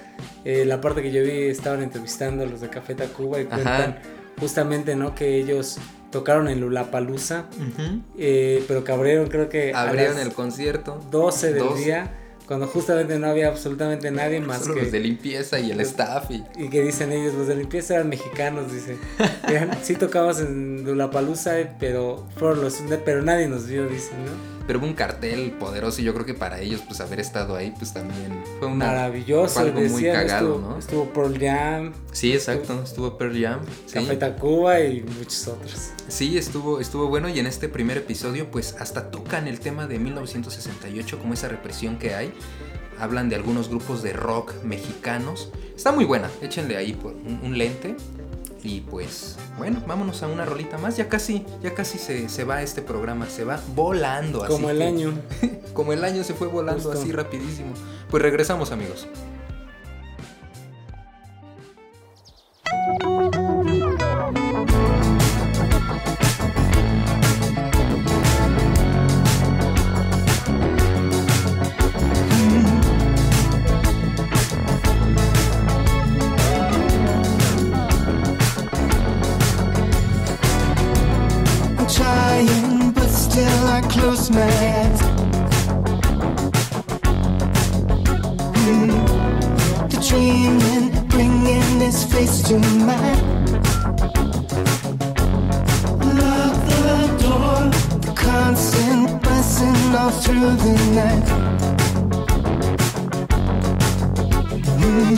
Eh, 0.44 0.66
la 0.66 0.82
parte 0.82 1.04
que 1.04 1.12
yo 1.12 1.22
vi 1.22 1.44
estaban 1.44 1.84
entrevistando 1.84 2.44
a 2.44 2.48
los 2.48 2.60
de 2.60 2.70
Café 2.70 2.96
Tacuba 2.96 3.40
y 3.40 3.46
Ajá. 3.46 3.54
cuentan 3.54 4.00
justamente, 4.40 4.96
¿no? 4.96 5.14
Que 5.14 5.38
ellos 5.38 5.78
tocaron 6.10 6.48
en 6.48 6.60
Lulapalooza, 6.60 7.46
eh, 8.18 8.64
pero 8.68 8.84
que 8.84 8.92
abrieron 8.92 9.28
creo 9.28 9.50
que... 9.50 9.74
Abrieron 9.74 10.18
el 10.18 10.34
concierto. 10.34 11.00
12 11.12 11.54
del 11.54 11.76
día 11.76 12.18
cuando 12.48 12.68
justamente 12.68 13.18
no 13.18 13.28
había 13.28 13.48
absolutamente 13.48 14.12
nadie 14.12 14.42
más 14.42 14.64
Solo 14.64 14.76
que 14.76 14.82
los 14.82 14.92
de 14.92 15.00
limpieza 15.00 15.58
y 15.60 15.72
el 15.72 15.80
staff 15.82 16.30
y... 16.32 16.44
y 16.58 16.70
que 16.70 16.82
dicen 16.82 17.14
ellos 17.14 17.34
los 17.34 17.48
de 17.48 17.56
limpieza 17.56 17.94
eran 17.94 18.10
mexicanos 18.10 18.74
dicen 18.74 18.98
sí 19.84 19.96
tocamos 19.96 20.42
en 20.42 20.84
Dulapalooza 20.84 21.54
pero 21.80 22.28
fueron 22.36 22.62
los 22.62 22.84
pero 23.06 23.22
nadie 23.22 23.48
nos 23.48 23.68
vio 23.68 23.88
dicen 23.88 24.18
no 24.26 24.61
pero 24.72 24.80
hubo 24.80 24.88
un 24.88 24.94
cartel 24.94 25.52
poderoso 25.60 26.00
y 26.00 26.06
yo 26.06 26.14
creo 26.14 26.26
que 26.26 26.34
para 26.34 26.62
ellos 26.62 26.82
pues 26.88 27.02
haber 27.02 27.20
estado 27.20 27.58
ahí 27.58 27.74
pues 27.78 27.92
también 27.92 28.42
fue 28.58 28.70
una 28.70 28.86
maravilloso 28.86 29.56
fue 29.56 29.64
algo 29.64 29.82
muy 29.82 29.90
decían, 29.90 30.16
cagado 30.16 30.56
estuvo, 30.56 30.70
no 30.70 30.78
estuvo 30.78 31.06
Pearl 31.12 31.40
Jam 31.42 31.94
sí 32.14 32.32
exacto 32.32 32.82
estuvo 32.82 33.18
Pearl 33.18 33.42
Jam 33.42 33.60
sí. 33.86 33.96
Café 33.96 34.16
Tacuba 34.16 34.80
y 34.80 35.02
muchos 35.02 35.46
otros 35.50 35.90
sí 36.08 36.38
estuvo 36.38 36.80
estuvo 36.80 37.10
bueno 37.10 37.28
y 37.28 37.38
en 37.40 37.48
este 37.48 37.68
primer 37.68 37.98
episodio 37.98 38.50
pues 38.50 38.78
hasta 38.80 39.12
tocan 39.12 39.50
el 39.50 39.60
tema 39.60 39.88
de 39.88 40.00
1968 40.00 41.20
como 41.20 41.34
esa 41.34 41.50
represión 41.50 42.00
que 42.00 42.16
hay 42.16 42.32
hablan 42.98 43.28
de 43.28 43.36
algunos 43.36 43.68
grupos 43.68 44.04
de 44.04 44.14
rock 44.14 44.54
mexicanos. 44.64 45.50
Está 45.76 45.92
muy 45.92 46.06
buena, 46.06 46.30
échenle 46.40 46.78
ahí 46.78 46.94
por 46.94 47.14
un, 47.14 47.40
un 47.42 47.58
lente. 47.58 47.96
Y 48.64 48.82
pues, 48.82 49.38
bueno, 49.58 49.82
vámonos 49.88 50.22
a 50.22 50.28
una 50.28 50.46
rolita 50.46 50.78
más. 50.78 50.96
Ya 50.96 51.10
casi, 51.10 51.46
ya 51.64 51.74
casi 51.74 51.98
se, 51.98 52.30
se 52.30 52.44
va 52.44 52.62
este 52.62 52.82
programa, 52.82 53.28
se 53.28 53.44
va 53.44 53.60
volando. 53.76 54.46
Como 54.46 54.68
así 54.70 54.78
el 54.78 54.78
que- 54.78 54.84
año. 54.84 55.14
como 55.74 55.94
el 55.94 56.04
año 56.04 56.24
se 56.24 56.34
fue 56.34 56.48
volando 56.48 56.84
Justo. 56.84 57.00
así 57.00 57.12
rapidísimo. 57.12 57.74
Pues 58.10 58.22
regresamos 58.22 58.72
amigos. 58.72 59.08
Trying, 81.96 82.92
but 82.92 83.10
still 83.10 83.68
I 83.68 83.82
close 83.82 84.30
my 84.30 84.42
eyes. 84.42 85.02
Hmm. 88.56 88.90
The 89.90 89.98
dreaming, 90.08 91.08
bringing 91.10 91.80
this 91.80 92.06
face 92.06 92.44
to 92.44 92.58
mine. 92.60 93.22
Lock 96.20 96.56
the 96.72 96.94
door, 97.24 97.60
the 98.06 98.14
constant 98.16 99.22
buzzing 99.24 99.96
all 99.96 100.12
through 100.12 100.56
the 100.66 100.76
night. 101.00 101.28
Hmm. 104.80 105.16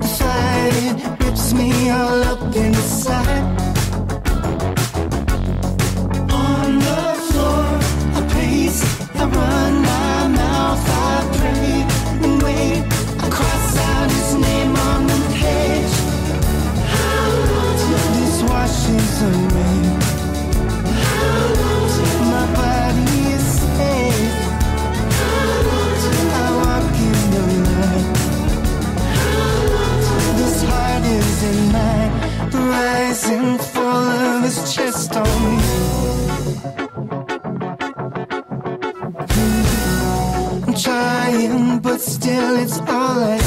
The 0.00 0.08
fight 0.18 1.20
rips 1.20 1.52
me 1.52 1.90
all 1.90 2.22
up 2.24 2.56
inside. 2.56 3.65
Rising 33.16 33.58
full 33.58 33.82
of 33.82 34.42
his 34.44 34.74
chest 34.74 35.16
on 35.16 35.50
me. 35.50 35.55
It's 42.38 42.78
all 42.80 43.24
I 43.24 43.45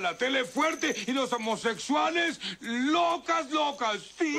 la 0.00 0.16
tele 0.16 0.44
fuerte 0.44 0.94
y 1.06 1.12
los 1.12 1.32
homosexuales 1.32 2.40
locas, 2.60 3.50
locas, 3.50 3.98
sí. 4.18 4.36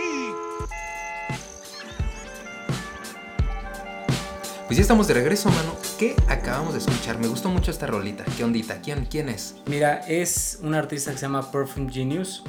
Pues 4.68 4.78
ya 4.78 4.84
estamos 4.84 5.08
de 5.08 5.16
regreso, 5.16 5.50
mano. 5.50 5.76
¿Qué 6.00 6.16
acabamos 6.30 6.74
de 6.74 6.80
escuchar? 6.80 7.20
Me 7.20 7.28
gustó 7.28 7.50
mucho 7.50 7.72
esta 7.72 7.88
rolita. 7.88 8.24
¿Qué 8.38 8.46
ondita? 8.46 8.80
¿Quién, 8.82 9.06
quién 9.06 9.28
es? 9.28 9.56
Mira, 9.66 9.98
es 10.08 10.60
un 10.62 10.74
artista 10.76 11.12
que 11.12 11.18
se 11.18 11.24
llama 11.24 11.52
Perfume 11.52 11.92
Genius. 11.92 12.42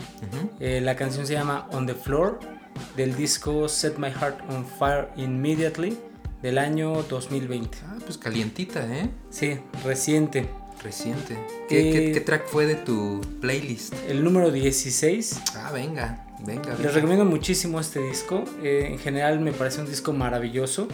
Eh, 0.61 0.81
la 0.81 0.95
canción 0.95 1.27
se 1.27 1.33
llama 1.33 1.67
On 1.73 1.85
the 1.85 1.95
Floor 1.95 2.39
del 2.97 3.17
disco 3.17 3.69
Set 3.69 3.99
My 3.99 4.11
Heart 4.11 4.41
on 4.51 4.65
Fire 4.65 5.09
Immediately 5.17 5.99
del 6.43 6.59
año 6.59 7.03
2020. 7.03 7.79
Ah, 7.87 7.97
pues 8.05 8.19
calientita, 8.19 8.87
¿eh? 8.87 9.11
Sí, 9.31 9.59
reciente. 9.85 10.49
Reciente. 10.83 11.39
¿Qué, 11.69 11.89
Eh, 11.89 11.93
qué- 11.93 12.13
qué 12.13 12.21
track 12.21 12.47
fue 12.49 12.67
de 12.67 12.75
tu 12.75 13.21
playlist? 13.41 13.95
El 14.09 14.25
número 14.25 14.51
16. 14.51 15.41
Ah, 15.57 15.71
venga, 15.73 16.25
venga. 16.41 16.75
Les 16.83 16.93
recomiendo 16.93 17.25
muchísimo 17.25 17.79
este 17.79 18.01
disco. 18.01 18.45
Eh, 18.63 18.89
en 18.91 18.99
general 18.99 19.39
me 19.41 19.53
parece 19.53 19.81
un 19.81 19.87
disco 19.87 20.13
maravilloso. 20.13 20.89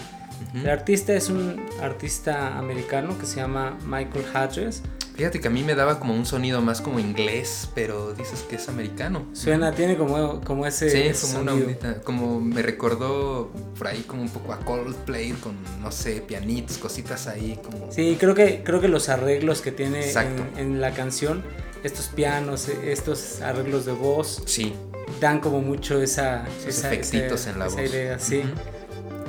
El 0.55 0.69
artista 0.71 1.15
es 1.15 1.31
un 1.31 1.61
artista 1.83 2.57
americano 2.59 3.19
que 3.19 3.27
se 3.27 3.37
llama 3.37 3.77
Michael 3.87 4.25
Hodges. 4.35 4.83
Fíjate 5.19 5.41
que 5.41 5.49
a 5.49 5.51
mí 5.51 5.65
me 5.65 5.75
daba 5.75 5.99
como 5.99 6.15
un 6.15 6.25
sonido 6.25 6.61
más 6.63 6.81
como 6.81 7.01
inglés, 7.01 7.69
pero 7.75 8.15
dices 8.15 8.45
que 8.49 8.55
es 8.55 8.69
americano. 8.69 9.27
Suena, 9.33 9.73
tiene 9.73 9.97
como, 9.97 10.41
como 10.43 10.65
ese, 10.65 10.89
Sí, 10.89 10.99
ese 10.99 11.27
como 11.27 11.41
una 11.43 11.51
sonido. 11.51 11.67
ondita, 11.67 12.01
como 12.03 12.41
me 12.41 12.63
recordó 12.63 13.51
por 13.77 13.89
ahí 13.89 14.03
como 14.07 14.23
un 14.23 14.29
poco 14.29 14.53
a 14.53 14.61
Coldplay 14.61 15.33
con, 15.33 15.57
no 15.83 15.91
sé, 15.91 16.21
pianitos, 16.21 16.79
cositas 16.79 17.27
ahí 17.27 17.59
como... 17.65 17.91
Sí, 17.91 18.17
creo 18.21 18.37
que, 18.37 18.63
creo 18.63 18.81
que 18.81 18.87
los 18.87 19.09
arreglos 19.09 19.61
que 19.61 19.73
tiene 19.73 20.09
en, 20.09 20.51
en 20.57 20.81
la 20.81 20.93
canción, 20.93 21.43
estos 21.83 22.07
pianos, 22.07 22.69
eh, 22.69 22.93
estos 22.93 23.41
arreglos 23.41 23.87
de 23.87 23.93
voz, 23.93 24.41
Sí. 24.47 24.73
dan 25.21 25.41
como 25.41 25.61
mucho 25.61 26.01
esa, 26.01 26.47
Esos 26.61 26.79
esa, 26.79 26.93
efectitos 26.95 27.41
esa- 27.41 27.51
en 27.51 27.59
la 27.59 27.67
esa 27.67 27.81
voz. 27.81 27.91
idea, 27.91 28.19
sí. 28.21 28.43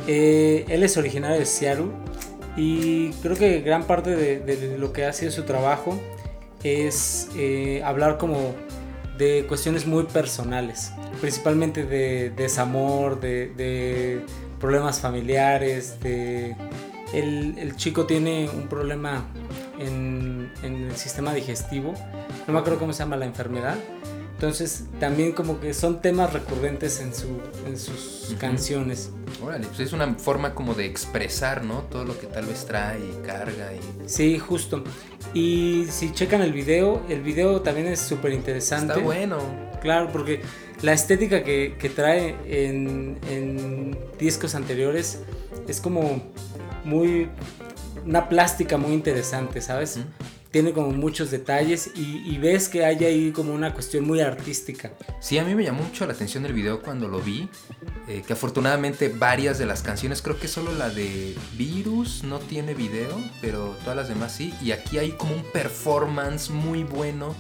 Eh, 0.08 0.66
él 0.70 0.84
es 0.84 0.98
originario 0.98 1.40
de 1.40 1.46
Seattle 1.48 1.88
y 2.60 3.12
creo 3.22 3.38
que 3.38 3.62
gran 3.62 3.86
parte 3.86 4.16
de, 4.16 4.78
lo 4.78 4.92
que 4.92 5.06
ha 5.06 5.14
sido 5.14 5.32
su 5.32 5.44
trabajo 5.44 5.98
es 6.62 7.30
eh, 7.38 7.82
hablar 7.86 8.18
como 8.18 8.54
de 9.18 9.46
cuestiones 9.48 9.88
muy 9.88 10.04
personales, 10.04 10.92
principalmente 11.22 11.86
de 11.86 12.32
desamor, 12.32 13.22
de, 13.22 14.26
problemas 14.60 15.00
familiares, 15.00 16.02
de... 16.02 16.58
El, 17.14 17.58
el 17.58 17.78
chico 17.78 18.06
tiene 18.06 18.50
un 18.54 18.68
problema 18.68 19.24
en, 19.80 20.52
en 20.62 20.90
el 20.90 20.98
sistema 20.98 21.34
digestivo, 21.34 21.94
no 22.46 22.54
me 22.54 22.60
acuerdo 22.60 22.78
cómo 22.78 22.92
se 22.92 23.00
llama 23.00 23.16
la 23.16 23.26
enfermedad, 23.26 23.78
entonces 24.40 24.86
también 25.02 25.34
como 25.34 25.60
que 25.60 25.74
son 25.74 26.02
temas 26.02 26.32
recurrentes 26.32 27.02
en, 27.02 27.14
su, 27.14 27.28
en 27.68 27.78
sus 27.78 28.38
canciones. 28.40 29.12
Órale, 29.44 29.68
pues 29.68 29.82
es 29.82 29.92
una 29.92 30.14
forma 30.14 30.56
como 30.56 30.76
de 30.76 30.86
expresar, 30.86 31.66
¿no? 31.66 31.82
Todo 31.82 32.06
lo 32.06 32.18
que 32.18 32.26
tal 32.26 32.46
vez 32.46 32.66
trae 32.66 33.00
y 33.00 33.28
carga 33.28 33.74
y... 33.74 34.08
Sí, 34.08 34.40
justo. 34.40 34.86
Y 35.34 35.88
si 35.90 36.14
checan 36.14 36.42
el 36.42 36.54
video, 36.54 37.04
el 37.10 37.22
video 37.22 37.60
también 37.60 37.88
es 37.88 38.00
súper 38.00 38.32
interesante. 38.32 38.94
Está 38.94 39.04
bueno. 39.04 39.40
Claro, 39.82 40.10
porque 40.10 40.42
la 40.84 40.94
estética 40.94 41.44
que, 41.44 41.76
que 41.78 41.90
trae 41.90 42.38
en, 42.48 43.20
en 43.30 43.98
discos 44.18 44.56
anteriores 44.56 45.20
es 45.68 45.82
como 45.82 46.24
muy... 46.86 47.28
una 48.06 48.30
plástica 48.30 48.78
muy 48.78 48.94
interesante, 48.94 49.60
¿sabes? 49.60 50.00
Tiene 50.52 50.74
como 50.74 50.90
muchos 50.92 51.30
detalles 51.30 51.92
y, 51.96 52.24
y 52.26 52.38
ves 52.40 52.70
que 52.70 52.84
hay 52.84 53.04
ahí 53.06 53.32
como 53.32 53.54
una 53.54 53.74
cuestión 53.74 54.06
muy 54.06 54.22
artística. 54.22 54.92
Sí, 55.20 55.38
a 55.38 55.44
mí 55.44 55.54
me 55.54 55.64
llamó 55.64 55.84
mucho 55.84 56.08
la 56.08 56.14
atención 56.14 56.46
el 56.46 56.54
video 56.54 56.82
cuando 56.82 57.08
lo 57.08 57.20
vi, 57.20 57.50
eh, 58.08 58.24
que 58.26 58.34
afortunadamente 58.34 59.10
varias 59.10 59.60
de 59.60 59.68
las 59.68 59.84
canciones, 59.84 60.24
creo 60.24 60.40
que 60.40 60.48
solo 60.48 60.72
la 60.74 60.90
de 60.90 61.36
Virus 61.56 62.24
no 62.24 62.40
tiene 62.40 62.74
video, 62.74 63.16
pero 63.42 63.76
todas 63.82 63.96
las 63.96 64.10
demás 64.10 64.34
sí, 64.34 64.54
y 64.64 64.72
aquí 64.72 64.98
hay 64.98 65.12
como 65.12 65.36
un 65.36 65.44
performance 65.44 66.50
muy 66.50 66.84
bueno 66.84 67.36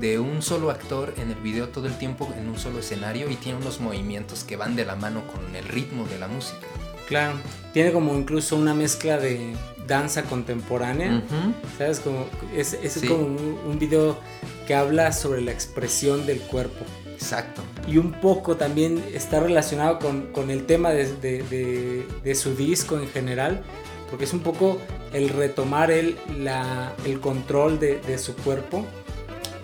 de 0.00 0.18
un 0.18 0.40
solo 0.40 0.70
actor 0.70 1.12
en 1.18 1.30
el 1.30 1.40
video 1.40 1.68
todo 1.68 1.86
el 1.86 1.98
tiempo 1.98 2.32
en 2.38 2.48
un 2.48 2.58
solo 2.58 2.78
escenario 2.78 3.28
y 3.28 3.36
tiene 3.36 3.58
unos 3.58 3.80
movimientos 3.80 4.44
que 4.44 4.56
van 4.56 4.76
de 4.76 4.84
la 4.84 4.96
mano 4.96 5.22
con 5.26 5.54
el 5.54 5.64
ritmo 5.64 6.06
de 6.06 6.18
la 6.18 6.28
música. 6.28 6.66
Claro, 7.08 7.38
tiene 7.74 7.92
como 7.92 8.14
incluso 8.14 8.56
una 8.56 8.72
mezcla 8.72 9.18
de 9.18 9.54
danza 9.86 10.22
contemporánea. 10.24 11.22
¿Sabes? 11.78 12.00
Como, 12.00 12.26
es 12.56 12.74
es 12.74 12.92
Sí. 12.94 13.06
como 13.08 13.24
un, 13.24 13.58
un 13.66 13.78
video 13.78 14.16
que 14.66 14.74
habla 14.74 15.12
sobre 15.12 15.40
la 15.40 15.52
expresión 15.52 16.24
del 16.26 16.40
cuerpo. 16.40 16.84
Exacto. 17.12 17.62
Y 17.86 17.98
un 17.98 18.12
poco 18.12 18.56
también 18.56 19.02
está 19.14 19.40
relacionado 19.40 19.98
con, 19.98 20.32
con 20.32 20.50
el 20.50 20.66
tema 20.66 20.90
de, 20.90 21.12
de- 21.16 21.42
de- 21.44 22.06
de 22.24 22.34
su 22.34 22.54
disco 22.56 22.98
en 22.98 23.08
general, 23.08 23.62
porque 24.10 24.24
es 24.24 24.32
un 24.32 24.40
poco 24.40 24.78
el 25.12 25.28
retomar 25.28 25.90
el, 25.90 26.16
la- 26.38 26.94
el 27.04 27.20
control 27.20 27.78
de, 27.78 28.00
de 28.00 28.18
su 28.18 28.34
cuerpo. 28.36 28.84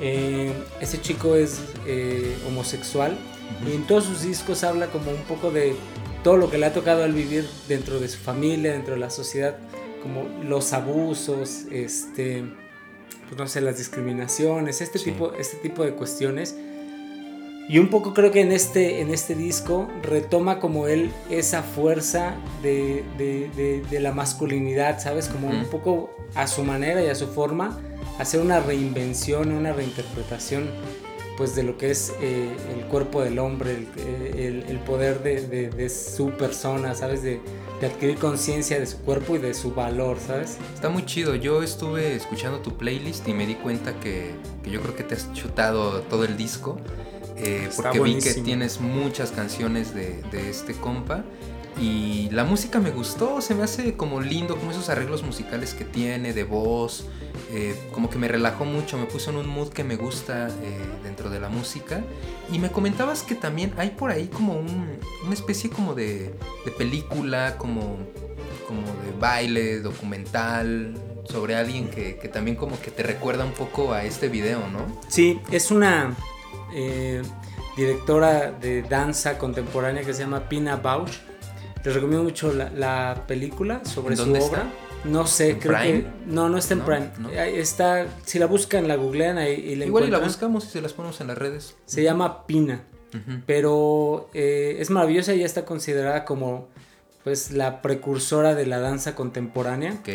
Eh, 0.01 0.53
ese 0.81 1.01
chico 1.01 1.35
es 1.35 1.61
eh, 1.87 2.37
homosexual 2.47 3.19
y 3.69 3.75
en 3.75 3.85
todos 3.87 4.05
sus 4.05 4.23
discos 4.23 4.63
habla 4.63 4.87
como 4.87 5.11
un 5.11 5.23
poco 5.23 5.51
de 5.51 5.75
todo 6.23 6.37
lo 6.37 6.51
que 6.51 6.59
le 6.59 6.67
ha 6.67 6.73
tocado 6.73 7.03
al 7.03 7.13
vivir 7.13 7.49
dentro 7.67 7.99
de 7.99 8.09
su 8.09 8.19
familia, 8.19 8.73
dentro 8.73 8.95
de 8.95 9.01
la 9.01 9.11
sociedad, 9.11 9.57
como 10.09 10.27
los 10.45 10.73
abusos, 10.73 11.65
este, 11.71 12.43
pues 13.29 13.39
no 13.39 13.47
sé, 13.47 13.61
las 13.61 13.77
discriminaciones, 13.79 14.81
este, 14.81 14.99
tipo, 14.99 15.33
este 15.35 15.57
tipo 15.59 15.85
de 15.85 15.93
cuestiones. 15.93 16.57
Y 17.69 17.79
un 17.79 17.89
poco 17.89 18.15
creo 18.15 18.31
que 18.31 18.41
en 18.41 18.51
este, 18.51 19.03
en 19.03 19.13
este 19.13 19.35
disco 19.35 19.89
retoma 20.03 20.59
como 20.59 20.89
él 20.89 21.11
esa 21.29 21.63
fuerza 21.63 22.35
de, 22.63 23.05
de- 23.19 23.51
de- 23.55 23.83
de 23.83 24.01
la 24.01 24.13
masculinidad, 24.13 24.99
¿sabes? 25.01 25.29
Como 25.29 25.49
un 25.49 25.67
poco 25.67 26.11
a 26.35 26.47
su 26.47 26.65
manera 26.65 27.03
y 27.05 27.09
a 27.09 27.15
su 27.15 27.27
forma, 27.27 27.79
hacer 28.19 28.41
una 28.41 28.61
reinvención, 28.61 29.53
una 29.53 29.73
reinterpretación 29.75 30.71
pues 31.37 31.55
de 31.55 31.63
lo 31.63 31.77
que 31.79 31.91
es 31.91 32.13
eh, 32.23 32.49
el 32.77 32.87
cuerpo 32.87 33.23
del 33.23 33.39
hombre, 33.39 33.73
el, 33.73 33.87
eh, 33.99 34.35
el- 34.49 34.71
el 34.71 34.79
poder 34.81 35.23
de, 35.23 35.47
de- 35.47 35.69
de 35.69 35.89
su 35.91 36.31
persona, 36.31 36.95
¿sabes? 36.95 37.23
De, 37.23 37.39
de 37.81 37.87
adquirir 37.87 38.19
conciencia 38.19 38.79
de 38.81 38.87
su 38.87 38.99
cuerpo 38.99 39.37
y 39.37 39.39
de 39.39 39.55
su 39.55 39.73
valor, 39.75 40.19
¿sabes? 40.25 40.59
Está 40.75 40.89
muy 40.89 41.05
chido. 41.07 41.35
Yo 41.37 41.63
estuve 41.63 42.15
escuchando 42.15 42.61
tu 42.61 42.77
playlist 42.77 43.27
y 43.29 43.35
me 43.35 43.47
di 43.47 43.55
cuenta 43.55 43.99
que, 44.01 44.35
que 44.63 44.71
yo 44.71 44.81
creo 44.81 44.97
que 44.97 45.05
te 45.05 45.15
has 45.15 45.33
chutado 45.33 46.01
todo 46.03 46.25
el 46.25 46.37
disco. 46.37 46.79
eh, 47.37 47.69
porque 47.77 48.01
vi 48.01 48.19
que 48.19 48.35
tienes 48.43 48.81
muchas 48.81 49.31
canciones 49.31 49.95
de, 49.95 50.23
de 50.33 50.51
este 50.51 50.75
compa. 50.75 51.25
Y 51.81 52.29
la 52.31 52.45
música 52.45 52.81
me 52.81 52.91
gustó, 52.91 53.41
se 53.41 53.55
me 53.55 53.63
hace 53.63 53.95
como 53.97 54.21
lindo, 54.21 54.57
como 54.57 54.73
esos 54.73 54.89
arreglos 54.89 55.23
musicales 55.23 55.75
que 55.75 55.85
tiene, 55.85 56.33
de 56.33 56.43
voz, 56.43 57.07
eh, 57.53 57.77
como 57.93 58.11
que 58.11 58.19
me 58.19 58.27
relajó 58.27 58.65
mucho, 58.65 58.99
me 58.99 59.07
puso 59.07 59.31
en 59.31 59.37
un 59.37 59.47
mood 59.49 59.69
que 59.69 59.85
me 59.85 59.95
gusta 59.97 60.49
eh, 60.49 60.53
dentro 61.05 61.31
de 61.31 61.39
la 61.39 61.49
música. 61.49 62.03
Y 62.51 62.59
me 62.59 62.71
comentabas 62.71 63.23
que 63.23 63.35
también 63.37 63.73
hay 63.77 63.91
por 63.91 64.11
ahí 64.11 64.27
como 64.27 64.55
un- 64.55 64.99
una 65.25 65.35
especie 65.35 65.71
como 65.71 65.95
de, 65.95 66.35
película, 66.77 67.57
como, 67.59 67.97
como 68.67 68.83
de 69.05 69.13
baile, 69.21 69.79
documental, 69.81 70.95
sobre 71.31 71.55
alguien 71.55 71.89
que, 71.91 72.17
que 72.17 72.29
también 72.29 72.57
como 72.57 72.81
que 72.81 72.91
te 72.91 73.03
recuerda 73.05 73.45
un 73.45 73.53
poco 73.53 73.93
a 73.93 74.03
este 74.05 74.29
video, 74.29 74.67
¿no? 74.69 74.81
Sí, 75.09 75.41
es 75.53 75.71
una 75.71 76.15
eh, 76.75 77.23
directora 77.77 78.51
de 78.51 78.83
danza 78.83 79.39
contemporánea 79.39 80.03
que 80.03 80.13
se 80.13 80.23
llama 80.23 80.49
Pina 80.49 80.77
Bausch. 80.77 81.19
Les 81.89 81.95
recomiendo 81.95 82.23
mucho 82.25 82.53
la, 82.53 82.71
la 82.71 83.25
película 83.27 83.83
sobre 83.85 84.15
su 84.15 84.25
¿Dónde 84.25 84.41
obra. 84.41 84.59
está? 84.63 85.09
No 85.09 85.27
sé, 85.27 85.51
¿En 85.51 85.59
creo 85.61 85.79
Prime? 85.79 86.01
que 86.03 86.07
no, 86.27 86.49
no 86.49 86.59
está 86.59 86.75
en 86.75 86.81
No, 86.81 86.85
Prime. 86.87 87.11
no. 87.19 87.31
Está, 87.31 88.07
si 88.27 88.39
la 88.39 88.47
buscan, 88.47 88.87
la 88.89 88.97
googlean 88.97 89.39
ahí 89.39 89.55
y 89.55 89.75
la 89.77 89.87
Igual 89.87 90.05
y 90.09 90.11
la 90.11 90.19
buscamos 90.19 90.67
y 90.67 90.69
se 90.69 90.81
las 90.83 90.93
ponemos 90.93 91.21
en 91.21 91.29
las 91.29 91.39
redes. 91.39 91.77
Se 91.87 92.03
llama 92.03 92.47
Pina, 92.47 92.83
pero 93.47 94.29
eh, 94.35 94.77
es 94.81 94.91
maravillosa 94.91 95.35
y 95.35 95.39
ya 95.41 95.47
está 95.47 95.65
considerada 95.65 96.25
como 96.25 96.69
pues 97.25 97.53
la 97.53 97.81
precursora 97.83 98.55
de 98.55 98.67
la 98.67 98.81
danza 98.81 99.15
contemporánea. 99.15 99.95
Ok. 100.01 100.09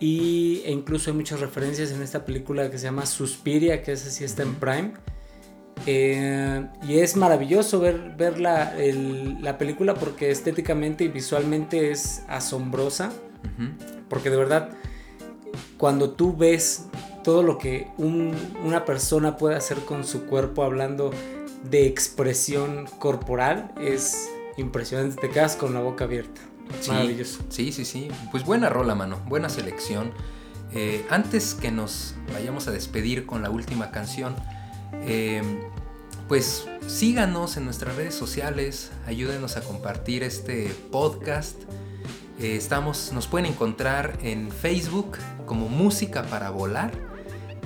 Y 0.00 0.62
e 0.64 0.72
incluso 0.72 1.10
hay 1.10 1.16
muchas 1.16 1.40
referencias 1.40 1.90
en 1.92 2.02
esta 2.02 2.24
película 2.24 2.70
que 2.70 2.78
se 2.78 2.84
llama 2.84 3.06
Suspiria, 3.06 3.82
que 3.82 3.92
esa 3.92 4.10
sí 4.10 4.24
está 4.24 4.42
en 4.42 4.54
Prime. 4.54 4.92
Eh, 5.86 6.66
y 6.86 6.98
es 7.00 7.16
maravilloso 7.16 7.80
ver, 7.80 8.14
ver 8.16 8.38
la, 8.38 8.76
el- 8.80 9.42
la 9.42 9.58
película 9.58 9.94
porque 9.94 10.30
estéticamente 10.30 11.04
y 11.04 11.08
visualmente 11.08 11.90
es 11.90 12.22
asombrosa. 12.28 13.08
Ujú. 13.08 13.70
Porque 14.08 14.30
de 14.30 14.36
verdad, 14.36 14.70
cuando 15.78 16.10
tú 16.10 16.36
ves 16.36 16.86
todo 17.24 17.42
lo 17.42 17.58
que 17.58 17.88
un- 17.98 18.34
una 18.64 18.84
persona 18.84 19.36
puede 19.36 19.56
hacer 19.56 19.78
con 19.78 20.04
su 20.04 20.24
cuerpo 20.26 20.62
hablando 20.62 21.10
de 21.68 21.86
expresión 21.86 22.86
corporal, 22.98 23.72
es 23.80 24.28
impresionante. 24.56 25.20
Te 25.20 25.30
quedas 25.30 25.56
con 25.56 25.74
la 25.74 25.80
boca 25.80 26.04
abierta. 26.04 26.40
Sí, 26.80 26.90
Maravilloso. 26.90 27.40
Sí, 27.48 27.72
sí, 27.72 27.84
sí. 27.84 28.08
Pues 28.30 28.44
buena 28.44 28.68
rola, 28.68 28.94
mano. 28.94 29.18
Buena 29.28 29.48
selección. 29.48 30.12
Eh, 30.74 31.04
antes 31.10 31.54
que 31.54 31.70
nos 31.70 32.14
vayamos 32.32 32.66
a 32.66 32.70
despedir 32.70 33.26
con 33.26 33.42
la 33.42 33.50
última 33.50 33.90
canción, 33.90 34.34
eh, 35.02 35.42
pues 36.28 36.66
síganos 36.86 37.56
en 37.56 37.64
nuestras 37.64 37.96
redes 37.96 38.14
sociales, 38.14 38.90
ayúdenos 39.06 39.56
a 39.56 39.60
compartir 39.60 40.22
este 40.22 40.74
podcast. 40.90 41.56
Eh, 42.40 42.56
estamos, 42.56 43.12
nos 43.12 43.26
pueden 43.26 43.46
encontrar 43.46 44.18
en 44.22 44.50
Facebook 44.50 45.18
como 45.46 45.68
Música 45.68 46.22
para 46.24 46.50
Volar, 46.50 46.92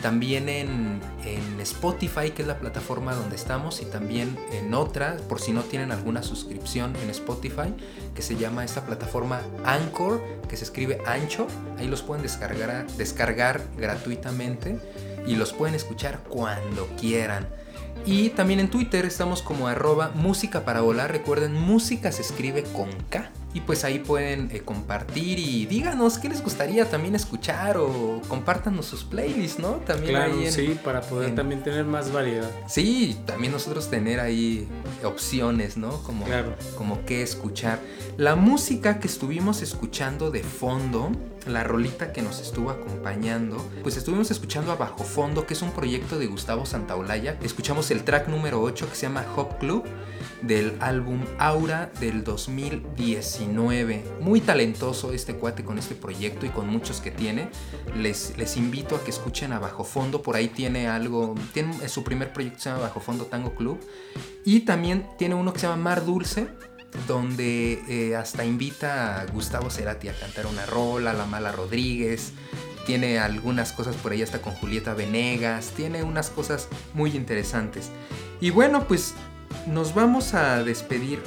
también 0.02 0.48
en, 0.48 1.00
en, 1.24 1.60
Spotify, 1.60 2.30
que 2.30 2.42
es 2.42 2.48
la 2.48 2.58
plataforma 2.58 3.14
donde 3.14 3.36
estamos, 3.36 3.80
y 3.80 3.86
también 3.86 4.36
en 4.52 4.74
otra, 4.74 5.16
por 5.28 5.40
si 5.40 5.52
no 5.52 5.62
tienen 5.62 5.90
alguna 5.90 6.22
suscripción 6.22 6.94
en 6.96 7.10
Spotify, 7.10 7.74
que 8.14 8.22
se 8.22 8.36
llama 8.36 8.64
esta 8.64 8.84
plataforma 8.84 9.40
Anchor, 9.64 10.22
que 10.48 10.56
se 10.56 10.64
escribe 10.64 10.98
Ancho. 11.06 11.46
Ahí 11.78 11.88
los 11.88 12.02
pueden 12.02 12.22
descargar, 12.22 12.86
descargar 12.96 13.62
gratuitamente 13.76 14.78
y 15.26 15.34
los 15.36 15.52
pueden 15.52 15.74
escuchar 15.74 16.20
cuando 16.28 16.86
quieran. 17.00 17.48
Y 18.04 18.28
también 18.30 18.60
en 18.60 18.70
Twitter 18.70 19.04
estamos 19.04 19.42
como 19.42 19.66
arroba 19.66 20.12
música 20.14 20.64
para 20.64 20.80
volar. 20.80 21.10
Recuerden, 21.10 21.54
música 21.54 22.12
se 22.12 22.22
escribe 22.22 22.62
con 22.62 22.88
K. 23.10 23.30
Y 23.52 23.62
pues 23.62 23.84
ahí 23.84 23.98
pueden 23.98 24.50
eh, 24.52 24.60
compartir 24.60 25.38
y 25.38 25.64
díganos 25.64 26.18
qué 26.18 26.28
les 26.28 26.42
gustaría 26.42 26.84
también 26.90 27.14
escuchar 27.14 27.78
o 27.78 28.20
compártanos 28.28 28.84
sus 28.84 29.02
playlists, 29.02 29.58
¿no? 29.58 29.76
También 29.86 30.10
claro, 30.12 30.34
ahí 30.34 30.44
en, 30.46 30.52
sí, 30.52 30.78
para 30.84 31.00
poder 31.00 31.30
en- 31.30 31.36
también 31.36 31.62
tener 31.62 31.86
más 31.86 32.12
variedad. 32.12 32.50
Sí, 32.68 33.16
también 33.24 33.52
nosotros 33.54 33.88
tener 33.88 34.20
ahí 34.20 34.68
opciones, 35.02 35.78
¿no? 35.78 36.02
Como, 36.02 36.26
Claro. 36.26 36.54
como 36.76 37.04
qué 37.06 37.22
escuchar. 37.22 37.80
La 38.18 38.36
música 38.36 39.00
que 39.00 39.06
estuvimos 39.08 39.62
escuchando 39.62 40.30
de 40.30 40.42
fondo, 40.42 41.10
la 41.46 41.64
rolita 41.64 42.12
que 42.12 42.22
nos 42.22 42.40
estuvo 42.40 42.70
acompañando, 42.70 43.56
pues 43.82 43.96
estuvimos 43.96 44.30
escuchando 44.30 44.72
a 44.72 44.76
Fondo, 44.86 45.46
que 45.46 45.54
es 45.54 45.62
un 45.62 45.72
proyecto 45.72 46.18
de 46.18 46.26
Gustavo 46.26 46.66
Santaolalla. 46.66 47.38
Escuchamos 47.42 47.90
el 47.90 48.04
track 48.04 48.28
número 48.28 48.60
8 48.62 48.88
que 48.88 48.94
se 48.94 49.02
llama 49.02 49.24
Hop 49.36 49.58
Club 49.58 49.84
del 50.42 50.76
álbum 50.80 51.24
Aura 51.38 51.90
del 52.00 52.24
2019. 52.24 54.04
Muy 54.20 54.40
talentoso 54.40 55.12
este 55.12 55.34
cuate 55.34 55.64
con 55.64 55.78
este 55.78 55.94
proyecto 55.94 56.46
y 56.46 56.50
con 56.50 56.68
muchos 56.68 57.00
que 57.00 57.10
tiene. 57.10 57.48
Les, 57.96 58.36
les 58.36 58.56
invito 58.56 58.96
a 58.96 59.04
que 59.04 59.10
escuchen 59.10 59.52
a 59.52 59.60
Fondo, 59.60 60.22
por 60.22 60.36
ahí 60.36 60.48
tiene 60.48 60.88
algo, 60.88 61.34
tiene 61.52 61.88
su 61.88 62.02
primer 62.02 62.32
proyecto 62.32 62.60
se 62.60 62.70
llama 62.70 62.82
Bajo 62.82 63.00
Fondo 63.00 63.26
Tango 63.26 63.54
Club 63.54 63.78
y 64.44 64.60
también 64.60 65.06
tiene 65.18 65.34
uno 65.34 65.52
que 65.52 65.58
se 65.58 65.66
llama 65.66 65.82
Mar 65.82 66.04
Dulce, 66.04 66.48
donde 67.06 67.82
eh, 67.88 68.16
hasta 68.16 68.44
invita 68.44 69.20
a 69.20 69.26
Gustavo 69.26 69.70
Cerati 69.70 70.08
a 70.08 70.18
cantar 70.18 70.46
una 70.46 70.66
rola, 70.66 71.12
La 71.12 71.26
Mala 71.26 71.52
Rodríguez. 71.52 72.32
Tiene 72.86 73.18
algunas 73.18 73.72
cosas 73.72 73.96
por 73.96 74.12
ahí 74.12 74.22
hasta 74.22 74.40
con 74.40 74.54
Julieta 74.54 74.94
Venegas. 74.94 75.72
Tiene 75.76 76.02
unas 76.02 76.30
cosas 76.30 76.68
muy 76.94 77.16
interesantes. 77.16 77.90
Y 78.40 78.50
bueno, 78.50 78.86
pues 78.86 79.14
nos 79.66 79.94
vamos 79.94 80.34
a 80.34 80.62
despedir 80.62 81.20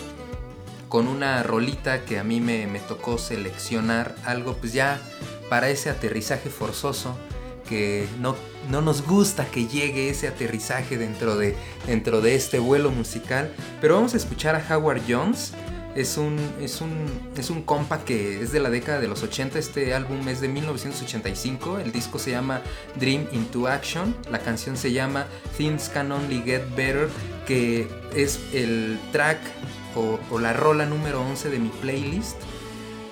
con 0.88 1.07
una 1.07 1.43
rolita 1.43 2.05
que 2.05 2.17
a 2.17 2.24
mí 2.24 2.39
me, 2.41 2.67
me 2.67 2.80
tocó 2.80 3.17
seleccionar. 3.17 4.15
Algo 4.26 4.55
pues 4.55 4.74
ya 4.74 4.99
para 5.49 5.70
ese 5.70 5.89
aterrizaje 5.89 6.49
forzoso 6.49 7.17
que 7.70 8.07
no, 8.20 8.36
no 8.72 8.82
nos 8.82 9.05
gusta 9.05 9.45
que 9.45 9.67
llegue 9.67 10.09
ese 10.09 10.28
aterrizaje 10.28 10.97
dentro 10.97 11.38
de, 11.38 11.55
dentro 11.86 12.20
de 12.20 12.34
este 12.36 12.57
vuelo 12.57 12.89
musical. 12.89 13.53
Pero 13.80 13.95
vamos 13.95 14.15
a 14.15 14.17
escuchar 14.17 14.55
a 14.55 14.76
Howard 14.76 15.03
Jones. 15.07 15.53
Es 15.95 16.17
un, 16.17 16.38
es, 16.61 16.82
un, 16.82 16.91
es 17.38 17.49
un 17.49 17.61
compa 17.61 18.05
que 18.05 18.41
es 18.41 18.51
de 18.51 18.59
la 18.59 18.70
década 18.70 18.99
de 18.99 19.07
los 19.07 19.22
80. 19.22 19.59
Este 19.59 19.93
álbum 19.93 20.28
es 20.28 20.41
de 20.41 20.47
1985. 20.47 21.80
El 21.80 21.91
disco 21.91 22.17
se 22.17 22.32
llama 22.32 22.61
Dream 22.95 23.28
into 23.32 23.67
Action. 23.67 24.15
La 24.32 24.39
canción 24.39 24.76
se 24.76 24.91
llama 24.91 25.28
Things 25.57 25.89
Can 25.89 26.11
Only 26.11 26.41
Get 26.41 26.63
Better. 26.76 27.07
Que 27.45 27.88
es 28.15 28.39
el 28.53 28.99
track 29.11 29.39
o, 29.95 30.39
la 30.39 30.53
rola 30.53 30.86
número 30.86 31.22
11 31.22 31.49
de 31.49 31.59
mi 31.59 31.70
playlist. 31.70 32.38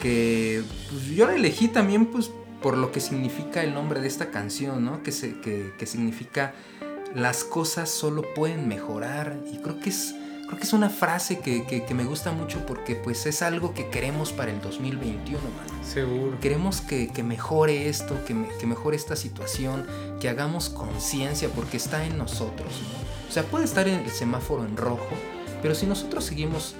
Que 0.01 0.64
pues, 0.89 1.05
yo 1.08 1.28
la 1.28 1.36
elegí 1.36 1.68
también 1.68 2.05
pues, 2.08 2.32
por 2.62 2.78
lo 2.78 2.91
que 2.91 2.99
significa 2.99 3.64
el 3.64 3.74
nombre 3.74 4.01
de 4.01 4.08
esta 4.08 4.32
canción, 4.32 4.84
¿no? 4.86 5.03
Que, 5.03 5.12
se, 5.12 5.39
que, 5.41 5.74
que 5.78 5.86
significa 5.86 6.53
las 7.16 7.43
cosas 7.43 7.89
solo 7.89 8.24
pueden 8.36 8.68
mejorar. 8.68 9.38
Y 9.51 9.58
creo 9.60 9.80
que 9.80 9.89
es, 9.89 10.16
creo 10.47 10.58
que 10.58 10.64
es 10.64 10.74
una 10.74 10.89
frase 10.89 11.39
que, 11.39 11.66
que- 11.66 11.86
que 11.86 11.93
me 11.93 12.03
gusta 12.03 12.32
mucho 12.32 12.66
porque 12.66 12.95
pues 12.95 13.26
es 13.26 13.41
algo 13.41 13.74
que 13.74 13.89
queremos 13.89 14.32
para 14.34 14.51
el 14.51 14.60
2021, 14.62 15.39
mano. 15.39 15.84
Seguro. 15.84 16.39
Queremos 16.41 16.82
que, 16.82 17.10
que 17.12 17.24
mejore 17.24 17.89
esto, 17.89 18.24
que, 18.26 18.34
me- 18.34 18.47
que 18.60 18.66
mejore 18.66 18.97
esta 18.97 19.16
situación, 19.16 19.86
que 20.20 20.28
hagamos 20.30 20.70
conciencia 20.70 21.49
porque 21.49 21.78
está 21.78 22.05
en 22.05 22.18
nosotros, 22.18 22.82
¿no? 22.82 23.30
O 23.30 23.32
sea, 23.32 23.43
puede 23.43 23.66
estar 23.66 23.88
en 23.88 23.99
el 23.99 24.10
semáforo 24.10 24.66
en 24.66 24.78
rojo, 24.78 25.08
pero 25.62 25.76
si 25.76 25.86
nosotros 25.86 26.24
seguimos 26.26 26.76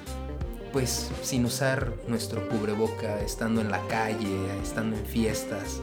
pues 0.72 1.10
sin 1.24 1.46
usar 1.46 1.94
nuestro 2.08 2.48
cubreboca, 2.50 3.22
estando 3.22 3.62
en 3.62 3.72
la 3.72 3.86
calle, 3.88 4.38
estando 4.62 4.98
en 4.98 5.06
fiestas, 5.06 5.82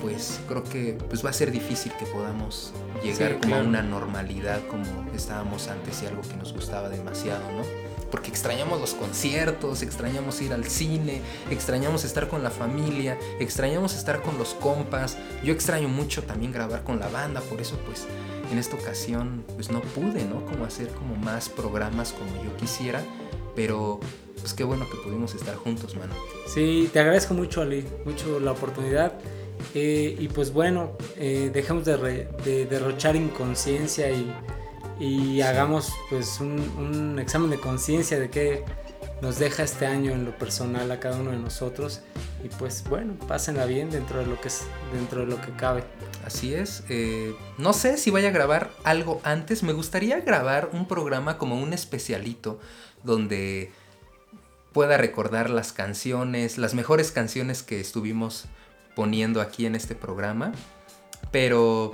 pues 0.00 0.40
creo 0.46 0.64
que 0.64 0.96
pues 1.08 1.24
va 1.24 1.30
a 1.30 1.32
ser 1.32 1.50
difícil 1.50 1.92
que 1.98 2.06
podamos 2.06 2.72
llegar 3.02 3.32
Sí, 3.32 3.38
como 3.42 3.56
a 3.56 3.60
una 3.60 3.82
normalidad 3.82 4.60
como 4.68 4.84
estábamos 5.14 5.68
antes 5.68 6.02
y 6.02 6.06
algo 6.06 6.22
que 6.22 6.36
nos 6.36 6.52
gustaba 6.52 6.88
demasiado, 6.88 7.42
¿no? 7.52 7.62
Porque 8.10 8.28
extrañamos 8.30 8.80
los 8.80 8.94
conciertos, 8.94 9.82
extrañamos 9.82 10.40
ir 10.40 10.54
al 10.54 10.64
cine, 10.64 11.20
extrañamos 11.50 12.04
estar 12.04 12.28
con 12.28 12.42
la 12.42 12.50
familia, 12.50 13.18
extrañamos 13.38 13.94
estar 13.94 14.22
con 14.22 14.38
los 14.38 14.54
compas. 14.54 15.18
Yo 15.44 15.52
extraño 15.52 15.88
mucho 15.88 16.22
también 16.22 16.52
grabar 16.52 16.84
con 16.84 17.00
la 17.00 17.08
banda, 17.08 17.42
por 17.42 17.60
eso 17.60 17.76
pues 17.84 18.06
en 18.50 18.58
esta 18.58 18.76
ocasión 18.76 19.44
pues 19.54 19.70
no 19.70 19.80
pude, 19.80 20.24
¿no? 20.24 20.46
Como 20.46 20.64
hacer 20.64 20.88
como 20.88 21.16
más 21.16 21.50
programas 21.50 22.12
como 22.12 22.42
yo 22.42 22.56
quisiera, 22.56 23.02
pero 23.58 23.98
pues 24.40 24.54
qué 24.54 24.62
bueno 24.62 24.88
que 24.88 24.96
pudimos 24.98 25.34
estar 25.34 25.56
juntos, 25.56 25.96
mano. 25.96 26.14
Sí, 26.46 26.88
te 26.92 27.00
agradezco 27.00 27.34
mucho, 27.34 27.60
Ali, 27.60 27.84
mucho 28.04 28.38
la 28.38 28.52
oportunidad. 28.52 29.14
Eh, 29.74 30.14
y 30.16 30.28
pues 30.28 30.52
bueno, 30.52 30.92
eh, 31.16 31.50
dejemos 31.52 31.84
de, 31.84 31.96
re- 31.96 32.28
de 32.44 32.66
derrochar 32.66 33.16
inconsciencia 33.16 34.12
y, 34.12 34.32
y 35.00 35.40
hagamos 35.40 35.90
pues 36.08 36.38
un, 36.38 36.60
un 36.78 37.18
examen 37.18 37.50
de 37.50 37.58
conciencia 37.58 38.20
de 38.20 38.30
qué 38.30 38.64
nos 39.20 39.40
deja 39.40 39.64
este 39.64 39.86
año 39.86 40.12
en 40.12 40.24
lo 40.24 40.38
personal 40.38 40.88
a 40.92 41.00
cada 41.00 41.16
uno 41.18 41.32
de 41.32 41.38
nosotros. 41.38 42.02
Y 42.44 42.48
pues 42.50 42.84
bueno, 42.88 43.14
pásenla 43.26 43.66
bien 43.66 43.90
dentro 43.90 44.20
de 44.20 44.26
lo 44.26 44.40
que, 44.40 44.46
es, 44.46 44.62
dentro 44.92 45.22
de 45.22 45.26
lo 45.26 45.40
que 45.40 45.50
cabe. 45.56 45.82
Así 46.24 46.54
es. 46.54 46.84
eh, 46.88 47.34
no 47.58 47.72
sé 47.72 47.96
si 47.96 48.12
vaya 48.12 48.28
a 48.28 48.32
grabar 48.32 48.70
algo 48.84 49.20
antes. 49.24 49.64
Me 49.64 49.72
gustaría 49.72 50.20
grabar 50.20 50.70
un 50.72 50.86
programa 50.86 51.36
como 51.38 51.60
un 51.60 51.72
especialito 51.72 52.60
donde 53.04 53.70
pueda 54.72 54.96
recordar 54.96 55.50
las 55.50 55.72
canciones, 55.72 56.58
las 56.58 56.74
mejores 56.74 57.10
canciones 57.10 57.62
que 57.62 57.80
estuvimos 57.80 58.46
poniendo 58.94 59.40
aquí 59.40 59.66
en 59.66 59.74
este 59.74 59.94
programa. 59.94 60.52
Pero 61.30 61.92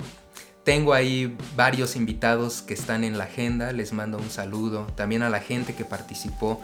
tengo 0.63 0.93
ahí 0.93 1.37
varios 1.55 1.95
invitados 1.95 2.61
que 2.61 2.73
están 2.73 3.03
en 3.03 3.17
la 3.17 3.25
agenda. 3.25 3.71
Les 3.71 3.93
mando 3.93 4.17
un 4.17 4.29
saludo. 4.29 4.87
También 4.95 5.21
a 5.21 5.29
la 5.29 5.39
gente 5.39 5.75
que 5.75 5.85
participó 5.85 6.59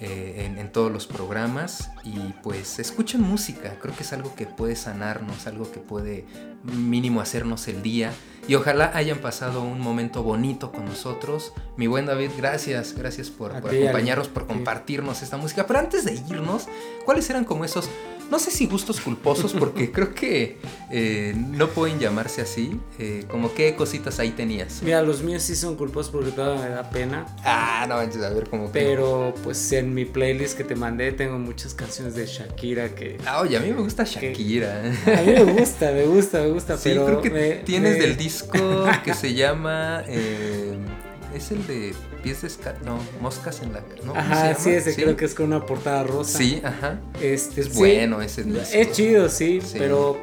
eh, 0.00 0.44
en, 0.46 0.58
en 0.58 0.72
todos 0.72 0.90
los 0.90 1.06
programas. 1.06 1.90
Y 2.04 2.18
pues 2.42 2.80
escuchen 2.80 3.20
música. 3.20 3.78
Creo 3.80 3.94
que 3.94 4.02
es 4.02 4.12
algo 4.12 4.34
que 4.34 4.46
puede 4.46 4.74
sanarnos, 4.74 5.46
algo 5.46 5.70
que 5.70 5.80
puede 5.80 6.24
mínimo 6.64 7.20
hacernos 7.20 7.68
el 7.68 7.82
día. 7.82 8.12
Y 8.48 8.54
ojalá 8.54 8.90
hayan 8.94 9.18
pasado 9.18 9.62
un 9.62 9.78
momento 9.78 10.22
bonito 10.22 10.72
con 10.72 10.86
nosotros. 10.86 11.52
Mi 11.76 11.86
buen 11.86 12.06
David, 12.06 12.30
gracias. 12.38 12.94
Gracias 12.94 13.28
por, 13.28 13.54
acompañarnos, 13.54 14.28
por 14.28 14.46
compartirnos 14.46 15.20
esta 15.22 15.36
música. 15.36 15.66
Pero 15.66 15.80
antes 15.80 16.06
de 16.06 16.14
irnos, 16.14 16.66
¿cuáles 17.04 17.28
eran 17.28 17.44
como 17.44 17.66
esos, 17.66 17.90
no 18.30 18.38
sé 18.38 18.50
si 18.50 18.66
gustos 18.66 19.00
culposos, 19.00 19.52
porque 19.54 19.90
creo 19.92 20.14
que 20.14 20.58
eh, 20.90 21.34
no 21.36 21.68
pueden 21.68 21.98
llamarse 21.98 22.42
así? 22.42 22.78
eh, 22.98 23.24
como 23.28 23.54
qué 23.54 23.74
cositas 23.76 24.18
ahí 24.18 24.30
tenías. 24.30 24.82
Mira, 24.82 25.02
los 25.02 25.22
míos 25.22 25.42
sí 25.42 25.54
son 25.56 25.76
culposos 25.76 26.10
porque 26.12 26.30
todavía 26.32 26.62
me 26.64 26.70
da 26.70 26.90
pena. 26.90 27.26
Ah, 27.44 27.86
no 27.88 27.96
manches, 27.96 28.22
a 28.22 28.30
ver 28.30 28.48
cómo 28.48 28.66
que- 28.72 28.78
Pero 28.80 29.34
pues 29.44 29.70
en 29.72 29.94
mi 29.94 30.04
playlist 30.04 30.56
que 30.56 30.64
te 30.64 30.74
mandé 30.74 31.12
tengo 31.12 31.38
muchas 31.38 31.74
canciones 31.74 32.14
de 32.14 32.26
Shakira 32.26 32.94
que... 32.94 33.18
Ah, 33.26 33.40
oye, 33.40 33.56
a 33.56 33.60
mí 33.60 33.70
me 33.72 33.80
gusta 33.82 34.04
Shakira. 34.04 34.80
A 34.80 35.22
mí 35.22 35.32
me 35.32 35.44
gusta, 35.44 35.92
me 35.92 36.04
gusta, 36.06 36.40
me 36.40 36.50
gusta, 36.50 36.76
Sí, 36.76 36.90
pero... 36.90 37.06
creo 37.06 37.22
que 37.22 37.30
me- 37.30 37.50
tienes 37.64 37.94
me- 37.98 38.00
del 38.00 38.16
disco 38.16 38.58
que 39.04 39.14
se 39.14 39.34
llama. 39.34 40.02
eh, 40.06 40.76
es 41.34 41.50
el 41.50 41.66
de 41.66 41.94
pies 42.22 42.42
de 42.42 42.48
esca- 42.48 42.78
No, 42.84 42.98
moscas 43.20 43.60
en 43.62 43.72
la. 43.72 43.80
¿no? 43.80 44.12
¿Cómo 44.12 44.14
se 44.14 44.18
Ajá, 44.20 44.54
sí, 44.54 44.70
ese 44.70 44.94
creo 44.94 45.16
que 45.16 45.24
es 45.24 45.34
con 45.34 45.46
una 45.46 45.64
portada 45.64 46.02
rosa. 46.04 46.38
Sí, 46.38 46.60
ajá. 46.64 46.98
Este, 47.20 47.60
Es 47.62 47.66
sí, 47.68 47.72
bueno 47.78 48.20
ese 48.22 48.44
disco. 48.44 48.60
Es 48.72 48.92
chido, 48.92 49.28
sí, 49.28 49.60
Sí. 49.60 49.76
pero 49.78 50.18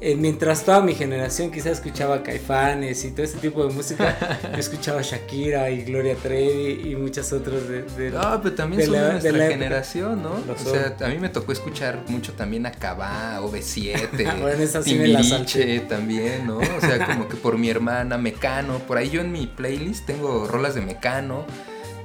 eh, 0.00 0.16
mientras 0.16 0.64
toda 0.64 0.80
mi 0.80 0.94
generación 0.94 1.50
quizás 1.50 1.72
escuchaba 1.72 2.22
Caifanes 2.22 3.04
y 3.04 3.10
todo 3.10 3.22
este 3.24 3.38
tipo 3.38 3.66
de 3.66 3.72
música, 3.74 4.16
yo 4.52 4.58
escuchaba 4.58 5.02
Shakira 5.02 5.70
y 5.70 5.82
Gloria 5.84 6.14
Trevi 6.16 6.90
y 6.90 6.96
muchas 6.96 7.32
otras 7.32 7.68
de, 7.68 7.82
de 7.82 8.10
No, 8.10 8.40
pero 8.42 8.54
también 8.54 8.80
de 8.80 8.86
son 8.86 8.94
de, 8.94 9.00
nuestra 9.00 9.32
de 9.32 9.38
la 9.38 9.44
época. 9.44 9.58
generación, 9.58 10.22
¿no? 10.22 10.38
Lo 10.46 10.54
O 10.54 10.58
son. 10.58 10.72
sea, 10.72 10.96
a 11.06 11.08
mí 11.08 11.18
me 11.18 11.28
tocó 11.28 11.52
escuchar 11.52 12.02
mucho 12.08 12.32
también 12.32 12.64
a 12.66 12.72
Cabá, 12.72 13.40
OV7, 13.42 14.26
Ah, 14.26 14.36
bueno, 14.40 14.62
esa 14.62 14.82
sí 14.82 14.94
me 14.94 15.08
la 15.08 15.20
Timbiriche 15.20 15.80
también, 15.80 16.46
¿no? 16.46 16.58
O 16.58 16.80
sea, 16.80 17.04
como 17.06 17.28
que 17.28 17.36
por 17.36 17.58
mi 17.58 17.68
hermana, 17.70 18.16
Mecano, 18.18 18.78
por 18.80 18.96
ahí 18.98 19.10
yo 19.10 19.20
en 19.20 19.32
mi 19.32 19.46
playlist 19.46 20.06
tengo 20.06 20.46
rolas 20.46 20.74
de 20.74 20.80
Mecano, 20.80 21.44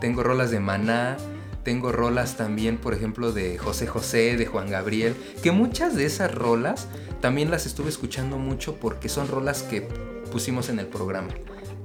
tengo 0.02 0.22
rolas 0.24 0.52
de 0.52 0.60
Maná, 0.60 1.18
tengo 1.64 1.92
rolas 1.92 2.36
también, 2.38 2.78
por 2.78 2.94
ejemplo, 2.94 3.32
de 3.32 3.58
José 3.58 3.88
José, 3.88 4.38
de 4.38 4.46
Juan 4.46 4.70
Gabriel, 4.70 5.16
que 5.42 5.52
muchas 5.52 5.96
de 5.96 6.06
esas 6.06 6.34
rolas 6.36 6.88
también 7.26 7.50
las 7.50 7.66
estuve 7.66 7.90
escuchando 7.90 8.38
mucho 8.38 8.76
porque 8.76 9.10
son 9.10 9.28
rolas 9.28 9.64
que 9.64 9.82
pusimos 10.32 10.70
en 10.70 10.78
el 10.78 10.86
programa. 10.86 11.30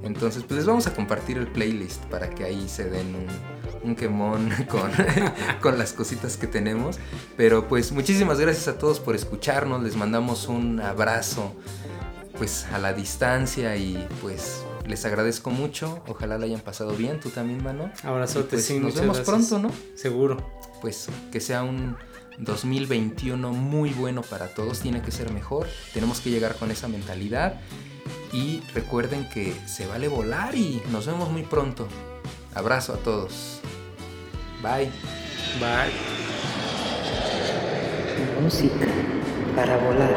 Entonces, 0.03 0.43
pues 0.43 0.57
les 0.57 0.67
vamos 0.67 0.85
a 0.85 0.93
compartir 0.93 1.39
el 1.39 1.47
playlist 1.47 2.03
para 2.11 2.29
que 2.29 2.43
ahí 2.43 2.69
se 2.69 2.87
den 2.87 3.15
un, 3.15 3.25
un 3.89 3.95
quemón 3.95 4.51
con, 4.69 4.91
con 5.59 5.79
las 5.79 5.93
cositas 5.93 6.37
que 6.37 6.45
tenemos. 6.45 6.99
Pero 7.37 7.67
pues 7.67 7.91
muchísimas 7.91 8.39
gracias 8.39 8.67
a 8.67 8.77
todos 8.77 8.99
por 8.99 9.15
escucharnos, 9.15 9.81
les 9.81 9.95
mandamos 9.95 10.47
un 10.47 10.79
abrazo 10.79 11.55
pues 12.37 12.67
a 12.71 12.77
la 12.77 12.93
distancia 12.93 13.75
y 13.77 14.07
pues 14.21 14.63
les 14.85 15.05
agradezco 15.05 15.49
mucho. 15.49 16.03
Ojalá 16.07 16.37
la 16.37 16.45
hayan 16.45 16.61
pasado 16.61 16.91
bien, 16.91 17.19
tú 17.19 17.29
también, 17.29 17.63
mano. 17.63 17.91
Abrazote, 18.03 18.45
Y, 18.45 18.49
pues, 18.57 18.65
sí, 18.65 18.79
Nos 18.79 18.93
vemos 18.93 19.17
gracias. 19.17 19.49
pronto, 19.49 19.67
¿no? 19.67 19.73
Seguro. 19.95 20.37
Pues 20.83 21.07
que 21.31 21.39
sea 21.39 21.63
un 21.63 21.97
2021 22.41 23.53
muy 23.53 23.91
bueno 23.91 24.21
para 24.21 24.53
todos, 24.53 24.79
tiene 24.81 25.01
que 25.01 25.11
ser 25.11 25.31
mejor, 25.31 25.67
tenemos 25.93 26.19
que 26.19 26.29
llegar 26.29 26.55
con 26.55 26.71
esa 26.71 26.87
mentalidad 26.87 27.61
y 28.33 28.61
recuerden 28.73 29.29
que 29.29 29.55
se 29.65 29.87
vale 29.87 30.07
volar 30.07 30.55
y 30.55 30.81
nos 30.91 31.05
vemos 31.05 31.29
muy 31.31 31.43
pronto. 31.43 31.87
Abrazo 32.53 32.93
a 32.93 32.97
todos. 32.97 33.61
Bye. 34.61 34.91
Bye. 35.59 35.91
Música 38.41 38.87
para 39.55 39.77
volar. 39.77 40.15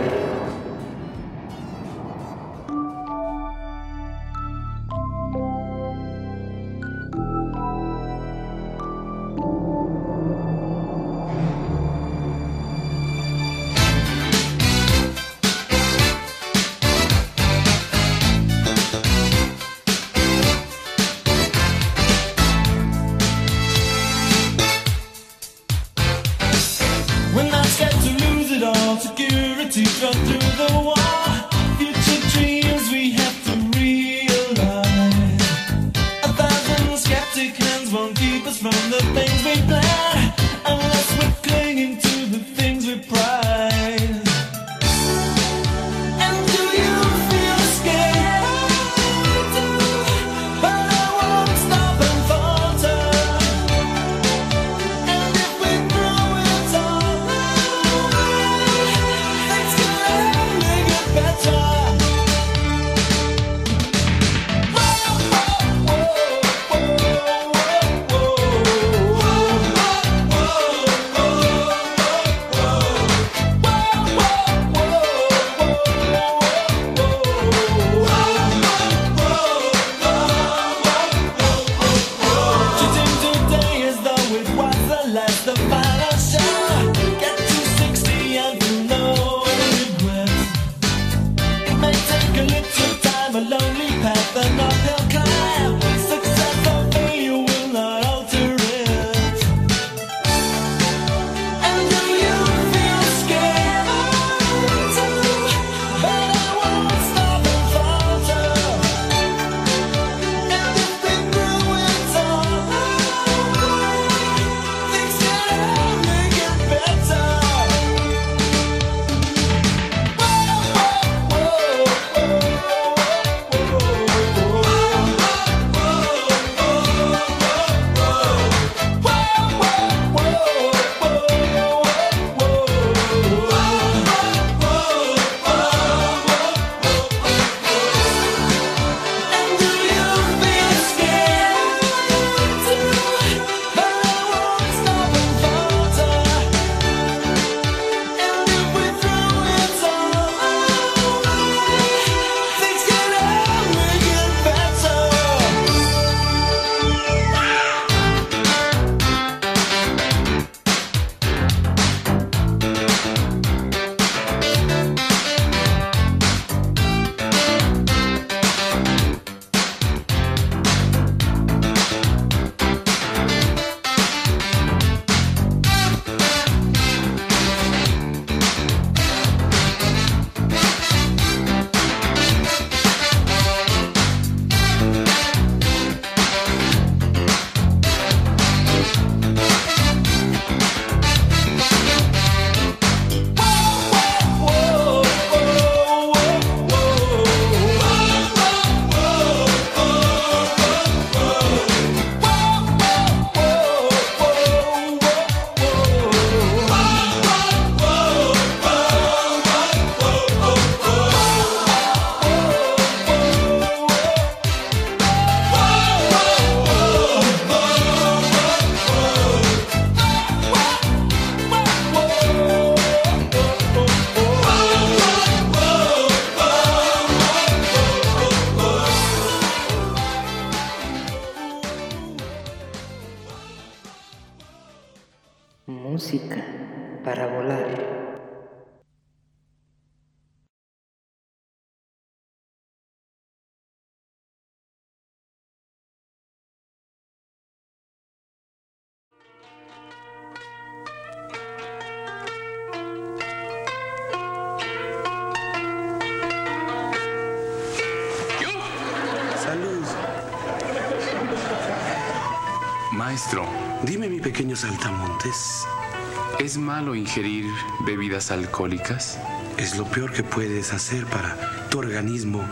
¿Es 266.44 266.58
malo 266.58 266.94
ingerir 266.94 267.50
bebidas 267.86 268.30
alcohólicas? 268.30 269.18
es 269.56 269.78
lo 269.78 269.84
peor 269.84 270.12
que 270.12 270.22
puedes 270.22 270.74
hacer 270.74 271.06
para 271.06 271.68
tu 271.70 271.78
organismo. 271.78 272.44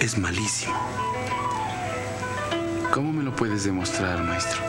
Es 0.00 0.18
malísimo. 0.18 0.74
¿Cómo 2.92 3.12
me 3.12 3.22
lo 3.22 3.36
puedes 3.36 3.62
demostrar, 3.62 4.24
maestro? 4.24 4.60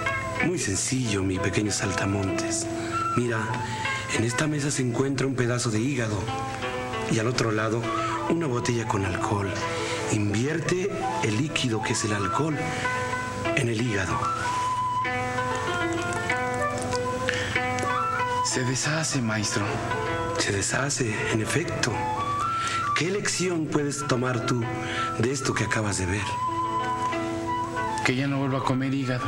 Muy 0.45 0.59
sencillo, 0.59 1.23
mi 1.23 1.39
pequeño 1.39 1.71
saltamontes. 1.71 2.67
Mira, 3.17 3.39
en 4.15 4.23
esta 4.23 4.45
mesa 4.45 4.69
se 4.69 4.83
encuentra 4.83 5.25
un 5.25 5.35
pedazo 5.35 5.71
de 5.71 5.79
hígado 5.79 6.19
y 7.11 7.17
al 7.17 7.27
otro 7.27 7.51
lado 7.51 7.81
una 8.29 8.45
botella 8.45 8.87
con 8.87 9.03
alcohol. 9.03 9.49
Invierte 10.11 10.91
el 11.23 11.37
líquido 11.37 11.81
que 11.81 11.93
es 11.93 12.03
el 12.05 12.13
alcohol 12.13 12.55
en 13.55 13.69
el 13.69 13.81
hígado. 13.81 14.19
Se 18.51 18.65
deshace, 18.65 19.21
maestro. 19.21 19.63
Se 20.37 20.51
deshace, 20.51 21.15
en 21.31 21.41
efecto. 21.41 21.93
¿Qué 22.99 23.09
lección 23.09 23.65
puedes 23.65 24.05
tomar 24.07 24.45
tú 24.45 24.61
de 25.19 25.31
esto 25.31 25.53
que 25.53 25.63
acabas 25.63 25.99
de 25.99 26.05
ver? 26.05 26.25
Que 28.05 28.13
ya 28.13 28.27
no 28.27 28.39
vuelva 28.39 28.57
a 28.57 28.63
comer 28.63 28.93
hígado. 28.93 29.23